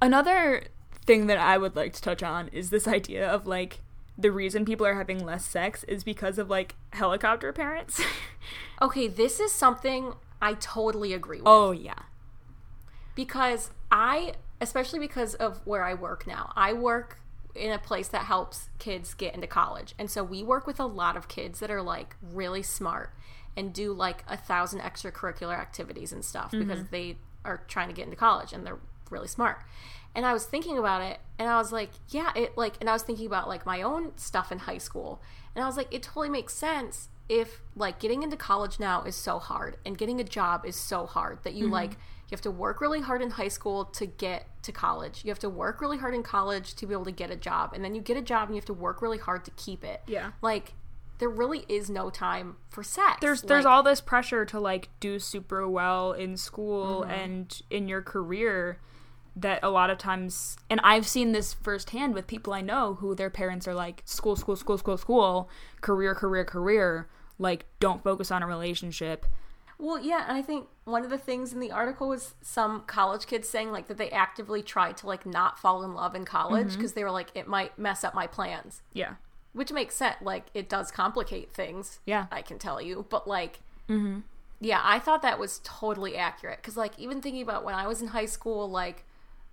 Another 0.02 0.64
thing 1.06 1.28
that 1.28 1.38
I 1.38 1.58
would 1.58 1.76
like 1.76 1.94
to 1.94 2.02
touch 2.02 2.24
on 2.24 2.48
is 2.50 2.70
this 2.72 2.88
idea 2.88 3.28
of 3.28 3.46
like 3.46 3.82
the 4.18 4.32
reason 4.32 4.66
people 4.66 4.86
are 4.86 4.96
having 4.96 5.24
less 5.24 5.46
sex 5.46 5.84
is 5.86 6.04
because 6.04 6.38
of 6.38 6.50
like 6.50 6.76
helicopter 6.94 7.54
parents. 7.54 8.02
Okay, 8.80 9.08
this 9.08 9.40
is 9.40 9.52
something 9.52 10.14
I 10.40 10.54
totally 10.54 11.12
agree 11.12 11.40
with. 11.40 11.48
oh 11.48 11.72
yeah. 11.72 12.04
because 13.16 13.72
I, 13.92 14.34
especially 14.62 15.00
because 15.00 15.34
of 15.34 15.66
where 15.66 15.84
I 15.84 15.96
work 15.96 16.28
now, 16.28 16.54
I 16.56 16.74
work 16.74 17.20
in 17.56 17.72
a 17.72 17.80
place 17.80 18.08
that 18.10 18.26
helps 18.26 18.70
kids 18.78 19.14
get 19.14 19.34
into 19.34 19.48
college. 19.48 19.96
And 19.98 20.12
so 20.12 20.24
we 20.24 20.44
work 20.44 20.68
with 20.68 20.80
a 20.80 20.86
lot 20.86 21.18
of 21.18 21.28
kids 21.28 21.60
that 21.60 21.72
are 21.72 21.82
like 21.82 22.16
really 22.22 22.62
smart 22.62 23.12
and 23.56 23.74
do 23.74 23.92
like 23.94 24.24
a 24.28 24.38
thousand 24.38 24.82
extracurricular 24.82 25.58
activities 25.58 26.12
and 26.14 26.24
stuff 26.24 26.52
mm-hmm. 26.52 26.68
because 26.68 26.86
they 26.90 27.18
are 27.44 27.64
trying 27.68 27.88
to 27.88 27.94
get 27.94 28.06
into 28.06 28.16
college 28.16 28.54
and 28.54 28.66
they're 28.66 28.80
really 29.10 29.28
smart. 29.28 29.58
And 30.18 30.26
I 30.26 30.34
was 30.34 30.46
thinking 30.46 30.80
about 30.80 31.04
it 31.04 31.20
and 31.38 31.48
I 31.48 31.58
was 31.60 31.72
like, 31.72 31.92
yeah, 32.10 32.32
it 32.36 32.58
like, 32.58 32.74
and 32.82 32.90
I 32.90 32.94
was 32.94 33.04
thinking 33.04 33.28
about 33.28 33.48
like 33.48 33.68
my 33.68 33.84
own 33.84 34.18
stuff 34.18 34.52
in 34.52 34.58
high 34.58 34.80
school. 34.80 35.22
And 35.56 35.64
I 35.64 35.68
was 35.68 35.78
like, 35.78 35.94
it 35.94 36.02
totally 36.02 36.30
makes 36.30 36.56
sense 36.56 37.10
if 37.30 37.62
like 37.76 38.00
getting 38.00 38.24
into 38.24 38.36
college 38.36 38.80
now 38.80 39.04
is 39.04 39.16
so 39.16 39.38
hard 39.38 39.78
and 39.86 39.96
getting 39.96 40.20
a 40.20 40.24
job 40.24 40.66
is 40.66 40.76
so 40.76 41.06
hard 41.06 41.44
that 41.44 41.54
you 41.54 41.66
mm-hmm. 41.66 41.74
like, 41.74 41.92
you 41.92 42.32
have 42.32 42.42
to 42.42 42.52
work 42.52 42.82
really 42.82 43.00
hard 43.00 43.22
in 43.22 43.30
high 43.30 43.48
school 43.48 43.86
to 43.86 44.08
get 44.08 44.48
to 44.64 44.72
college. 44.72 45.24
You 45.24 45.30
have 45.30 45.40
to 45.40 45.50
work 45.50 45.82
really 45.82 46.00
hard 46.00 46.16
in 46.16 46.24
college 46.24 46.74
to 46.78 46.88
be 46.88 46.94
able 46.94 47.06
to 47.06 47.12
get 47.12 47.30
a 47.30 47.36
job. 47.36 47.74
And 47.76 47.86
then 47.86 47.94
you 47.94 48.02
get 48.02 48.18
a 48.18 48.22
job 48.24 48.50
and 48.50 48.56
you 48.56 48.60
have 48.60 48.66
to 48.66 48.74
work 48.74 49.04
really 49.04 49.20
hard 49.20 49.46
to 49.46 49.52
keep 49.52 49.84
it. 49.84 50.02
Yeah. 50.08 50.32
Like, 50.42 50.74
there 51.20 51.30
really 51.30 51.64
is 51.70 51.92
no 51.92 52.10
time 52.10 52.58
for 52.70 52.84
sex. 52.84 53.18
There's 53.22 53.44
there's 53.44 53.66
Like, 53.66 53.72
all 53.72 53.84
this 53.84 54.02
pressure 54.02 54.46
to 54.46 54.60
like 54.60 54.90
do 55.00 55.20
super 55.20 55.68
well 55.70 56.12
in 56.12 56.38
school 56.38 57.02
mm-hmm. 57.02 57.12
and 57.12 57.62
in 57.70 57.88
your 57.88 58.02
career 58.02 58.80
that 59.42 59.60
a 59.64 59.70
lot 59.70 59.90
of 59.90 59.98
times 59.98 60.58
and 60.70 60.80
I've 60.84 61.08
seen 61.08 61.32
this 61.32 61.54
firsthand 61.54 62.14
with 62.14 62.28
people 62.28 62.54
I 62.54 62.62
know 62.62 62.96
who 62.96 63.16
their 63.16 63.30
parents 63.30 63.68
are 63.68 63.74
like 63.74 64.02
school 64.06 64.36
school 64.36 64.56
school 64.56 64.78
school 64.78 64.98
school 64.98 65.50
career 65.82 66.16
career 66.16 66.44
career 66.44 67.08
like 67.38 67.66
don't 67.80 68.04
focus 68.04 68.32
on 68.32 68.44
a 68.44 68.48
relationship 68.48 69.26
Well, 69.80 70.00
yeah, 70.00 70.26
and 70.28 70.36
I 70.36 70.42
think 70.42 70.66
one 70.86 71.04
of 71.04 71.12
the 71.12 71.20
things 71.20 71.54
in 71.54 71.60
the 71.60 71.72
article 71.72 72.10
was 72.10 72.34
some 72.42 72.82
college 72.88 73.28
kids 73.28 73.48
saying 73.48 73.72
like 73.72 73.88
that 73.88 73.98
they 73.98 74.10
actively 74.10 74.64
tried 74.64 74.98
to 74.98 75.08
like 75.08 75.26
not 75.26 75.60
fall 75.60 75.84
in 75.84 75.94
love 75.94 76.16
in 76.16 76.26
college 76.26 76.70
mm-hmm. 76.70 76.78
because 76.78 76.94
they 76.94 77.04
were 77.04 77.12
like 77.12 77.30
it 77.36 77.48
might 77.48 77.78
mess 77.78 78.04
up 78.04 78.16
my 78.16 78.26
plans, 78.26 78.82
yeah 78.94 79.16
which 79.58 79.72
makes 79.72 79.96
sense. 79.96 80.18
Like 80.22 80.46
it 80.54 80.70
does 80.70 80.92
complicate 80.92 81.52
things. 81.52 82.00
Yeah. 82.06 82.28
I 82.32 82.44
can 82.44 82.60
tell 82.60 82.80
you, 82.80 83.08
but 83.10 83.28
like, 83.28 83.60
mm-hmm. 83.90 84.20
yeah, 84.62 84.82
I 84.84 85.00
thought 85.00 85.24
that 85.24 85.40
was 85.40 85.62
totally 85.64 86.16
accurate 86.16 86.60
because 86.62 86.78
like 86.78 86.98
even 87.00 87.22
thinking 87.22 87.42
about 87.42 87.66
when 87.66 87.74
I 87.74 87.88
was 87.88 88.00
in 88.00 88.10
high 88.10 88.28
school, 88.28 88.70
like 88.70 89.04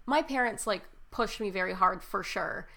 my 0.07 0.23
parents 0.23 0.67
like 0.67 0.83
pushed 1.11 1.41
me 1.41 1.51
very 1.51 1.73
hard 1.73 2.03
for 2.03 2.23
sure. 2.23 2.69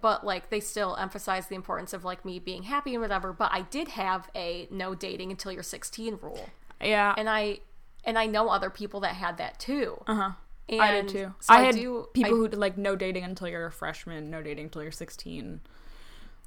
But 0.00 0.24
like 0.24 0.50
they 0.50 0.60
still 0.60 0.96
emphasize 0.96 1.46
the 1.46 1.54
importance 1.54 1.92
of 1.92 2.04
like 2.04 2.24
me 2.24 2.38
being 2.38 2.64
happy 2.64 2.94
and 2.94 3.02
whatever. 3.02 3.32
But 3.32 3.52
I 3.52 3.62
did 3.62 3.88
have 3.88 4.28
a 4.34 4.66
no 4.70 4.94
dating 4.94 5.30
until 5.30 5.52
you're 5.52 5.62
16 5.62 6.18
rule 6.20 6.50
yeah 6.80 7.14
and 7.16 7.28
I 7.28 7.58
and 8.04 8.18
I 8.18 8.26
know 8.26 8.48
other 8.48 8.70
people 8.70 9.00
that 9.00 9.14
had 9.14 9.38
that 9.38 9.58
too. 9.58 10.00
uh-huh 10.06 10.32
And 10.68 10.82
I 10.82 10.90
did 10.92 11.08
too 11.08 11.34
So 11.40 11.54
I 11.54 11.60
had 11.62 11.74
do, 11.74 12.08
people 12.12 12.34
I- 12.34 12.36
who 12.36 12.48
did 12.48 12.58
like 12.58 12.76
no 12.76 12.96
dating 12.96 13.24
until 13.24 13.48
you're 13.48 13.66
a 13.66 13.72
freshman 13.72 14.30
no 14.30 14.42
dating 14.42 14.66
until 14.66 14.82
you're 14.82 14.92
16 14.92 15.60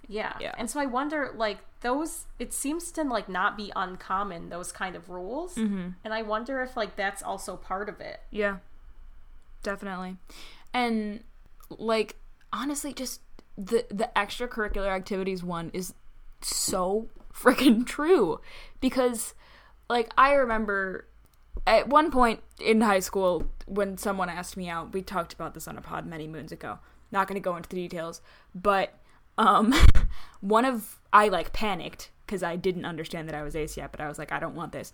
yeah. 0.09 0.33
Yeah. 0.41 0.55
And 0.57 0.69
so 0.69 0.79
I 0.79 0.87
wonder, 0.87 1.31
like 1.35 1.59
those, 1.81 2.25
it 2.39 2.51
seems 2.51 2.91
to 2.93 3.03
like 3.03 3.29
not 3.29 3.55
be 3.55 3.71
uncommon 3.75 4.49
those 4.49 4.71
kind 4.71 4.95
of 4.95 5.09
rules, 5.09 5.53
mm-hmm. 5.53 5.89
and 6.03 6.13
I 6.13 6.23
wonder 6.23 6.63
if 6.63 6.75
like 6.75 6.95
that's 6.95 7.21
also 7.21 7.55
part 7.55 7.87
of 7.89 8.01
it. 8.01 8.19
Yeah. 8.31 8.57
Definitely. 9.63 10.17
And 10.73 11.23
like 11.69 12.15
honestly 12.51 12.93
just 12.93 13.21
the 13.57 13.85
the 13.89 14.09
extracurricular 14.15 14.87
activities 14.87 15.43
one 15.43 15.69
is 15.73 15.93
so 16.41 17.07
freaking 17.33 17.85
true 17.85 18.39
because 18.79 19.33
like 19.89 20.11
I 20.17 20.33
remember 20.33 21.07
at 21.67 21.87
one 21.89 22.11
point 22.11 22.41
in 22.59 22.81
high 22.81 22.99
school 22.99 23.49
when 23.65 23.97
someone 23.97 24.29
asked 24.29 24.57
me 24.57 24.69
out, 24.69 24.93
we 24.93 25.01
talked 25.01 25.33
about 25.33 25.53
this 25.53 25.67
on 25.67 25.77
a 25.77 25.81
pod 25.81 26.05
many 26.05 26.27
moons 26.27 26.51
ago. 26.51 26.79
Not 27.11 27.27
going 27.27 27.35
to 27.35 27.43
go 27.43 27.55
into 27.55 27.69
the 27.69 27.75
details, 27.75 28.21
but 28.55 28.93
um 29.37 29.73
one 30.41 30.65
of 30.65 30.99
I 31.11 31.27
like 31.27 31.53
panicked 31.53 32.11
because 32.25 32.43
I 32.43 32.55
didn't 32.55 32.85
understand 32.85 33.27
that 33.27 33.35
I 33.35 33.43
was 33.43 33.55
ace 33.55 33.77
yet, 33.77 33.91
but 33.91 33.99
I 33.99 34.07
was 34.07 34.17
like 34.17 34.31
I 34.31 34.39
don't 34.39 34.55
want 34.55 34.71
this. 34.71 34.93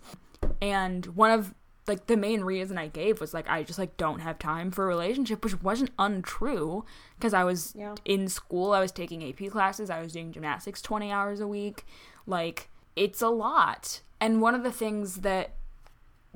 And 0.60 1.06
one 1.06 1.30
of 1.30 1.54
like 1.88 2.06
the 2.06 2.16
main 2.16 2.42
reason 2.42 2.78
I 2.78 2.88
gave 2.88 3.20
was 3.20 3.32
like 3.32 3.48
I 3.48 3.62
just 3.62 3.78
like 3.78 3.96
don't 3.96 4.20
have 4.20 4.38
time 4.38 4.70
for 4.70 4.84
a 4.84 4.88
relationship, 4.88 5.44
which 5.44 5.62
wasn't 5.62 5.90
untrue 5.98 6.84
because 7.16 7.32
I 7.34 7.44
was 7.44 7.74
Yeah. 7.76 7.94
in 8.04 8.28
school, 8.28 8.72
I 8.72 8.80
was 8.80 8.92
taking 8.92 9.22
AP 9.22 9.50
classes, 9.50 9.90
I 9.90 10.00
was 10.00 10.12
doing 10.12 10.32
gymnastics 10.32 10.82
20 10.82 11.10
hours 11.12 11.40
a 11.40 11.46
week. 11.46 11.84
Like 12.26 12.68
it's 12.96 13.22
a 13.22 13.28
lot. 13.28 14.00
And 14.20 14.40
one 14.40 14.54
of 14.54 14.62
the 14.62 14.72
things 14.72 15.16
that 15.16 15.54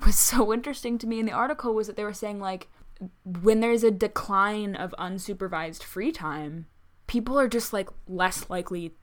was 0.04 0.16
so 0.32 0.52
interesting 0.52 0.98
to 0.98 1.06
me 1.06 1.18
in 1.20 1.26
the 1.26 1.32
article 1.32 1.74
was 1.74 1.86
that 1.86 1.96
they 1.96 2.04
were 2.04 2.12
saying 2.12 2.38
like 2.40 2.68
when 3.24 3.60
there's 3.60 3.82
a 3.82 3.90
decline 3.90 4.74
of 4.76 4.94
unsupervised 4.98 5.82
free 5.82 6.12
time, 6.12 6.66
people 7.06 7.38
are 7.40 7.48
just 7.48 7.72
like 7.72 7.88
less 8.06 8.48
likely 8.50 8.94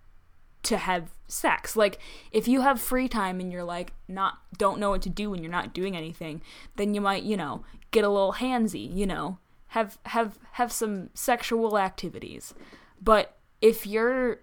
to 0.63 0.78
have 0.78 1.12
sex. 1.28 1.76
Like 1.76 2.00
if 2.32 2.48
you 2.48 2.62
have 2.62 2.80
free 2.80 3.08
time 3.08 3.39
and 3.39 3.52
you're 3.52 3.63
like 3.63 3.93
not 4.08 4.39
don't 4.58 4.80
know 4.80 4.91
what 4.91 5.02
to 5.04 5.10
do 5.10 5.34
and 5.34 5.43
you're 5.43 5.52
not 5.52 5.74
doing 5.74 5.96
anything, 5.96 6.41
then 6.76 6.93
you 6.93 7.02
might, 7.02 7.24
you 7.24 7.38
know, 7.38 7.63
get 7.91 8.04
a 8.04 8.10
little 8.10 8.34
handsy, 8.34 8.93
you 8.93 9.06
know, 9.06 9.39
have 9.67 9.98
have 10.04 10.39
have 10.54 10.72
some 10.72 11.10
sexual 11.13 11.78
activities. 11.78 12.54
But 13.02 13.38
if 13.62 13.86
you're 13.86 14.39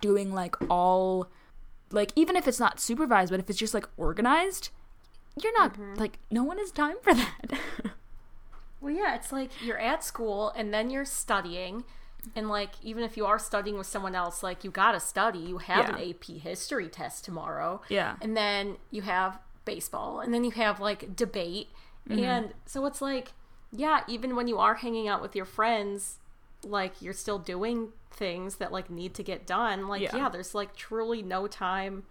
doing 0.00 0.32
like 0.32 0.56
all 0.70 1.28
like 1.90 2.12
even 2.16 2.36
if 2.36 2.48
it's 2.48 2.60
not 2.60 2.80
supervised, 2.80 3.30
but 3.30 3.40
if 3.40 3.48
it's 3.48 3.58
just 3.58 3.74
like 3.74 3.88
organized, 3.96 4.70
you're 5.42 5.58
not 5.58 5.74
mm-hmm. 5.74 5.94
like 5.94 6.18
no 6.30 6.42
one 6.42 6.58
has 6.58 6.70
time 6.70 6.96
for 7.02 7.14
that. 7.14 7.40
Well, 8.84 8.92
yeah, 8.92 9.14
it's 9.14 9.32
like 9.32 9.50
you're 9.64 9.78
at 9.78 10.04
school 10.04 10.52
and 10.54 10.72
then 10.72 10.90
you're 10.90 11.06
studying. 11.06 11.84
And, 12.34 12.48
like, 12.48 12.70
even 12.82 13.04
if 13.04 13.16
you 13.16 13.26
are 13.26 13.38
studying 13.38 13.76
with 13.78 13.86
someone 13.86 14.14
else, 14.14 14.42
like, 14.42 14.64
you 14.64 14.70
gotta 14.70 15.00
study. 15.00 15.38
You 15.38 15.58
have 15.58 15.88
Yeah. 15.88 15.96
an 15.96 16.10
AP 16.10 16.38
history 16.38 16.88
test 16.88 17.24
tomorrow. 17.24 17.80
Yeah. 17.88 18.16
And 18.20 18.36
then 18.36 18.76
you 18.90 19.02
have 19.02 19.38
baseball. 19.64 20.20
And 20.20 20.32
then 20.32 20.44
you 20.44 20.50
have, 20.52 20.80
like, 20.80 21.14
debate. 21.16 21.68
Mm-hmm. 22.08 22.24
And 22.24 22.54
so 22.66 22.84
it's 22.86 23.00
like, 23.02 23.32
yeah, 23.72 24.02
even 24.08 24.36
when 24.36 24.48
you 24.48 24.58
are 24.58 24.74
hanging 24.74 25.08
out 25.08 25.20
with 25.22 25.34
your 25.36 25.44
friends, 25.44 26.18
like, 26.62 27.00
you're 27.02 27.12
still 27.12 27.38
doing 27.38 27.92
things 28.10 28.56
that, 28.56 28.72
like, 28.72 28.88
need 28.90 29.14
to 29.14 29.22
get 29.22 29.46
done. 29.46 29.88
Like, 29.88 30.02
Yeah. 30.02 30.16
yeah, 30.16 30.28
there's, 30.28 30.54
like, 30.54 30.76
truly 30.76 31.22
no 31.22 31.46
time. 31.46 32.04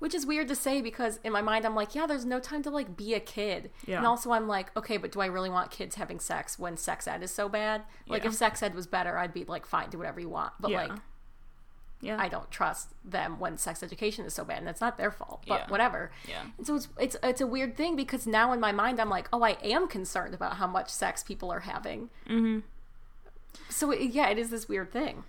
Which 0.00 0.14
is 0.14 0.26
weird 0.26 0.48
to 0.48 0.54
say 0.56 0.80
because 0.80 1.20
in 1.22 1.32
my 1.32 1.42
mind 1.42 1.64
I'm 1.64 1.74
like, 1.76 1.94
yeah, 1.94 2.06
there's 2.06 2.24
no 2.24 2.40
time 2.40 2.62
to 2.64 2.70
like 2.70 2.96
be 2.96 3.14
a 3.14 3.20
kid. 3.20 3.70
Yeah. 3.86 3.98
And 3.98 4.06
also 4.06 4.32
I'm 4.32 4.48
like, 4.48 4.76
okay, 4.76 4.96
but 4.96 5.12
do 5.12 5.20
I 5.20 5.26
really 5.26 5.50
want 5.50 5.70
kids 5.70 5.94
having 5.94 6.18
sex 6.18 6.58
when 6.58 6.76
sex 6.76 7.06
ed 7.06 7.22
is 7.22 7.30
so 7.30 7.48
bad? 7.48 7.82
Like 8.08 8.22
Yeah. 8.24 8.30
if 8.30 8.34
sex 8.34 8.62
ed 8.62 8.74
was 8.74 8.86
better, 8.86 9.16
I'd 9.18 9.32
be 9.34 9.44
like, 9.44 9.66
fine, 9.66 9.90
do 9.90 9.98
whatever 9.98 10.18
you 10.18 10.28
want. 10.30 10.54
But 10.58 10.70
Yeah. 10.72 10.82
like 10.86 10.92
yeah. 12.02 12.16
I 12.18 12.28
don't 12.28 12.50
trust 12.50 12.94
them 13.04 13.38
when 13.38 13.58
sex 13.58 13.82
education 13.82 14.24
is 14.24 14.32
so 14.32 14.42
bad, 14.42 14.56
and 14.60 14.68
it's 14.70 14.80
not 14.80 14.96
their 14.96 15.10
fault. 15.10 15.44
But 15.46 15.60
Yeah. 15.60 15.68
whatever. 15.70 16.10
Yeah. 16.26 16.44
And 16.56 16.66
so 16.66 16.76
it's 16.76 16.88
it's 16.98 17.16
it's 17.22 17.40
a 17.42 17.46
weird 17.46 17.76
thing 17.76 17.94
because 17.94 18.26
now 18.26 18.52
in 18.54 18.60
my 18.60 18.72
mind 18.72 18.98
I'm 19.00 19.10
like, 19.10 19.28
oh, 19.34 19.42
I 19.42 19.58
am 19.62 19.86
concerned 19.86 20.32
about 20.32 20.56
how 20.56 20.66
much 20.66 20.88
sex 20.88 21.22
people 21.22 21.50
are 21.52 21.60
having. 21.60 22.08
Mm-hmm. 22.26 22.60
So 23.68 23.90
it, 23.90 24.12
yeah, 24.12 24.28
it 24.30 24.38
is 24.38 24.48
this 24.48 24.66
weird 24.66 24.90
thing. 24.92 25.24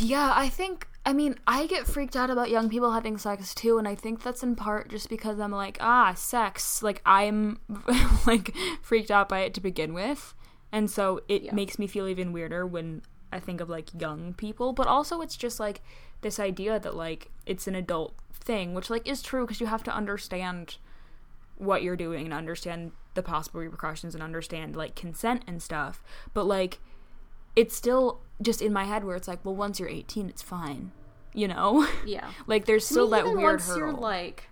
Yeah, 0.00 0.32
I 0.34 0.48
think 0.48 0.88
I 1.06 1.12
mean, 1.12 1.36
I 1.46 1.66
get 1.68 1.86
freaked 1.86 2.16
out 2.16 2.30
about 2.30 2.50
young 2.50 2.68
people 2.68 2.90
having 2.90 3.16
sex 3.16 3.54
too, 3.54 3.78
and 3.78 3.86
I 3.86 3.94
think 3.94 4.22
that's 4.24 4.42
in 4.42 4.56
part 4.56 4.88
just 4.90 5.08
because 5.08 5.38
I'm 5.38 5.52
like, 5.52 5.78
ah, 5.80 6.12
sex. 6.14 6.82
Like 6.82 7.00
I'm 7.06 7.60
like 8.26 8.52
freaked 8.82 9.12
out 9.12 9.28
by 9.28 9.40
it 9.40 9.54
to 9.54 9.60
begin 9.60 9.94
with. 9.94 10.34
And 10.72 10.90
so 10.90 11.20
it 11.28 11.42
Yeah. 11.42 11.54
makes 11.54 11.78
me 11.78 11.86
feel 11.86 12.08
even 12.08 12.32
weirder 12.32 12.66
when 12.66 13.02
I 13.32 13.38
think 13.38 13.60
of 13.60 13.70
like 13.70 13.88
young 13.98 14.34
people, 14.34 14.72
but 14.72 14.88
also 14.88 15.20
it's 15.20 15.36
just 15.36 15.60
like 15.60 15.80
this 16.22 16.40
idea 16.40 16.80
that 16.80 16.96
like 16.96 17.30
it's 17.46 17.68
an 17.68 17.76
adult 17.76 18.14
thing, 18.34 18.74
which 18.74 18.90
like 18.90 19.06
is 19.06 19.22
true 19.22 19.44
because 19.46 19.60
you 19.60 19.66
have 19.68 19.84
to 19.84 19.94
understand 19.94 20.76
what 21.56 21.82
you're 21.84 21.96
doing 21.96 22.24
and 22.24 22.34
understand 22.34 22.90
the 23.14 23.22
possible 23.22 23.60
repercussions 23.60 24.12
and 24.14 24.22
understand 24.22 24.74
like 24.76 24.96
consent 24.96 25.42
and 25.46 25.62
stuff. 25.62 26.02
But 26.34 26.46
like 26.46 26.80
it's 27.56 27.74
still 27.74 28.20
just 28.40 28.60
in 28.62 28.72
my 28.72 28.84
head 28.84 29.02
where 29.04 29.16
it's 29.16 29.26
like, 29.26 29.44
well, 29.44 29.56
once 29.56 29.80
you're 29.80 29.88
18, 29.88 30.28
it's 30.28 30.42
fine, 30.42 30.92
you 31.34 31.48
know? 31.48 31.88
Yeah. 32.06 32.30
like 32.46 32.66
there's 32.66 32.86
still 32.86 33.06
me, 33.06 33.16
that 33.16 33.24
weird 33.24 33.36
once 33.42 33.66
hurdle. 33.66 33.78
you're 33.78 33.92
like 33.92 34.48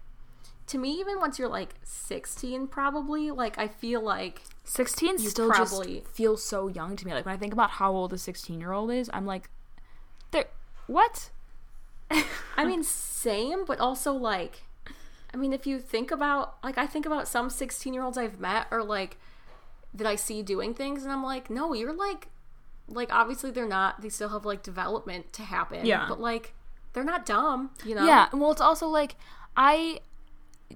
to 0.68 0.78
me 0.78 0.92
even 0.92 1.20
once 1.20 1.38
you're 1.38 1.46
like 1.48 1.74
16 1.82 2.68
probably 2.68 3.30
like 3.30 3.58
i 3.58 3.68
feel 3.68 4.00
like 4.00 4.40
16 4.64 5.18
still 5.18 5.50
probably- 5.50 6.00
just 6.00 6.08
feels 6.08 6.42
so 6.42 6.68
young 6.68 6.96
to 6.96 7.04
me. 7.06 7.12
Like 7.12 7.26
when 7.26 7.34
I 7.34 7.38
think 7.38 7.52
about 7.52 7.72
how 7.72 7.92
old 7.92 8.14
a 8.14 8.18
16 8.18 8.58
year 8.58 8.72
old 8.72 8.90
is, 8.90 9.10
I'm 9.12 9.26
like, 9.26 9.50
there, 10.30 10.46
what? 10.86 11.30
i 12.56 12.64
mean 12.64 12.82
same 13.24 13.64
but 13.64 13.80
also 13.80 14.12
like 14.12 14.62
i 15.32 15.36
mean 15.36 15.52
if 15.52 15.66
you 15.66 15.78
think 15.78 16.10
about 16.10 16.56
like 16.62 16.76
i 16.78 16.86
think 16.86 17.06
about 17.06 17.26
some 17.26 17.48
16 17.50 17.92
year 17.94 18.02
olds 18.02 18.18
i've 18.18 18.38
met 18.38 18.66
or 18.70 18.82
like 18.82 19.16
that 19.94 20.06
i 20.06 20.14
see 20.14 20.42
doing 20.42 20.74
things 20.74 21.02
and 21.02 21.10
i'm 21.12 21.22
like 21.22 21.48
no 21.50 21.72
you're 21.72 21.94
like 21.94 22.28
like 22.88 23.12
obviously 23.12 23.50
they're 23.50 23.66
not 23.68 24.00
they 24.02 24.08
still 24.08 24.28
have 24.28 24.44
like 24.44 24.62
development 24.62 25.32
to 25.32 25.42
happen 25.42 25.86
Yeah. 25.86 26.06
but 26.08 26.20
like 26.20 26.54
they're 26.92 27.04
not 27.04 27.24
dumb 27.26 27.70
you 27.84 27.94
know 27.94 28.04
Yeah, 28.06 28.28
well, 28.32 28.50
it's 28.52 28.60
also 28.60 28.86
like 28.88 29.16
I, 29.56 30.00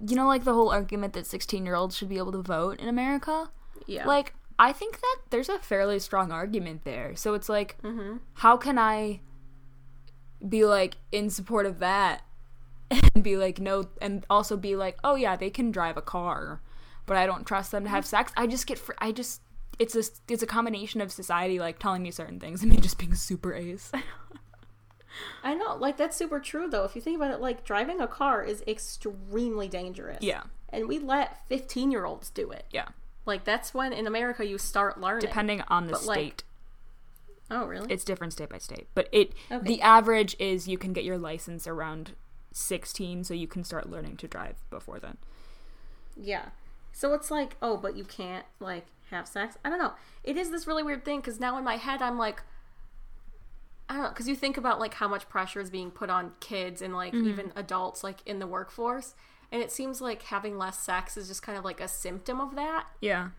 you 0.07 0.15
know, 0.17 0.27
like 0.29 0.45
the 0.45 0.55
whole 0.55 0.71
argument 0.71 1.13
that 1.15 1.27
16 1.27 1.65
year 1.67 1.75
olds 1.75 1.97
should 1.97 2.09
be 2.09 2.19
able 2.19 2.33
to 2.33 2.43
vote 2.43 2.79
in 2.81 2.89
America. 2.89 3.51
yeah 3.87 4.07
Like, 4.07 4.35
I 4.59 4.73
think 4.73 5.01
that 5.01 5.17
there's 5.31 5.49
a 5.49 5.59
fairly 5.59 5.99
strong 5.99 6.31
argument 6.33 6.85
there. 6.85 7.15
So 7.17 7.35
it's 7.35 7.49
like, 7.49 7.77
Mm-hmm. 7.83 8.19
how 8.35 8.57
can 8.57 8.79
I 8.79 9.21
be 10.49 10.65
like 10.65 10.97
in 11.13 11.31
support 11.31 11.67
of 11.67 11.79
that 11.81 12.23
and 13.15 13.23
be 13.25 13.37
like, 13.37 13.59
no, 13.61 13.89
and 14.01 14.25
also 14.31 14.57
be 14.57 14.77
like, 14.77 14.97
oh 15.05 15.15
yeah, 15.17 15.37
they 15.37 15.51
can 15.51 15.71
drive 15.71 15.97
a 15.97 16.03
car, 16.03 16.61
but 17.07 17.17
I 17.17 17.27
don't 17.27 17.45
trust 17.47 17.71
them 17.73 17.85
to 17.85 17.91
have 17.91 18.07
sex. 18.07 18.33
I 18.37 18.47
just 18.47 18.67
get, 18.67 18.79
fr- 18.79 18.93
I 18.99 19.13
just, 19.13 19.43
it's 19.79 19.95
a, 19.95 20.03
it's 20.33 20.43
a 20.43 20.47
combination 20.47 21.01
of 21.01 21.13
society 21.13 21.59
like 21.59 21.79
telling 21.79 22.03
me 22.03 22.11
certain 22.11 22.41
things 22.41 22.63
and 22.63 22.71
me 22.71 22.79
just 22.79 22.99
being 22.99 23.15
super 23.15 23.55
ace. 23.55 23.93
i 25.43 25.53
know 25.55 25.75
like 25.77 25.97
that's 25.97 26.17
super 26.17 26.39
true 26.39 26.69
though 26.71 26.85
if 26.85 26.95
you 26.95 27.03
think 27.03 27.17
about 27.17 27.31
it 27.33 27.41
like 27.41 27.65
driving 27.65 28.01
a 28.01 28.07
car 28.07 28.43
is 28.43 28.63
extremely 28.69 29.67
dangerous 29.69 30.19
yeah, 30.23 30.43
and 30.69 30.87
we 30.87 30.99
let 30.99 31.47
15 31.49 31.91
year 31.91 32.05
olds 32.05 32.31
do 32.31 32.51
it 32.51 32.67
yeah. 32.71 32.89
like 33.27 33.45
that's 33.45 33.75
when 33.75 33.93
in 33.93 34.07
america 34.07 34.47
you 34.47 34.59
start 34.59 35.01
learning 35.01 35.21
Depending 35.27 35.63
on 35.69 35.87
the 35.87 35.93
But, 35.93 36.05
like, 36.05 36.19
state. 36.19 36.45
oh 37.51 37.67
really 37.67 37.93
it's 37.93 38.05
different 38.05 38.33
state 38.33 38.49
by 38.51 38.59
state 38.59 38.87
but 38.95 39.09
it 39.11 39.33
Okay. 39.51 39.67
the 39.67 39.83
average 39.83 40.37
is 40.39 40.69
you 40.69 40.79
can 40.79 40.93
get 40.93 41.03
your 41.05 41.19
license 41.19 41.67
around 41.67 42.13
16 42.53 43.25
so 43.25 43.35
you 43.35 43.49
can 43.49 43.65
start 43.65 43.91
learning 43.91 44.17
to 44.19 44.29
drive 44.29 44.57
before 44.71 44.99
then 45.01 45.17
Yeah. 46.17 46.47
So 46.93 47.15
it's 47.15 47.31
like, 47.31 47.55
oh, 47.63 47.77
but 47.77 47.97
you 47.97 48.03
can't 48.03 48.45
like 48.59 48.87
have 49.11 49.27
sex. 49.27 49.57
I 49.65 49.71
don't 49.71 49.79
know. 49.79 49.93
It 50.25 50.37
is 50.37 50.51
this 50.51 50.67
really 50.67 50.83
weird 50.83 51.05
thing 51.05 51.21
because 51.21 51.41
now 51.41 51.59
in 51.59 51.65
my 51.65 51.77
head 51.77 52.03
I'm 52.03 52.19
like, 52.19 52.43
I 53.89 53.95
don't 53.95 54.03
know, 54.03 54.09
because 54.11 54.29
you 54.29 54.37
think 54.37 54.57
about 54.57 54.79
like 54.81 54.95
how 54.95 55.09
much 55.09 55.29
pressure 55.29 55.61
is 55.61 55.71
being 55.71 55.91
put 55.91 56.11
on 56.11 56.33
kids 56.41 56.83
and 56.83 56.95
like 56.95 57.13
mm-hmm. 57.13 57.29
even 57.29 57.53
adults 57.57 58.05
like 58.05 58.19
in 58.27 58.39
the 58.39 58.47
workforce, 58.47 59.15
and 59.51 59.63
it 59.63 59.73
seems 59.73 60.01
like 60.01 60.23
having 60.25 60.59
less 60.59 60.79
sex 60.79 61.17
is 61.17 61.29
just 61.29 61.43
kind 61.43 61.57
of 61.57 61.65
like 61.65 61.81
a 61.81 61.89
symptom 61.89 62.41
of 62.41 62.55
that, 62.55 62.87
yeah 63.01 63.31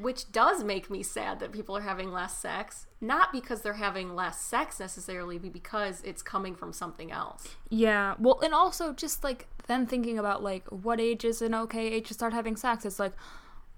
which 0.00 0.30
does 0.32 0.64
make 0.64 0.90
me 0.90 1.02
sad 1.02 1.40
that 1.40 1.52
people 1.52 1.76
are 1.76 1.82
having 1.82 2.12
less 2.12 2.38
sex. 2.38 2.86
Not 3.00 3.32
because 3.32 3.62
they're 3.62 3.74
having 3.74 4.14
less 4.14 4.40
sex 4.40 4.80
necessarily, 4.80 5.38
but 5.38 5.52
because 5.52 6.00
it's 6.02 6.22
coming 6.22 6.54
from 6.54 6.72
something 6.72 7.10
else. 7.12 7.56
yeah 7.68 8.14
well 8.18 8.40
and 8.40 8.54
also 8.54 8.92
just 8.92 9.22
like 9.22 9.46
then 9.66 9.86
thinking 9.86 10.18
about 10.18 10.42
like 10.42 10.66
what 10.68 11.00
age 11.00 11.24
is 11.24 11.42
an 11.42 11.54
okay 11.54 11.86
age 11.88 12.08
to 12.08 12.14
start 12.14 12.32
having 12.32 12.56
sex 12.56 12.84
it's 12.84 12.98
like 12.98 13.12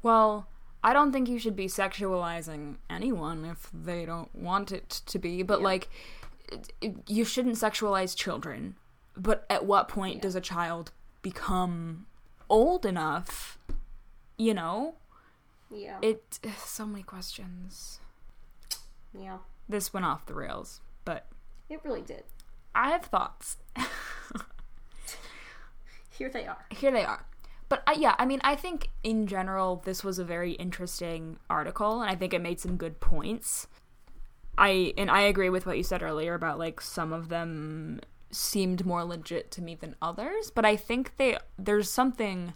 well 0.02 0.46
i 0.82 0.92
don't 0.92 1.12
think 1.12 1.28
you 1.28 1.38
should 1.38 1.56
be 1.56 1.66
sexualizing 1.66 2.76
anyone 2.88 3.44
if 3.44 3.68
they 3.72 4.04
don't 4.06 4.34
want 4.34 4.72
it 4.72 4.88
to 5.06 5.18
be 5.18 5.42
but 5.42 5.58
Yeah. 5.60 5.64
like 5.64 5.88
it, 6.50 6.72
it- 6.80 7.08
you 7.10 7.24
shouldn't 7.24 7.56
sexualize 7.56 8.16
children 8.16 8.76
but 9.16 9.44
at 9.50 9.64
what 9.66 9.88
point 9.88 10.16
Yeah. 10.16 10.20
does 10.22 10.34
a 10.34 10.40
child 10.40 10.92
become 11.22 12.06
old 12.48 12.84
enough 12.86 13.58
you 14.36 14.54
know 14.54 14.94
Yeah. 15.70 15.98
it 16.02 16.38
so 16.58 16.86
many 16.86 17.02
questions 17.02 18.00
yeah. 19.12 19.38
this 19.68 19.92
went 19.92 20.06
off 20.06 20.26
the 20.26 20.34
rails 20.34 20.80
but 21.04 21.26
It 21.68 21.80
really 21.84 22.02
did. 22.02 22.24
i 22.74 22.90
have 22.90 23.04
thoughts 23.04 23.56
Here 26.10 26.28
they 26.28 26.46
are. 26.46 26.66
here 26.70 26.90
they 26.90 27.04
are 27.04 27.24
but 27.70 27.82
uh, 27.86 27.94
yeah 27.96 28.14
i 28.18 28.26
mean 28.26 28.40
i 28.44 28.54
think 28.54 28.90
in 29.02 29.26
general 29.26 29.80
this 29.86 30.04
was 30.04 30.18
a 30.18 30.24
very 30.24 30.52
interesting 30.52 31.38
article 31.48 32.02
and 32.02 32.10
i 32.10 32.14
think 32.14 32.34
it 32.34 32.42
made 32.42 32.60
some 32.60 32.76
good 32.76 33.00
points 33.00 33.66
i 34.58 34.92
and 34.98 35.10
i 35.10 35.22
agree 35.22 35.48
with 35.48 35.64
what 35.64 35.78
you 35.78 35.82
said 35.82 36.02
earlier 36.02 36.34
about 36.34 36.58
like 36.58 36.82
some 36.82 37.14
of 37.14 37.30
them 37.30 37.98
seemed 38.30 38.86
more 38.86 39.04
legit 39.04 39.50
to 39.52 39.62
me 39.62 39.74
than 39.74 39.96
others, 40.00 40.50
but 40.50 40.64
I 40.64 40.76
think 40.76 41.16
they 41.16 41.36
there's 41.58 41.90
something 41.90 42.54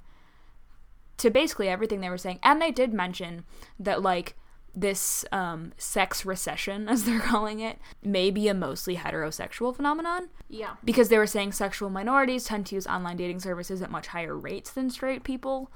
to 1.17 1.31
basically 1.31 1.69
everything 1.69 2.01
they 2.01 2.11
were 2.11 2.19
saying. 2.19 2.41
And 2.43 2.61
they 2.61 2.71
did 2.71 2.93
mention 2.93 3.45
that 3.79 4.03
like 4.03 4.37
this 4.75 5.25
um, 5.33 5.73
sex 5.77 6.25
recession, 6.25 6.89
as 6.89 7.05
they're 7.05 7.21
calling 7.21 7.61
it, 7.61 7.79
may 8.03 8.31
be 8.31 8.49
a 8.49 8.55
mostly 8.55 8.97
heterosexual 8.97 9.75
phenomenon. 9.75 10.29
Yeah. 10.49 10.75
Because 10.85 11.09
they 11.09 11.19
were 11.19 11.27
saying 11.27 11.53
sexual 11.53 11.91
minorities 11.91 12.45
tend 12.45 12.67
to 12.67 12.75
use 12.75 12.87
online 12.87 13.17
dating 13.17 13.41
services 13.41 13.83
at 13.83 13.91
much 13.91 14.09
higher 14.09 14.37
rates 14.37 14.71
than 14.71 14.91
straight 14.91 15.25
people. 15.25 15.71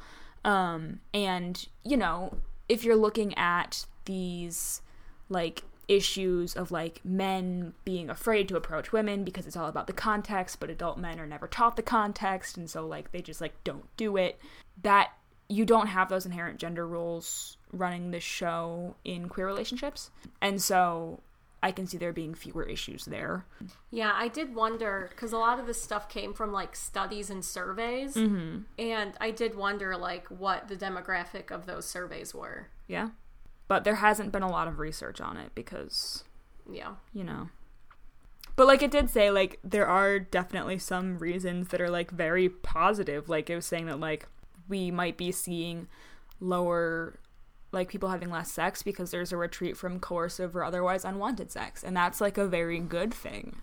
Um, 0.44 1.00
and, 1.12 1.66
you 1.84 1.96
know, 1.96 2.38
if 2.68 2.84
you're 2.84 2.96
looking 2.96 3.36
at 3.36 3.86
these, 4.04 4.82
like, 5.28 5.62
issues 5.88 6.54
of 6.54 6.70
like 6.70 7.00
men 7.02 7.72
being 7.86 8.10
afraid 8.10 8.46
to 8.46 8.56
approach 8.56 8.92
women 8.92 9.24
because 9.24 9.46
it's 9.46 9.56
all 9.56 9.68
about 9.68 9.86
the 9.86 9.92
context 9.92 10.60
but 10.60 10.68
adult 10.68 10.98
men 10.98 11.18
are 11.18 11.26
never 11.26 11.48
taught 11.48 11.76
the 11.76 11.82
context 11.82 12.58
and 12.58 12.68
so 12.68 12.86
like 12.86 13.10
they 13.10 13.22
just 13.22 13.40
like 13.40 13.54
don't 13.64 13.86
do 13.96 14.18
it 14.18 14.38
that 14.82 15.12
you 15.48 15.64
don't 15.64 15.86
have 15.86 16.10
those 16.10 16.26
inherent 16.26 16.58
gender 16.58 16.86
roles 16.86 17.56
running 17.72 18.10
the 18.10 18.20
show 18.20 18.96
in 19.04 19.28
queer 19.28 19.46
relationships. 19.46 20.10
And 20.40 20.60
so 20.62 21.20
I 21.62 21.72
can 21.72 21.86
see 21.86 21.98
there 21.98 22.12
being 22.12 22.34
fewer 22.34 22.62
issues 22.62 23.04
there. 23.06 23.44
Yeah, 23.90 24.12
I 24.14 24.28
did 24.28 24.54
wonder 24.54 25.08
because 25.10 25.32
a 25.32 25.38
lot 25.38 25.58
of 25.58 25.66
this 25.66 25.82
stuff 25.82 26.08
came 26.08 26.32
from 26.32 26.52
like 26.52 26.76
studies 26.76 27.30
and 27.30 27.44
surveys, 27.44 28.14
Mm-hmm. 28.14 28.58
and 28.78 29.12
I 29.20 29.30
did 29.32 29.54
wonder 29.56 29.96
like 29.96 30.26
what 30.28 30.68
the 30.68 30.76
demographic 30.76 31.50
of 31.50 31.66
those 31.66 31.84
surveys 31.86 32.34
were. 32.34 32.68
Yeah. 32.86 33.08
But 33.66 33.84
there 33.84 33.96
hasn't 33.96 34.32
been 34.32 34.42
a 34.42 34.50
lot 34.50 34.66
of 34.68 34.78
research 34.78 35.20
on 35.20 35.36
it 35.36 35.50
because, 35.54 36.24
Yeah, 36.70 36.92
you 37.12 37.24
know. 37.24 37.48
But 38.56 38.66
like 38.66 38.82
it 38.82 38.90
did 38.90 39.08
say, 39.10 39.30
like, 39.30 39.58
there 39.62 39.86
are 39.86 40.18
definitely 40.18 40.78
some 40.78 41.18
reasons 41.18 41.68
that 41.68 41.80
are 41.80 41.90
like 41.90 42.10
very 42.10 42.48
positive. 42.48 43.28
Like 43.28 43.50
it 43.50 43.54
was 43.56 43.66
saying 43.66 43.86
that 43.86 44.00
like 44.00 44.26
we 44.68 44.90
might 44.90 45.16
be 45.16 45.30
seeing 45.32 45.86
lower 46.40 47.18
like 47.72 47.88
people 47.88 48.08
having 48.08 48.30
less 48.30 48.50
sex 48.50 48.82
because 48.82 49.10
there's 49.10 49.32
a 49.32 49.36
retreat 49.36 49.76
from 49.76 50.00
coercive 50.00 50.56
or 50.56 50.64
otherwise 50.64 51.04
unwanted 51.04 51.50
sex. 51.50 51.84
And 51.84 51.96
that's 51.96 52.20
like 52.20 52.38
a 52.38 52.46
very 52.46 52.78
good 52.78 53.12
thing. 53.12 53.56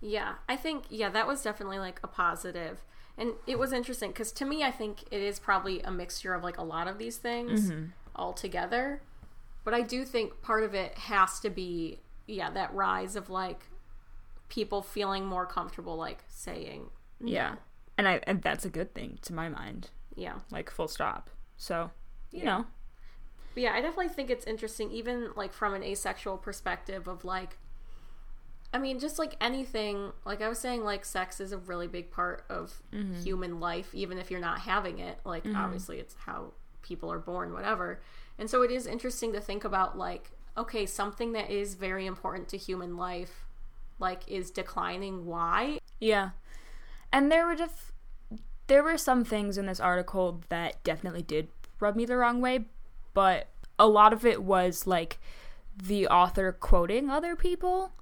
Yeah, 0.00 0.34
I 0.48 0.56
think 0.56 0.84
yeah 0.90 1.10
that 1.10 1.26
was 1.28 1.42
definitely 1.42 1.78
like 1.78 2.00
a 2.02 2.08
positive, 2.08 2.82
and 3.16 3.34
it 3.46 3.58
was 3.58 3.72
interesting 3.72 4.10
because 4.10 4.32
to 4.32 4.44
me 4.44 4.64
I 4.64 4.72
think 4.72 5.04
it 5.12 5.22
is 5.22 5.38
probably 5.38 5.80
a 5.82 5.92
mixture 5.92 6.34
of 6.34 6.42
like 6.42 6.58
a 6.58 6.62
lot 6.64 6.88
of 6.88 6.98
these 6.98 7.18
things 7.18 7.70
mm-hmm. 7.70 7.84
all 8.16 8.32
together, 8.32 9.00
but 9.64 9.74
I 9.74 9.82
do 9.82 10.04
think 10.04 10.42
part 10.42 10.64
of 10.64 10.74
it 10.74 10.98
has 10.98 11.38
to 11.40 11.50
be 11.50 12.00
yeah 12.26 12.50
that 12.50 12.74
rise 12.74 13.14
of 13.14 13.30
like 13.30 13.66
people 14.48 14.82
feeling 14.82 15.24
more 15.24 15.46
comfortable 15.46 15.96
like 15.96 16.24
saying 16.28 16.90
yeah. 17.20 17.54
And 17.96 18.08
i 18.08 18.20
and 18.26 18.42
that's 18.42 18.64
a 18.64 18.70
good 18.70 18.94
thing 18.94 19.18
to 19.22 19.32
my 19.32 19.48
mind. 19.48 19.90
Yeah. 20.16 20.40
Like 20.50 20.68
full 20.70 20.88
stop. 20.88 21.30
So 21.56 21.90
you 22.32 22.40
Yeah. 22.40 22.44
know 22.44 22.66
But 23.54 23.62
yeah, 23.62 23.72
I 23.72 23.80
definitely 23.80 24.08
think 24.08 24.30
it's 24.30 24.46
interesting, 24.46 24.90
even 24.90 25.30
like 25.36 25.52
from 25.52 25.74
an 25.74 25.82
asexual 25.82 26.38
perspective 26.38 27.08
of 27.08 27.24
like, 27.24 27.58
I 28.74 28.78
mean, 28.78 28.98
just 28.98 29.18
like 29.18 29.36
anything, 29.40 30.12
like 30.24 30.40
I 30.40 30.48
was 30.48 30.58
saying, 30.58 30.84
like 30.84 31.04
sex 31.04 31.40
is 31.40 31.52
a 31.52 31.58
really 31.58 31.88
big 31.88 32.10
part 32.10 32.44
of 32.48 32.80
mm-hmm. 32.92 33.20
human 33.22 33.60
life, 33.60 33.94
even 33.94 34.18
if 34.18 34.30
you're 34.30 34.40
not 34.40 34.60
having 34.60 34.98
it. 34.98 35.18
Like, 35.24 35.44
mm-hmm. 35.44 35.56
obviously, 35.56 35.98
it's 35.98 36.14
how 36.24 36.52
people 36.82 37.12
are 37.12 37.18
born, 37.18 37.52
whatever. 37.52 38.00
And 38.38 38.48
so 38.48 38.62
it 38.62 38.70
is 38.70 38.86
interesting 38.86 39.32
to 39.34 39.40
think 39.40 39.64
about, 39.64 39.98
like, 39.98 40.30
okay, 40.56 40.86
something 40.86 41.32
that 41.32 41.50
is 41.50 41.74
very 41.74 42.06
important 42.06 42.48
to 42.48 42.56
human 42.56 42.96
life, 42.96 43.44
like, 43.98 44.26
is 44.26 44.50
declining. 44.50 45.26
Why? 45.26 45.78
yeah 46.02 46.30
and 47.12 47.30
there 47.30 47.46
were 47.46 47.54
just 47.54 47.92
there 48.66 48.82
were 48.82 48.98
some 48.98 49.24
things 49.24 49.56
in 49.56 49.66
this 49.66 49.78
article 49.78 50.40
that 50.48 50.82
definitely 50.82 51.22
did 51.22 51.48
rub 51.78 51.94
me 51.94 52.04
the 52.04 52.16
wrong 52.16 52.40
way 52.40 52.64
but 53.14 53.48
a 53.78 53.86
lot 53.86 54.12
of 54.12 54.24
it 54.24 54.42
was 54.42 54.86
like 54.86 55.18
the 55.76 56.06
author 56.08 56.52
quoting 56.52 57.08
other 57.10 57.34
people. 57.36 57.92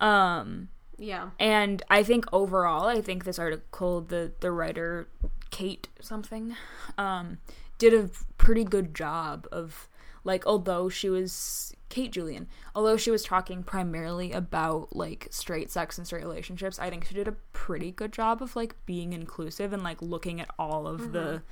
Um 0.00 0.68
Yeah. 0.98 1.30
and 1.38 1.82
i 1.90 2.02
think 2.02 2.24
overall 2.32 2.86
i 2.86 3.00
think 3.00 3.24
this 3.24 3.38
article 3.38 4.00
the 4.00 4.32
the 4.40 4.50
writer 4.50 5.08
kate 5.50 5.88
something 6.00 6.54
um 6.98 7.38
did 7.78 7.92
a 7.94 8.08
pretty 8.38 8.64
good 8.64 8.94
job 8.94 9.46
of 9.52 9.88
like 10.24 10.46
although 10.46 10.88
she 10.88 11.08
was 11.10 11.74
kate 11.88 12.10
julian 12.12 12.46
although 12.74 12.96
she 12.96 13.10
was 13.10 13.22
talking 13.24 13.62
primarily 13.62 14.32
about 14.32 14.94
like 14.94 15.26
straight 15.30 15.70
sex 15.70 15.98
and 15.98 16.06
straight 16.06 16.22
relationships 16.22 16.78
i 16.78 16.88
think 16.90 17.04
she 17.04 17.14
did 17.14 17.28
a 17.28 17.36
pretty 17.52 17.90
good 17.90 18.12
job 18.12 18.40
of 18.42 18.54
like 18.56 18.74
being 18.86 19.12
inclusive 19.12 19.72
and 19.72 19.82
like 19.82 20.00
looking 20.00 20.40
at 20.40 20.48
all 20.58 20.86
of 20.86 21.12
the 21.12 21.42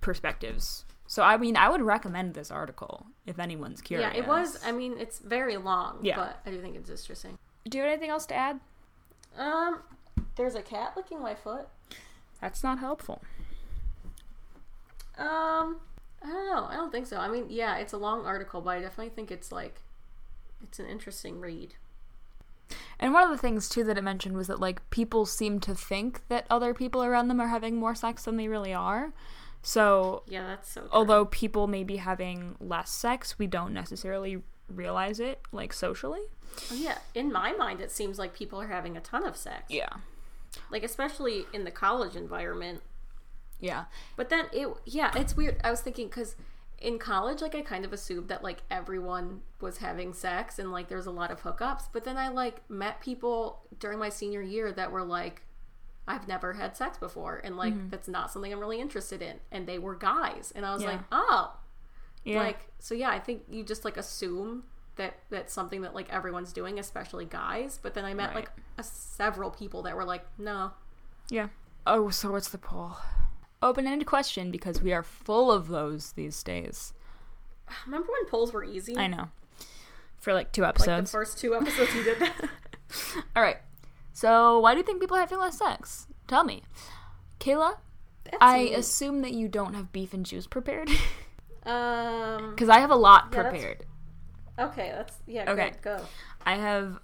perspectives 0.00 0.84
so 1.14 1.22
i 1.22 1.36
mean 1.36 1.56
i 1.56 1.68
would 1.68 1.82
recommend 1.82 2.34
this 2.34 2.50
article 2.52 3.06
if 3.26 3.38
anyone's 3.38 3.80
curious 3.80 4.12
Yeah, 4.14 4.20
it 4.22 4.26
was. 4.28 4.58
I 4.64 4.70
mean, 4.72 4.92
it's 5.04 5.18
very 5.18 5.56
long, 5.56 5.98
Yeah. 6.02 6.16
but 6.16 6.40
I 6.46 6.50
do 6.54 6.60
think 6.62 6.76
it's 6.76 6.88
interesting. 6.90 7.36
do 7.68 7.78
you 7.78 7.82
have 7.84 7.92
anything 7.92 8.10
else 8.10 8.26
to 8.26 8.34
add 8.34 8.60
Um, 9.36 9.82
there's 10.36 10.54
a 10.54 10.62
cat 10.62 10.92
licking 10.96 11.20
my 11.20 11.34
foot. 11.34 11.66
that's 12.40 12.62
not 12.62 12.78
helpful 12.78 13.20
Um, 15.18 15.80
I 16.22 16.28
don't 16.28 16.46
know. 16.54 16.64
I 16.70 16.74
don't 16.76 16.90
think 16.92 17.06
so. 17.06 17.16
I 17.18 17.28
mean, 17.28 17.46
yeah, 17.50 17.76
it's 17.76 17.92
a 17.92 17.98
long 17.98 18.24
article, 18.24 18.60
but 18.62 18.70
I 18.70 18.80
definitely 18.80 19.10
think 19.10 19.30
it's 19.30 19.50
like 19.52 19.82
it's 20.62 20.78
an 20.78 20.86
interesting 20.86 21.40
read. 21.40 21.74
And 22.98 23.12
one 23.12 23.22
of 23.24 23.30
the 23.30 23.36
things 23.38 23.68
too 23.68 23.84
that 23.84 23.98
it 23.98 24.04
mentioned 24.04 24.36
was 24.36 24.46
that 24.46 24.60
like 24.60 24.88
people 24.90 25.26
seem 25.26 25.60
to 25.60 25.74
think 25.74 26.22
that 26.28 26.46
other 26.48 26.72
people 26.72 27.02
around 27.02 27.28
them 27.28 27.40
are 27.40 27.48
having 27.48 27.76
more 27.76 27.94
sex 27.94 28.24
than 28.24 28.36
they 28.36 28.48
really 28.48 28.72
are. 28.72 29.12
So 29.62 30.22
Yeah, 30.26 30.46
that's 30.46 30.70
so. 30.70 30.82
True. 30.82 30.90
although 30.92 31.24
people 31.26 31.66
may 31.66 31.84
be 31.84 31.96
having 31.96 32.56
less 32.60 32.90
sex, 32.90 33.38
we 33.38 33.46
don't 33.46 33.72
necessarily 33.74 34.42
realize 34.68 35.20
it 35.20 35.40
like 35.52 35.72
socially. 35.72 36.22
Oh, 36.70 36.74
yeah, 36.74 36.98
in 37.14 37.32
my 37.32 37.52
mind, 37.52 37.80
it 37.80 37.90
seems 37.90 38.18
like 38.18 38.34
people 38.34 38.60
are 38.60 38.66
having 38.68 38.96
a 38.96 39.00
ton 39.00 39.26
of 39.26 39.36
sex. 39.36 39.64
Yeah. 39.68 39.88
Like 40.70 40.82
especially 40.82 41.46
in 41.52 41.64
the 41.64 41.70
college 41.70 42.16
environment. 42.16 42.82
Yeah. 43.60 43.84
But 44.16 44.30
then 44.30 44.46
it, 44.52 44.68
yeah, 44.84 45.12
it's 45.16 45.36
weird. 45.36 45.60
I 45.62 45.70
was 45.70 45.80
thinking 45.80 46.08
because 46.08 46.34
in 46.78 46.98
college, 46.98 47.42
like 47.42 47.54
I 47.54 47.60
kind 47.60 47.84
of 47.84 47.92
assumed 47.92 48.28
that 48.28 48.42
like 48.42 48.62
everyone 48.70 49.42
was 49.60 49.78
having 49.78 50.12
sex 50.14 50.58
and 50.58 50.72
like 50.72 50.88
there's 50.88 51.06
a 51.06 51.10
lot 51.10 51.30
of 51.30 51.42
hookups. 51.42 51.84
But 51.92 52.04
then 52.04 52.16
I 52.16 52.28
like 52.28 52.68
met 52.70 53.00
people 53.00 53.60
during 53.78 53.98
my 53.98 54.08
senior 54.08 54.42
year 54.42 54.72
that 54.72 54.90
were 54.90 55.04
like, 55.04 55.42
I've 56.10 56.26
never 56.28 56.54
had 56.54 56.76
sex 56.76 56.98
before, 56.98 57.40
and 57.44 57.56
like 57.56 57.72
mm-hmm. 57.74 57.88
that's 57.90 58.08
not 58.08 58.30
something 58.32 58.52
I'm 58.52 58.60
really 58.60 58.80
interested 58.80 59.22
in. 59.22 59.36
And 59.52 59.66
they 59.66 59.78
were 59.78 59.94
guys, 59.94 60.52
and 60.54 60.66
I 60.66 60.72
was 60.74 60.82
Yeah. 60.82 60.90
like, 60.90 61.00
oh, 61.12 61.56
Yeah. 62.24 62.38
like 62.38 62.58
so 62.78 62.94
yeah. 62.94 63.10
I 63.10 63.18
think 63.18 63.42
you 63.48 63.62
just 63.64 63.84
like 63.84 63.96
assume 63.96 64.64
that 64.96 65.14
that's 65.30 65.52
something 65.52 65.82
that 65.82 65.94
like 65.94 66.10
everyone's 66.12 66.52
doing, 66.52 66.78
especially 66.78 67.24
guys. 67.24 67.78
But 67.82 67.94
then 67.94 68.04
I 68.04 68.12
met 68.14 68.28
Right. 68.28 68.36
like 68.36 68.50
a, 68.78 68.82
several 68.82 69.50
people 69.50 69.82
that 69.82 69.96
were 69.96 70.04
like, 70.04 70.24
no, 70.38 70.72
yeah. 71.28 71.48
Oh, 71.86 72.10
so 72.10 72.32
what's 72.32 72.48
the 72.50 72.58
poll? 72.58 72.96
Open-ended 73.62 74.06
question 74.06 74.50
because 74.50 74.82
we 74.82 74.92
are 74.92 75.02
full 75.02 75.50
of 75.52 75.68
those 75.68 76.12
these 76.12 76.42
days. 76.42 76.92
remember 77.86 78.08
when 78.10 78.26
polls 78.26 78.52
were 78.52 78.64
easy? 78.64 78.96
I 78.96 79.06
know. 79.06 79.28
For 80.18 80.34
like 80.34 80.52
two 80.52 80.62
Like 80.62 80.74
the 80.74 80.82
episodes. 80.82 81.10
first 81.12 81.38
two 81.38 81.54
episodes 81.54 81.94
you 81.94 82.02
did 82.04 82.18
that. 82.18 82.34
All 83.36 83.42
right. 83.42 83.56
So, 84.12 84.58
why 84.60 84.72
do 84.74 84.78
you 84.78 84.84
think 84.84 85.00
people 85.00 85.16
are 85.16 85.20
having 85.20 85.38
less 85.38 85.58
sex? 85.58 86.06
Tell 86.26 86.44
me. 86.44 86.62
Kayla, 87.38 87.76
That's 88.24 88.36
I 88.40 88.64
neat. 88.64 88.74
assume 88.74 89.22
that 89.22 89.32
you 89.32 89.48
don't 89.48 89.74
have 89.74 89.92
beef 89.92 90.12
and 90.12 90.26
juice 90.26 90.46
prepared 90.46 90.90
Um. 91.66 92.50
because 92.50 92.68
I 92.68 92.80
have 92.80 92.90
a 92.90 92.96
lot 92.96 93.28
Yeah, 93.32 93.42
that's- 93.42 93.52
prepared. 93.52 93.86
Okay, 94.58 94.92
that's 94.94 95.16
yeah. 95.26 95.50
Okay. 95.50 95.70
Good, 95.70 95.82
go. 95.82 96.00
I 96.44 96.56
have 96.56 96.98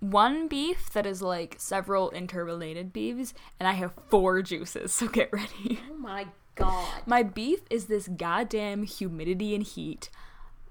one 0.00 0.46
beef 0.48 0.90
that 0.92 1.06
is 1.06 1.22
like 1.22 1.54
several 1.58 2.10
interrelated 2.10 2.92
beefs, 2.92 3.32
and 3.58 3.66
I 3.66 3.72
have 3.72 3.92
four 4.10 4.42
juices. 4.42 4.92
So 4.92 5.08
get 5.08 5.32
ready. 5.32 5.80
Oh 5.90 5.94
my 5.96 6.26
god. 6.54 7.02
My 7.06 7.22
beef 7.22 7.60
is 7.70 7.86
this 7.86 8.08
goddamn 8.08 8.82
humidity 8.82 9.54
and 9.54 9.62
heat. 9.64 10.10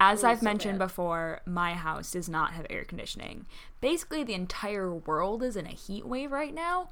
As 0.04 0.24
I've 0.24 0.40
so 0.40 0.44
mentioned 0.44 0.80
bad. 0.80 0.86
before, 0.86 1.40
my 1.46 1.74
house 1.74 2.10
does 2.10 2.28
not 2.28 2.54
have 2.54 2.66
air 2.68 2.82
conditioning. 2.82 3.46
Basically, 3.80 4.24
the 4.24 4.34
entire 4.34 4.92
world 4.92 5.44
is 5.44 5.54
in 5.54 5.64
a 5.64 5.70
heat 5.70 6.04
wave 6.04 6.32
right 6.32 6.52
now, 6.52 6.88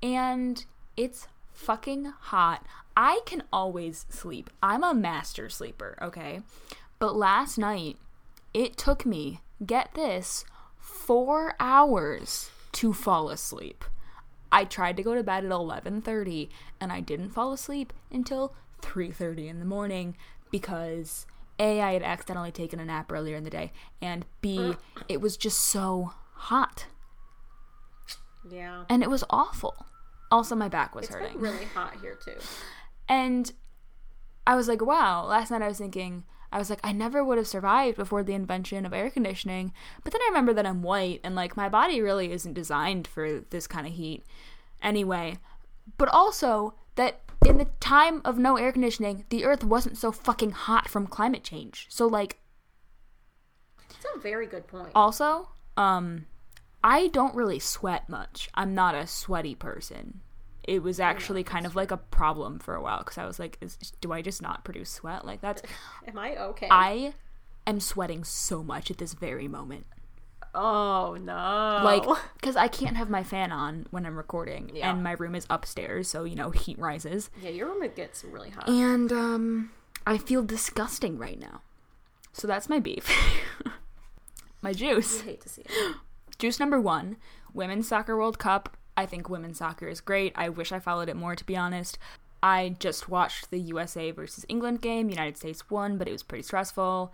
and 0.00 0.64
it's 0.96 1.26
fucking 1.52 2.04
hot. 2.04 2.64
I 2.96 3.22
can 3.26 3.42
always 3.52 4.06
sleep. 4.08 4.50
I'm 4.62 4.84
a 4.84 4.94
master 4.94 5.48
sleeper, 5.48 5.98
okay? 6.00 6.42
But 7.00 7.16
last 7.16 7.58
night, 7.58 7.96
it 8.54 8.76
took 8.76 9.04
me, 9.04 9.40
get 9.66 9.92
this, 9.94 10.44
four 10.78 11.56
hours 11.58 12.52
to 12.70 12.92
fall 12.92 13.30
asleep. 13.30 13.84
I 14.52 14.64
tried 14.64 14.96
to 14.98 15.02
go 15.02 15.16
to 15.16 15.24
bed 15.24 15.44
at 15.44 15.50
11:30 15.50 16.50
and 16.80 16.92
I 16.92 17.00
didn't 17.00 17.30
fall 17.30 17.52
asleep 17.52 17.92
until 18.12 18.54
3:30 18.80 19.48
in 19.48 19.58
the 19.58 19.64
morning 19.64 20.16
because 20.52 21.26
A 21.58 21.80
I 21.80 21.92
had 21.92 22.02
accidentally 22.02 22.52
taken 22.52 22.80
a 22.80 22.84
nap 22.84 23.10
earlier 23.12 23.36
in 23.36 23.44
the 23.44 23.50
day 23.50 23.72
and 24.00 24.24
B 24.40 24.74
it 25.08 25.20
was 25.20 25.36
just 25.36 25.60
so 25.60 26.12
hot. 26.34 26.86
Yeah. 28.50 28.84
and 28.90 29.02
it 29.02 29.08
was 29.10 29.24
awful. 29.30 29.86
Also, 30.30 30.54
my 30.54 30.68
back 30.68 30.94
was 30.94 31.06
It's 31.06 31.14
hurting. 31.14 31.38
really 31.40 31.64
hot 31.74 31.94
here 32.00 32.18
too. 32.22 32.36
And 33.08 33.52
I 34.46 34.54
was 34.56 34.68
like, 34.68 34.82
wow. 34.84 35.24
Last 35.24 35.50
night 35.50 35.62
I 35.62 35.68
was 35.68 35.78
thinking, 35.78 36.24
I 36.52 36.58
was 36.58 36.68
like, 36.70 36.80
I 36.84 36.92
never 36.92 37.24
would 37.24 37.38
have 37.38 37.46
survived 37.46 37.96
before 37.96 38.22
the 38.22 38.34
invention 38.34 38.84
of 38.84 38.92
air 38.92 39.10
conditioning. 39.10 39.72
But 40.02 40.12
then 40.12 40.20
I 40.22 40.28
remember 40.28 40.52
that 40.54 40.66
I'm 40.66 40.82
white 40.82 41.20
and 41.24 41.34
like 41.34 41.56
my 41.56 41.68
body 41.68 42.00
really 42.00 42.32
isn't 42.32 42.52
designed 42.54 43.06
for 43.06 43.40
this 43.50 43.66
kind 43.66 43.86
of 43.86 43.94
heat 43.94 44.24
anyway. 44.82 45.38
But 45.96 46.08
also 46.08 46.74
that 46.96 47.23
in 47.44 47.58
the 47.58 47.66
time 47.80 48.20
of 48.24 48.38
no 48.38 48.56
air 48.56 48.72
conditioning, 48.72 49.24
the 49.28 49.44
earth 49.44 49.64
wasn't 49.64 49.98
so 49.98 50.10
fucking 50.12 50.52
hot 50.52 50.88
from 50.88 51.06
climate 51.06 51.44
change. 51.44 51.86
So 51.90 52.06
like 52.06 52.38
It's 53.90 54.06
a 54.14 54.18
very 54.18 54.46
good 54.46 54.66
point. 54.66 54.90
also, 54.94 55.48
um 55.76 56.26
I 56.82 57.08
don't 57.08 57.34
really 57.34 57.58
sweat 57.58 58.08
much. 58.08 58.50
I'm 58.54 58.74
not 58.74 58.94
a 58.94 59.06
sweaty 59.06 59.54
person. 59.54 60.20
It 60.62 60.82
was 60.82 60.98
actually 61.00 61.44
kind 61.44 61.66
of 61.66 61.76
like 61.76 61.90
a 61.90 61.96
problem 61.96 62.58
for 62.58 62.74
a 62.74 62.82
while 62.82 62.98
because 62.98 63.18
I 63.18 63.26
was 63.26 63.38
like, 63.38 63.58
is, 63.60 63.76
do 64.00 64.12
I 64.12 64.22
just 64.22 64.40
not 64.40 64.64
produce 64.64 64.90
sweat? 64.90 65.24
Like 65.26 65.40
that's 65.40 65.62
Am 66.06 66.18
I 66.18 66.36
okay? 66.36 66.68
I 66.70 67.14
am 67.66 67.80
sweating 67.80 68.24
so 68.24 68.62
much 68.62 68.90
at 68.90 68.98
this 68.98 69.14
very 69.14 69.48
moment. 69.48 69.86
Oh 70.54 71.16
no. 71.20 71.80
Like, 71.84 72.04
because 72.40 72.56
I 72.56 72.68
can't 72.68 72.96
have 72.96 73.10
my 73.10 73.22
fan 73.22 73.52
on 73.52 73.86
when 73.90 74.06
I'm 74.06 74.16
recording, 74.16 74.70
Yeah. 74.74 74.90
and 74.90 75.02
my 75.02 75.12
room 75.12 75.34
is 75.34 75.46
upstairs, 75.50 76.08
so 76.08 76.24
you 76.24 76.34
know 76.36 76.50
heat 76.50 76.78
rises, 76.78 77.30
yeah, 77.42 77.50
your 77.50 77.68
room 77.68 77.88
gets 77.94 78.24
really 78.24 78.50
hot. 78.50 78.68
and 78.68 79.12
um, 79.12 79.70
I 80.06 80.18
feel 80.18 80.42
disgusting 80.42 81.18
right 81.18 81.38
now. 81.38 81.60
So 82.32 82.46
that's 82.48 82.68
my 82.68 82.78
beef. 82.80 83.10
my 84.62 84.72
juice. 84.72 85.20
I 85.20 85.24
hate 85.24 85.40
to 85.42 85.48
see 85.48 85.62
it. 85.62 85.96
Juice 86.38 86.58
number 86.58 86.80
one: 86.80 87.16
Women's 87.52 87.88
Soccer 87.88 88.16
World 88.16 88.38
Cup. 88.38 88.76
I 88.96 89.06
think 89.06 89.28
women's 89.28 89.58
soccer 89.58 89.88
is 89.88 90.00
great. 90.00 90.32
I 90.36 90.48
wish 90.48 90.70
I 90.72 90.78
followed 90.78 91.08
it 91.08 91.16
more, 91.16 91.34
to 91.34 91.44
be 91.44 91.56
honest. 91.56 91.98
I 92.42 92.76
just 92.78 93.08
watched 93.08 93.50
the 93.50 93.58
USA 93.58 94.10
versus 94.12 94.44
England 94.48 94.80
game. 94.82 95.08
United 95.10 95.36
States 95.36 95.68
won, 95.70 95.96
but 95.98 96.06
it 96.06 96.12
was 96.12 96.22
pretty 96.22 96.42
stressful. 96.42 97.12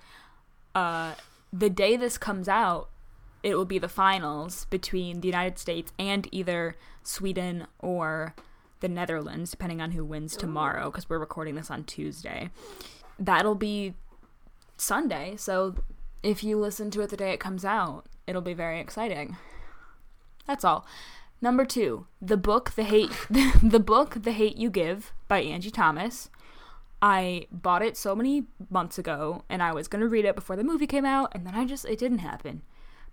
Uh, 0.75 1.15
the 1.53 1.71
day 1.71 1.97
this 1.97 2.19
comes 2.19 2.49
out, 2.49 2.91
it 3.43 3.55
will 3.55 3.65
be 3.65 3.79
the 3.79 3.89
finals 3.89 4.67
between 4.67 5.21
the 5.21 5.29
United 5.29 5.59
States 5.59 5.93
and 5.99 6.29
either 6.31 6.77
Sweden 7.03 7.67
or 7.79 8.35
the 8.81 8.89
Netherlands, 8.89 9.51
depending 9.51 9.81
on 9.81 9.93
who 9.93 10.05
wins 10.05 10.37
tomorrow, 10.37 10.91
because 10.91 11.09
we're 11.09 11.19
recording 11.19 11.55
this 11.55 11.71
on 11.71 11.85
Tuesday. 11.85 12.51
That'll 13.19 13.55
be 13.55 13.95
Sunday, 14.77 15.37
so 15.37 15.75
if 16.23 16.43
you 16.43 16.59
listen 16.59 16.91
to 16.93 17.01
it 17.03 17.11
the 17.11 17.17
day 17.17 17.33
it 17.33 17.41
comes 17.41 17.65
out, 17.65 18.05
it'll 18.27 18.43
be 18.43 18.55
very 18.55 18.81
exciting. 18.81 19.37
That's 20.47 20.65
all. 20.65 20.87
Number 21.43 21.65
two, 21.65 22.07
the 22.21 22.37
book 22.37 22.73
the 22.73 22.83
hate 22.83 23.11
the 23.63 23.81
book 23.81 24.23
the 24.23 24.33
hate 24.33 24.57
you 24.57 24.69
give 24.69 25.13
by 25.29 25.41
Angie 25.41 25.71
Thomas. 25.71 26.29
I 27.03 27.47
bought 27.51 27.83
it 27.83 27.97
so 27.97 28.15
many 28.15 28.45
months 28.69 28.99
ago, 28.99 29.45
and 29.49 29.63
I 29.63 29.73
was 29.73 29.89
gonna 29.89 30.09
read 30.09 30.27
it 30.27 30.35
before 30.35 30.57
the 30.57 30.65
movie 30.65 30.87
came 30.87 31.07
out, 31.07 31.33
and 31.35 31.47
then 31.47 31.55
I 31.55 31.65
just 31.65 31.87
it 31.87 31.99
didn't 31.99 32.19
happen. 32.19 32.63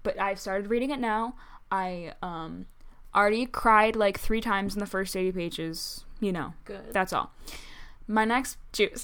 But 0.04 0.20
I've 0.20 0.40
started 0.40 0.70
reading 0.70 0.92
it 0.92 1.00
now. 1.00 1.36
I 1.72 2.14
um 2.22 2.66
already 3.16 3.46
cried 3.46 3.96
like 3.96 4.20
three 4.20 4.42
times 4.42 4.74
in 4.74 4.80
the 4.80 4.86
first 4.86 5.16
eighty 5.16 5.32
pages. 5.32 6.06
You 6.20 6.32
know, 6.32 6.54
Good. 6.66 6.94
that's 6.94 7.14
all. 7.14 7.32
My 8.08 8.26
next 8.26 8.58
juice 8.74 9.04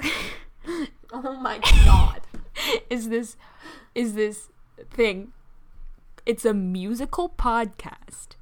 oh 1.12 1.38
my 1.42 1.60
god. 1.86 2.22
is 2.90 3.10
this 3.10 3.36
is 3.96 4.14
this 4.16 4.50
thing. 4.92 5.34
It's 6.26 6.46
a 6.46 6.54
musical 6.54 7.30
podcast 7.30 8.38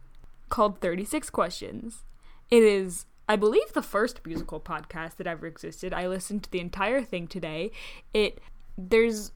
called 0.49 0.81
36 0.81 1.29
Questions. 1.31 2.03
It 2.49 2.63
is 2.63 3.05
I 3.27 3.35
believe 3.37 3.73
the 3.73 3.81
first 3.81 4.25
musical 4.25 4.59
podcast 4.59 5.15
that 5.17 5.27
ever 5.27 5.47
existed. 5.47 5.93
I 5.93 6.07
listened 6.07 6.43
to 6.43 6.51
the 6.51 6.59
entire 6.59 7.01
thing 7.01 7.27
today. 7.27 7.71
It 8.13 8.39
there's 8.77 9.31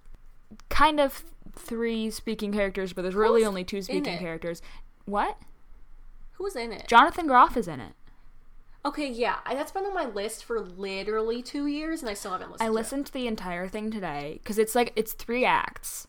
kind 0.70 1.00
of 1.00 1.24
three 1.56 2.10
speaking 2.10 2.52
characters, 2.54 2.94
but 2.94 3.02
there's 3.04 3.16
really 3.16 3.42
Who's 3.42 3.48
only 3.48 3.64
two 3.64 3.82
speaking 3.82 4.14
it? 4.14 4.20
characters. 4.20 4.62
What? 5.06 5.38
Who's 6.34 6.56
in 6.56 6.72
it? 6.72 6.88
Jonathan 6.88 7.28
Groff 7.28 7.56
is 7.58 7.68
in 7.68 7.80
it. 7.80 7.94
Okay, 8.84 9.10
yeah, 9.10 9.38
I- 9.46 9.56
that's 9.56 9.72
been 9.72 9.86
on 9.86 9.94
my 9.94 10.06
list 10.06 10.44
for 10.44 10.60
literally 10.60 11.42
two 11.42 11.66
years, 11.66 12.02
and 12.02 12.10
I 12.10 12.14
still 12.14 12.32
haven't 12.34 12.52
listened. 12.52 12.66
I 12.66 12.68
to 12.68 12.74
listened 12.74 13.06
to 13.08 13.14
the 13.14 13.26
entire 13.28 13.68
thing 13.68 13.90
today 13.90 14.40
because 14.44 14.60
it's 14.60 14.76
like 14.76 14.94
it's 14.96 15.14
three 15.14 15.44
acts, 15.44 16.08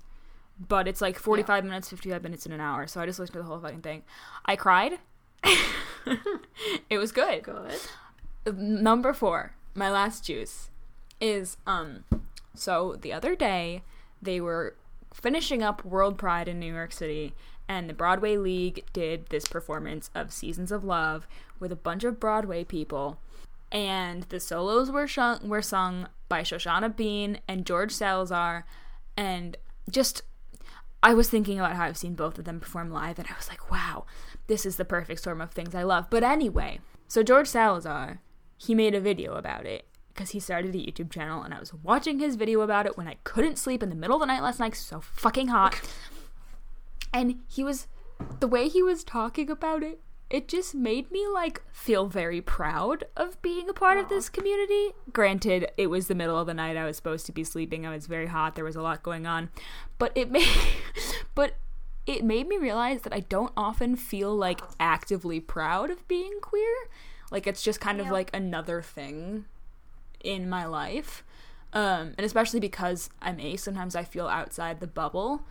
but 0.58 0.86
it's 0.86 1.00
like 1.00 1.18
forty 1.18 1.42
five 1.42 1.64
minutes, 1.64 1.88
fifty 1.88 2.10
five 2.10 2.22
minutes 2.22 2.44
in 2.44 2.52
an 2.52 2.60
hour. 2.60 2.86
So 2.86 3.00
I 3.00 3.06
just 3.06 3.18
listened 3.18 3.34
to 3.34 3.38
the 3.38 3.44
whole 3.46 3.60
fucking 3.60 3.80
thing. 3.82 4.02
I 4.44 4.56
cried. 4.56 4.98
it 6.90 6.98
was 6.98 7.12
good. 7.12 7.42
Good. 7.44 7.78
Number 8.54 9.12
four, 9.12 9.54
my 9.74 9.90
last 9.90 10.24
juice, 10.24 10.70
is 11.20 11.56
um. 11.66 12.04
So 12.54 12.96
the 13.00 13.12
other 13.12 13.34
day, 13.34 13.82
they 14.20 14.40
were 14.40 14.74
finishing 15.16 15.62
up 15.62 15.84
World 15.84 16.18
Pride 16.18 16.46
in 16.46 16.60
New 16.60 16.72
York 16.72 16.92
City, 16.92 17.34
and 17.68 17.88
the 17.88 17.94
Broadway 17.94 18.36
League 18.36 18.84
did 18.92 19.26
this 19.26 19.48
performance 19.48 20.10
of 20.14 20.32
Seasons 20.32 20.70
of 20.70 20.84
Love 20.84 21.26
with 21.58 21.72
a 21.72 21.76
bunch 21.76 22.04
of 22.04 22.20
Broadway 22.20 22.64
people, 22.64 23.18
and 23.72 24.24
the 24.24 24.38
solos 24.38 24.90
were 24.90 25.06
shung, 25.06 25.48
were 25.48 25.62
sung 25.62 26.08
by 26.28 26.42
Shoshana 26.42 26.94
Bean 26.94 27.40
and 27.48 27.66
George 27.66 27.92
Salazar, 27.92 28.66
and 29.16 29.56
just 29.90 30.22
I 31.02 31.14
was 31.14 31.30
thinking 31.30 31.58
about 31.58 31.76
how 31.76 31.84
I've 31.84 31.96
seen 31.96 32.14
both 32.14 32.38
of 32.38 32.44
them 32.44 32.60
perform 32.60 32.90
live, 32.90 33.18
and 33.18 33.28
I 33.28 33.36
was 33.36 33.48
like, 33.48 33.70
wow, 33.70 34.04
this 34.48 34.66
is 34.66 34.76
the 34.76 34.84
perfect 34.84 35.20
storm 35.20 35.40
of 35.40 35.50
things 35.50 35.74
I 35.74 35.82
love. 35.82 36.06
But 36.10 36.24
anyway, 36.24 36.80
so 37.08 37.22
George 37.22 37.48
Salazar, 37.48 38.20
he 38.58 38.74
made 38.74 38.94
a 38.94 39.00
video 39.00 39.34
about 39.34 39.66
it 39.66 39.86
because 40.16 40.30
he 40.30 40.40
started 40.40 40.74
a 40.74 40.78
YouTube 40.78 41.10
channel, 41.10 41.42
and 41.42 41.52
I 41.52 41.60
was 41.60 41.74
watching 41.74 42.18
his 42.18 42.36
video 42.36 42.62
about 42.62 42.86
it 42.86 42.96
when 42.96 43.06
I 43.06 43.16
couldn't 43.22 43.58
sleep 43.58 43.82
in 43.82 43.90
the 43.90 43.94
middle 43.94 44.16
of 44.16 44.20
the 44.20 44.26
night 44.26 44.42
last 44.42 44.58
night, 44.58 44.74
so 44.74 45.00
fucking 45.00 45.48
hot. 45.48 45.80
And 47.12 47.36
he 47.46 47.62
was, 47.62 47.86
the 48.40 48.48
way 48.48 48.68
he 48.68 48.82
was 48.82 49.04
talking 49.04 49.50
about 49.50 49.82
it, 49.82 50.00
it 50.28 50.48
just 50.48 50.74
made 50.74 51.10
me 51.12 51.26
like 51.28 51.62
feel 51.70 52.06
very 52.06 52.40
proud 52.40 53.04
of 53.16 53.40
being 53.42 53.68
a 53.68 53.74
part 53.74 53.98
of 53.98 54.08
this 54.08 54.28
community. 54.28 54.92
Granted, 55.12 55.70
it 55.76 55.88
was 55.88 56.08
the 56.08 56.14
middle 56.14 56.38
of 56.38 56.46
the 56.46 56.54
night. 56.54 56.76
I 56.76 56.84
was 56.84 56.96
supposed 56.96 57.26
to 57.26 57.32
be 57.32 57.44
sleeping. 57.44 57.86
I 57.86 57.94
was 57.94 58.06
very 58.06 58.26
hot. 58.26 58.56
There 58.56 58.64
was 58.64 58.74
a 58.74 58.82
lot 58.82 59.04
going 59.04 59.26
on. 59.26 59.50
But 59.98 60.12
it 60.16 60.30
made 60.30 60.48
but 61.36 61.54
it 62.06 62.24
made 62.24 62.48
me 62.48 62.56
realize 62.56 63.02
that 63.02 63.12
I 63.12 63.20
don't 63.20 63.52
often 63.56 63.94
feel 63.94 64.34
like 64.34 64.60
actively 64.80 65.38
proud 65.38 65.90
of 65.90 66.08
being 66.08 66.40
queer. 66.40 66.74
Like 67.30 67.46
it's 67.46 67.62
just 67.62 67.80
kind 67.80 68.00
of 68.00 68.08
like 68.08 68.34
another 68.34 68.82
thing 68.82 69.44
in 70.26 70.48
my 70.48 70.66
life. 70.66 71.24
Um, 71.72 72.14
and 72.16 72.24
especially 72.24 72.60
because 72.60 73.10
I'm 73.20 73.38
a, 73.40 73.56
sometimes 73.56 73.94
I 73.94 74.04
feel 74.04 74.26
outside 74.28 74.80
the 74.80 74.86
bubble. 74.86 75.42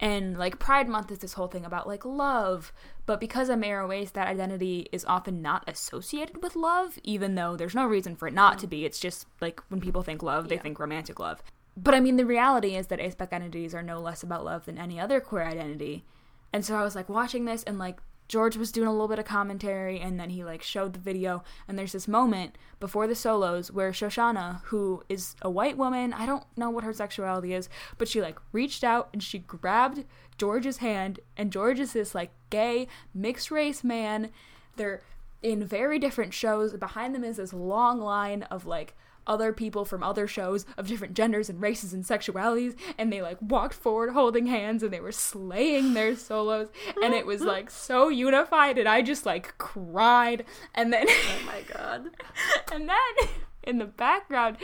And 0.00 0.38
like 0.38 0.58
Pride 0.60 0.88
Month 0.88 1.10
is 1.10 1.18
this 1.18 1.32
whole 1.32 1.48
thing 1.48 1.64
about 1.64 1.88
like 1.88 2.04
love, 2.04 2.72
but 3.04 3.18
because 3.18 3.50
I'm 3.50 3.64
aroace, 3.64 4.12
that 4.12 4.28
identity 4.28 4.88
is 4.92 5.04
often 5.04 5.42
not 5.42 5.64
associated 5.66 6.40
with 6.42 6.54
love, 6.54 6.98
even 7.02 7.34
though 7.34 7.56
there's 7.56 7.74
no 7.74 7.84
reason 7.84 8.14
for 8.14 8.28
it 8.28 8.34
not 8.34 8.58
to 8.60 8.68
be. 8.68 8.84
It's 8.84 9.00
just 9.00 9.26
like 9.40 9.60
when 9.68 9.80
people 9.80 10.02
think 10.02 10.22
love, 10.22 10.48
they 10.48 10.54
Yeah. 10.54 10.62
think 10.62 10.78
romantic 10.78 11.18
love. 11.18 11.42
But 11.76 11.94
I 11.94 12.00
mean, 12.00 12.16
the 12.16 12.26
reality 12.26 12.76
is 12.76 12.86
that 12.88 13.00
aspec 13.00 13.32
identities 13.32 13.74
are 13.74 13.82
no 13.82 14.00
less 14.00 14.22
about 14.22 14.44
love 14.44 14.66
than 14.66 14.78
any 14.78 15.00
other 15.00 15.20
queer 15.20 15.42
identity. 15.44 16.04
And 16.52 16.64
so 16.64 16.76
I 16.76 16.82
was 16.82 16.94
like 16.94 17.08
watching 17.08 17.44
this, 17.44 17.62
and 17.64 17.78
like 17.78 17.98
George 18.28 18.56
was 18.56 18.70
doing 18.70 18.86
a 18.86 18.92
little 18.92 19.08
bit 19.08 19.18
of 19.18 19.24
commentary, 19.24 19.98
and 19.98 20.20
then 20.20 20.30
he 20.30 20.44
like 20.44 20.62
showed 20.62 20.92
the 20.92 20.98
video, 20.98 21.42
and 21.66 21.78
there's 21.78 21.92
this 21.92 22.06
moment 22.06 22.56
before 22.78 23.06
the 23.06 23.14
solos 23.14 23.72
where 23.72 23.90
Shoshana, 23.90 24.62
who 24.64 25.02
is 25.08 25.34
a 25.42 25.50
white 25.50 25.78
woman, 25.78 26.12
I 26.12 26.26
don't 26.26 26.44
know 26.56 26.70
what 26.70 26.84
her 26.84 26.92
sexuality 26.92 27.54
is, 27.54 27.68
but 27.96 28.06
she 28.06 28.20
like 28.20 28.38
reached 28.52 28.84
out 28.84 29.08
and 29.12 29.22
she 29.22 29.38
grabbed 29.38 30.04
George's 30.36 30.76
hand, 30.78 31.20
and 31.36 31.50
George 31.50 31.80
is 31.80 31.94
this 31.94 32.14
like 32.14 32.30
gay 32.50 32.86
mixed 33.14 33.50
race 33.50 33.82
man. 33.82 34.30
They're 34.76 35.02
in 35.42 35.64
very 35.64 35.98
different 35.98 36.34
shows. 36.34 36.74
Behind 36.74 37.14
them 37.14 37.24
is 37.24 37.38
this 37.38 37.52
long 37.52 38.00
line 38.00 38.42
of 38.44 38.66
like 38.66 38.94
other 39.28 39.52
people 39.52 39.84
from 39.84 40.02
other 40.02 40.26
shows 40.26 40.66
of 40.76 40.88
different 40.88 41.14
genders 41.14 41.48
and 41.48 41.60
races 41.60 41.92
and 41.92 42.04
sexualities 42.04 42.74
and 42.96 43.12
they 43.12 43.22
like 43.22 43.38
walked 43.40 43.74
forward 43.74 44.10
holding 44.10 44.46
hands 44.46 44.82
and 44.82 44.92
they 44.92 45.00
were 45.00 45.12
slaying 45.12 45.94
their 45.94 46.16
solos 46.16 46.68
and 47.02 47.14
it 47.14 47.26
was 47.26 47.42
like 47.42 47.70
so 47.70 48.08
unified 48.08 48.78
and 48.78 48.88
I 48.88 49.02
just 49.02 49.26
like 49.26 49.56
cried 49.58 50.44
and 50.74 50.92
then 50.92 51.06
Oh 51.08 51.46
my 51.46 51.62
god. 51.62 52.10
and 52.72 52.88
then 52.88 53.28
in 53.68 53.78
the 53.78 53.84
background 53.84 54.56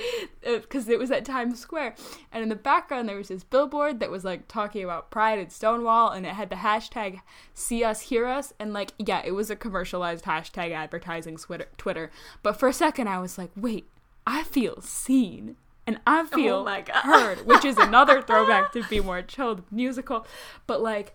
uh, 0.47 0.59
because 0.59 0.89
it 0.89 0.99
was 0.99 1.11
at 1.11 1.25
Times 1.25 1.61
Square 1.61 1.95
and 2.33 2.43
in 2.43 2.49
the 2.49 2.55
background 2.55 3.09
there 3.09 3.19
was 3.19 3.29
this 3.29 3.45
billboard 3.45 4.01
that 4.01 4.11
was 4.11 4.25
like 4.25 4.49
talking 4.49 4.83
about 4.83 5.11
pride 5.11 5.39
and 5.39 5.53
Stonewall 5.53 6.11
and 6.11 6.25
it 6.25 6.33
had 6.33 6.49
the 6.49 6.57
hashtag 6.57 7.21
see 7.53 7.85
us 7.85 8.01
hear 8.03 8.27
us 8.27 8.55
and 8.59 8.73
like 8.73 8.93
yeah 8.99 9.21
it 9.25 9.33
was 9.33 9.51
a 9.51 9.57
commercialized 9.57 10.25
hashtag 10.25 10.73
advertising 10.73 11.37
Twitter 11.37 11.69
Twitter 11.77 12.11
but 12.43 12.59
for 12.59 12.69
a 12.69 12.73
second 12.73 13.09
I 13.09 13.19
was 13.19 13.37
like 13.37 13.51
wait 13.57 13.89
I 14.27 14.43
feel 14.43 14.81
seen 14.81 15.57
and 15.87 16.01
I 16.07 16.21
oh 16.21 16.25
feel 16.25 16.55
Oh 16.57 16.65
my 16.65 16.81
God. 16.81 16.95
heard 17.03 17.47
which 17.47 17.65
is 17.65 17.77
another 17.77 18.23
throwback 18.27 18.73
to 18.73 18.83
Be 18.85 19.01
More 19.01 19.23
Chill 19.23 19.61
musical 19.71 20.27
but 20.67 20.81
like 20.81 21.15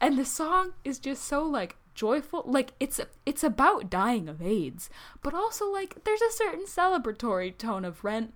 and 0.00 0.18
the 0.18 0.24
song 0.24 0.72
is 0.84 0.98
just 0.98 1.24
so 1.24 1.42
like 1.44 1.76
joyful 1.94 2.42
like 2.46 2.72
it's 2.80 3.00
it's 3.24 3.44
about 3.44 3.88
dying 3.88 4.28
of 4.28 4.42
AIDS, 4.42 4.90
but 5.22 5.32
also 5.32 5.70
like 5.70 6.04
there's 6.04 6.20
a 6.20 6.32
certain 6.32 6.66
celebratory 6.66 7.56
tone 7.56 7.84
of 7.84 8.04
Rent 8.04 8.34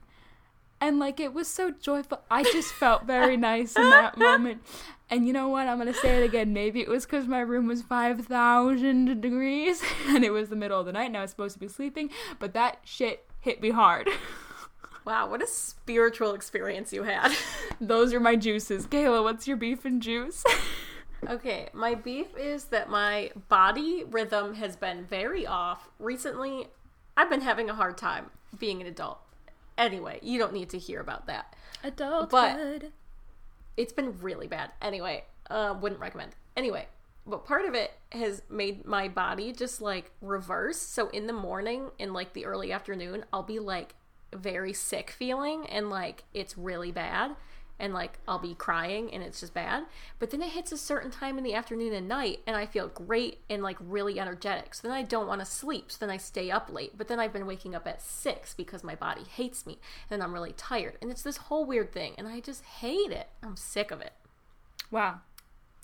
and 0.81 0.99
like 0.99 1.19
it 1.19 1.35
was 1.35 1.49
so 1.49 1.71
joyful. 1.73 2.21
I 2.31 2.45
just 2.45 2.73
felt 2.73 3.05
very 3.05 3.37
nice 3.51 3.75
in 3.77 3.83
that 3.91 4.17
moment. 4.17 4.63
And 5.11 5.27
you 5.27 5.33
know 5.33 5.49
what? 5.49 5.67
I'm 5.67 5.79
gonna 5.79 5.93
say 5.95 6.23
it 6.23 6.25
again. 6.25 6.53
Maybe 6.53 6.81
it 6.81 6.89
was 6.89 7.05
because 7.05 7.27
my 7.27 7.41
room 7.41 7.67
was 7.67 7.83
five 7.83 8.25
thousand 8.27 9.21
degrees 9.21 9.83
and 10.07 10.25
it 10.25 10.31
was 10.31 10.49
the 10.49 10.57
middle 10.57 10.79
of 10.79 10.87
the 10.87 10.93
night 10.93 11.07
and 11.07 11.17
I 11.17 11.23
was 11.23 11.31
supposed 11.31 11.55
to 11.55 11.61
be 11.61 11.69
sleeping, 11.69 12.11
but 12.39 12.55
that 12.55 12.79
shit 12.85 13.28
hit 13.41 13.61
me 13.61 13.71
hard. 13.71 14.09
Wow, 15.05 15.31
what 15.31 15.43
a 15.43 15.47
spiritual 15.47 16.35
experience 16.35 16.93
you 16.93 17.05
had. 17.05 17.35
Those 17.81 18.13
are 18.13 18.21
my 18.21 18.37
juices. 18.37 18.87
Kayla, 18.87 19.23
what's 19.23 19.49
your 19.49 19.57
beef 19.57 19.87
and 19.87 20.03
juice? 20.03 20.45
Okay, 21.29 21.69
my 21.73 21.97
beef 21.97 22.29
is 22.37 22.67
that 22.67 22.89
my 22.89 23.33
body 23.49 24.05
rhythm 24.09 24.55
has 24.55 24.77
been 24.77 25.05
very 25.05 25.45
off. 25.47 25.89
Recently, 25.99 26.69
I've 27.17 27.29
been 27.29 27.41
having 27.41 27.69
a 27.69 27.75
hard 27.75 27.99
time 27.99 28.27
being 28.57 28.81
an 28.81 28.87
adult. 28.87 29.19
Anyway, 29.77 30.21
you 30.23 30.39
don't 30.39 30.53
need 30.53 30.69
to 30.71 30.79
hear 30.79 31.01
about 31.01 31.27
that. 31.27 31.57
Adulthood. 31.83 32.93
It's 33.77 33.93
been 33.93 34.21
really 34.21 34.47
bad. 34.47 34.71
Anyway, 34.81 35.25
uh, 35.51 35.75
wouldn't 35.81 36.01
recommend. 36.01 36.37
Anyway, 36.57 36.87
but 37.29 37.45
part 37.45 37.67
of 37.67 37.75
it 37.75 37.93
has 38.13 38.43
made 38.49 38.87
my 38.87 39.07
body 39.07 39.53
just 39.53 39.81
like 39.81 40.11
reverse. 40.23 40.79
So 40.79 41.09
in 41.11 41.27
the 41.27 41.33
morning, 41.33 41.91
in 41.99 42.13
like 42.13 42.33
the 42.33 42.47
early 42.47 42.73
afternoon, 42.73 43.25
I'll 43.33 43.43
be 43.43 43.59
like 43.59 43.95
very 44.35 44.73
sick 44.73 45.11
feeling 45.11 45.67
and 45.67 45.91
like 45.91 46.25
it's 46.35 46.59
really 46.59 46.93
bad 46.93 47.37
and 47.79 47.95
like 47.95 48.19
I'll 48.27 48.39
be 48.39 48.55
crying 48.55 49.13
and 49.13 49.23
it's 49.23 49.41
just 49.41 49.55
bad. 49.55 49.85
But 50.19 50.31
then 50.31 50.43
it 50.43 50.51
hits 50.51 50.73
a 50.73 50.79
certain 50.79 51.11
time 51.11 51.39
in 51.39 51.45
the 51.45 51.55
afternoon 51.55 51.93
and 51.93 52.09
night 52.09 52.41
and 52.47 52.57
I 52.57 52.67
feel 52.67 52.89
great 52.89 53.41
and 53.49 53.63
like 53.63 53.77
really 53.81 54.19
energetic. 54.19 54.75
So 54.75 54.89
then 54.89 54.97
I 54.97 55.03
don't 55.03 55.29
want 55.29 55.41
to 55.41 55.47
sleep. 55.47 55.93
So 55.93 55.99
then 56.01 56.11
I 56.11 56.17
stay 56.17 56.51
up 56.51 56.73
late. 56.73 56.97
But 56.97 57.09
then 57.09 57.21
I've 57.21 57.33
been 57.33 57.47
waking 57.47 57.75
up 57.75 57.87
at 57.87 58.03
six 58.03 58.55
because 58.55 58.83
my 58.83 58.95
body 58.95 59.23
hates 59.23 59.67
me 59.67 59.79
and 60.11 60.23
I'm 60.23 60.33
really 60.33 60.53
tired. 60.53 60.97
And 61.01 61.11
it's 61.11 61.23
this 61.23 61.37
whole 61.37 61.65
weird 61.65 61.93
thing 61.93 62.15
and 62.19 62.27
I 62.27 62.41
just 62.41 62.65
hate 62.65 63.13
it. 63.13 63.29
I'm 63.43 63.57
sick 63.57 63.91
of 63.91 64.01
it. 64.01 64.15
Wow. 64.91 65.21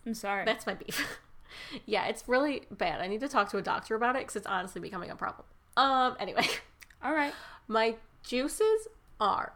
I'm 0.06 0.14
sorry. 0.14 0.44
That's 0.44 0.66
my 0.66 0.74
beef. 0.74 1.06
yeah, 1.86 2.06
it's 2.06 2.28
really 2.28 2.62
bad. 2.70 3.00
I 3.00 3.06
need 3.06 3.20
to 3.20 3.28
talk 3.28 3.50
to 3.50 3.58
a 3.58 3.62
doctor 3.62 3.94
about 3.94 4.16
it 4.16 4.20
because 4.22 4.36
it's 4.36 4.46
honestly 4.46 4.80
becoming 4.80 5.10
a 5.10 5.16
problem. 5.16 5.46
Um, 5.76 6.16
anyway. 6.20 6.46
All 7.02 7.14
right. 7.14 7.32
My 7.68 7.96
juices 8.22 8.88
are 9.20 9.52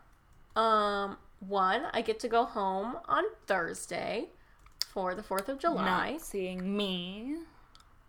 um 0.57 1.17
one, 1.41 1.83
I 1.93 2.03
get 2.03 2.19
to 2.21 2.29
go 2.29 2.45
home 2.45 2.97
on 3.07 3.25
Thursday 3.47 4.29
for 4.89 5.15
the 5.15 5.23
4th 5.23 5.49
of 5.49 5.59
July. 5.59 6.11
Not 6.13 6.21
seeing 6.21 6.77
me. 6.77 7.37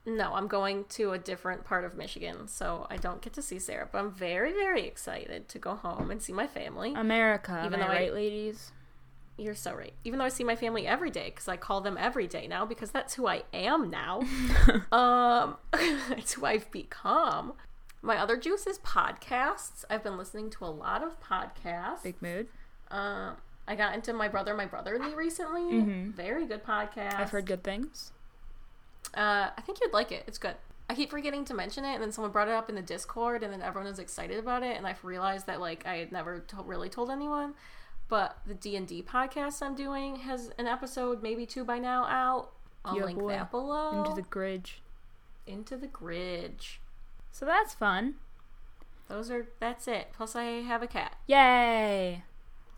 No, 0.06 0.34
I'm 0.34 0.48
going 0.48 0.86
to 0.90 1.12
a 1.12 1.20
different 1.20 1.64
part 1.64 1.86
of 1.86 1.96
Michigan, 1.96 2.48
so 2.48 2.88
I 2.90 2.98
don't 2.98 3.22
get 3.22 3.34
to 3.34 3.42
see 3.44 3.60
Sarah, 3.60 3.88
but 3.92 4.00
I'm 4.00 4.12
very, 4.12 4.52
very 4.52 4.88
excited 4.88 5.48
to 5.50 5.60
go 5.60 5.76
home 5.76 6.10
and 6.10 6.22
see 6.22 6.34
my 6.34 6.48
family. 6.48 6.94
America. 6.96 7.62
Even 7.66 7.80
though 7.80 7.86
I- 7.86 7.90
right, 7.94 8.14
ladies? 8.14 8.72
You're 9.40 9.56
so 9.56 9.74
right. 9.74 9.94
Even 10.04 10.20
though 10.20 10.26
I 10.26 10.30
see 10.30 10.44
my 10.44 10.56
family 10.56 10.86
every 10.86 11.10
day, 11.10 11.26
because 11.30 11.48
I 11.48 11.58
call 11.58 11.82
them 11.82 11.98
every 11.98 12.28
day 12.28 12.48
now, 12.48 12.66
because 12.66 12.92
that's 12.92 13.14
who 13.14 13.28
I 13.28 13.44
am 13.54 13.90
now. 13.90 14.22
um, 14.92 15.56
it's 16.12 16.34
who 16.34 16.46
I've 16.46 16.70
become. 16.72 17.54
My 18.02 18.18
other 18.18 18.38
juice 18.38 18.68
is 18.68 18.80
podcasts. 18.80 19.86
I've 19.90 20.04
been 20.04 20.18
listening 20.18 20.50
to 20.52 20.66
a 20.66 20.68
lot 20.68 21.04
of 21.04 21.18
podcasts. 21.22 22.04
Big 22.04 22.22
mood. 22.22 22.48
Um, 22.92 23.36
I 23.68 23.76
got 23.76 23.94
into 23.94 24.14
my 24.14 24.28
brother, 24.28 24.54
my 24.56 24.66
brother 24.66 24.96
and 24.96 25.06
me 25.06 25.14
recently. 25.14 25.82
Very 26.12 26.46
good 26.46 26.64
podcast. 26.64 27.20
I've 27.20 27.30
heard 27.30 27.46
good 27.46 27.64
things. 27.64 28.12
Uh, 29.16 29.50
I 29.58 29.62
think 29.66 29.80
you'd 29.82 29.94
like 29.94 30.12
it. 30.12 30.24
It's 30.28 30.38
good. 30.38 30.56
I 30.90 30.96
keep 30.96 31.12
forgetting 31.12 31.46
to 31.46 31.54
mention 31.54 31.86
it, 31.86 31.94
and 31.94 32.02
then 32.02 32.12
someone 32.12 32.32
brought 32.32 32.48
it 32.48 32.54
up 32.54 32.68
in 32.68 32.76
the 32.76 32.82
Discord, 32.82 33.44
and 33.44 33.54
then 33.54 33.62
everyone 33.62 33.90
was 33.90 34.00
excited 34.00 34.40
about 34.40 34.64
it, 34.64 34.76
and 34.76 34.88
I've 34.88 35.04
realized 35.04 35.46
that 35.46 35.60
like 35.60 35.86
I 35.86 35.98
had 35.98 36.12
never 36.12 36.40
to- 36.40 36.64
really 36.64 36.90
told 36.90 37.12
anyone. 37.12 37.54
But 38.10 38.38
the 38.46 38.56
D 38.56 38.76
and 38.76 38.88
D 38.88 39.02
podcast 39.04 39.62
I'm 39.62 39.76
doing 39.76 40.18
has 40.18 40.52
an 40.58 40.66
episode, 40.68 41.22
maybe 41.24 41.46
two 41.46 41.64
by 41.64 41.78
now, 41.80 42.06
out. 42.06 42.50
I'll 42.84 42.98
Yeah, 42.98 43.06
link 43.06 43.20
boy. 43.20 43.30
that 43.30 43.52
below. 43.52 44.04
Into 44.04 44.16
the 44.16 44.28
gridge. 44.28 44.82
into 45.46 45.78
the 45.78 45.88
gridge. 45.88 46.82
So 47.32 47.46
that's 47.46 47.74
fun. 47.74 48.16
Those 49.08 49.30
are 49.32 49.48
that's 49.60 49.88
it. 49.88 50.10
Plus, 50.14 50.36
I 50.36 50.44
have 50.44 50.82
a 50.84 50.88
cat. 50.88 51.16
Yay! 51.28 52.24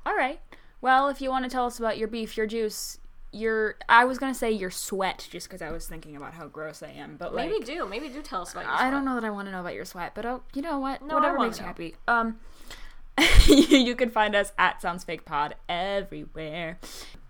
All 0.05 0.15
right. 0.15 0.39
Well, 0.81 1.09
if 1.09 1.21
you 1.21 1.29
want 1.29 1.45
to 1.45 1.49
tell 1.51 1.65
us 1.65 1.77
about 1.79 1.97
your 1.97 2.07
beef, 2.07 2.35
your 2.37 2.47
juice, 2.47 2.97
your 3.31 3.75
I 3.87 4.03
was 4.05 4.17
gonna 4.17 4.33
say 4.33 4.51
your 4.51 4.71
sweat, 4.71 5.27
just 5.29 5.47
because 5.47 5.61
I 5.61 5.71
was 5.71 5.87
thinking 5.87 6.15
about 6.15 6.33
how 6.33 6.47
gross 6.47 6.81
I 6.83 6.89
am, 6.89 7.15
but 7.17 7.33
like 7.35 7.49
maybe 7.49 7.63
do, 7.63 7.85
maybe 7.85 8.09
do 8.09 8.21
tell 8.21 8.41
us 8.41 8.51
about 8.53 8.63
your. 8.65 8.73
I 8.73 8.89
don't 8.89 9.05
know 9.05 9.15
that 9.15 9.23
I 9.25 9.29
want 9.29 9.47
to 9.47 9.51
know 9.51 9.59
about 9.61 9.75
your 9.75 9.85
sweat, 9.85 10.13
but 10.15 10.25
oh, 10.25 10.43
you 10.53 10.61
know 10.61 10.79
what? 10.79 11.01
No, 11.05 11.15
Whatever 11.15 11.39
makes 11.39 11.59
you 11.59 11.65
happy. 11.65 11.95
Um, 12.07 12.39
you 13.47 13.95
can 13.95 14.09
find 14.09 14.35
us 14.35 14.51
at 14.57 14.81
Sounds 14.81 15.03
Fake 15.03 15.25
Pod 15.25 15.55
everywhere. 15.67 16.79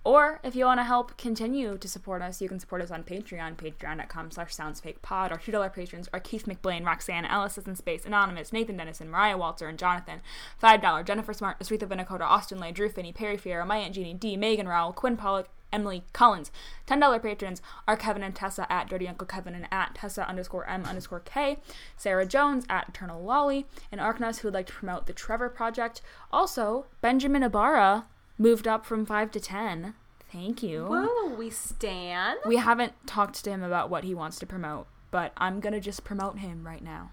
Or 0.04 0.40
if 0.44 0.56
you 0.56 0.66
want 0.66 0.80
to 0.80 0.84
help 0.84 1.16
continue 1.18 1.78
to 1.78 1.88
support 1.88 2.24
us, 2.24 2.42
you 2.42 2.50
can 2.50 2.60
support 2.60 2.82
us 2.82 2.90
on 2.90 3.04
Patreon, 3.04 3.56
patreon.com 3.56 4.32
slash 4.32 4.56
soundsfakepod. 4.56 5.32
Our 5.32 5.38
$2 5.38 5.74
patrons 5.74 6.10
are 6.12 6.20
Keith 6.20 6.46
McBlain, 6.46 6.86
Roxanne, 6.86 7.26
Alice 7.26 7.60
is 7.60 7.68
in 7.68 7.76
Space, 7.76 8.04
Anonymous, 8.04 8.52
Nathan 8.52 8.78
Dennison, 8.78 9.10
Mariah 9.10 9.38
Walter, 9.38 9.68
and 9.68 9.78
Jonathan. 9.78 10.22
$5, 10.62 11.06
Jennifer 11.06 11.34
Smart, 11.34 11.60
Asritha 11.60 11.88
Vinakota, 11.88 12.22
Austin 12.22 12.60
Lay, 12.60 12.72
Drew 12.72 12.90
Finney, 12.90 13.14
Perry 13.14 13.38
Fiera, 13.38 13.64
My 13.64 13.78
Aunt 13.78 13.94
Jeannie, 13.94 14.16
D, 14.16 14.36
Megan 14.36 14.68
Rowell, 14.68 14.92
Quinn 14.92 15.18
Pollock, 15.18 15.50
Emily 15.72 16.04
Collins. 16.14 16.52
$10 16.88 17.22
patrons 17.22 17.62
are 17.88 17.96
Kevin 17.96 18.24
and 18.24 18.36
Tessa 18.36 18.72
at 18.72 18.90
Dirty 18.90 19.08
Uncle 19.08 19.28
Kevin 19.28 19.54
and 19.56 19.68
at 19.72 19.96
Tessa 19.96 20.28
underscore 20.28 20.68
M 20.68 20.84
underscore 20.84 21.22
K, 21.22 21.60
Sarah 21.96 22.26
Jones 22.26 22.66
at 22.70 22.90
Eternal 22.90 23.24
Lolly, 23.24 23.68
and 23.92 24.02
Arknus 24.02 24.40
who 24.40 24.48
would 24.48 24.56
like 24.56 24.68
to 24.68 24.74
promote 24.74 25.06
the 25.06 25.14
Trevor 25.14 25.48
Project. 25.50 26.02
Also, 26.32 26.88
Benjamin 27.02 27.44
Ibarra 27.44 28.06
moved 28.38 28.68
up 28.68 28.86
from 28.86 29.06
5 29.06 29.32
to 29.32 29.40
10. 29.40 29.94
Thank 30.32 30.64
you. 30.64 30.86
Woo, 30.86 31.36
we 31.36 31.50
stand. 31.50 32.40
We 32.46 32.58
haven't 32.58 32.94
talked 33.06 33.44
to 33.44 33.50
him 33.50 33.64
about 33.64 33.90
what 33.90 34.04
he 34.04 34.14
wants 34.14 34.40
to 34.40 34.46
promote, 34.46 34.88
but 35.12 35.34
I'm 35.38 35.60
going 35.60 35.74
to 35.74 35.80
just 35.80 36.04
promote 36.04 36.40
him 36.40 36.66
right 36.66 36.84
now. 36.84 37.12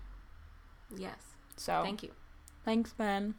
Yes. 0.97 1.19
So, 1.57 1.83
Thank 1.83 2.03
you. 2.03 2.11
Thanks, 2.65 2.93
Ben. 2.93 3.35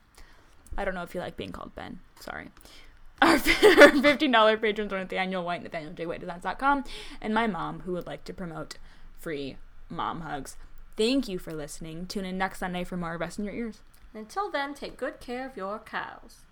I 0.78 0.86
don't 0.86 0.94
know 0.94 1.04
if 1.04 1.16
you 1.16 1.22
like 1.22 1.38
being 1.38 1.52
called 1.52 1.76
Ben. 1.76 2.00
Sorry. 2.20 2.50
Our 3.22 3.38
$15 3.38 4.62
patrons 4.62 4.94
are 4.94 5.00
Nathaniel 5.00 5.44
White, 5.44 5.62
and 5.64 5.72
NathanielJWhiteDesigns.com, 5.72 6.84
and 7.22 7.34
my 7.34 7.48
mom, 7.48 7.82
who 7.82 7.94
would 7.94 8.08
like 8.08 8.24
to 8.26 8.34
promote 8.34 8.78
free 9.18 9.58
mom 9.90 10.22
hugs. 10.22 10.58
Thank 10.96 11.28
you 11.28 11.40
for 11.40 11.54
listening. 11.54 12.06
Tune 12.06 12.26
in 12.26 12.38
next 12.38 12.60
Sunday 12.60 12.84
for 12.84 12.98
more 12.98 13.18
Rest 13.18 13.40
in 13.40 13.46
Your 13.46 13.54
Ears. 13.54 13.80
Until 14.14 14.52
then, 14.52 14.74
take 14.74 14.98
good 14.98 15.20
care 15.20 15.48
of 15.48 15.56
your 15.56 15.80
cows. 15.80 16.46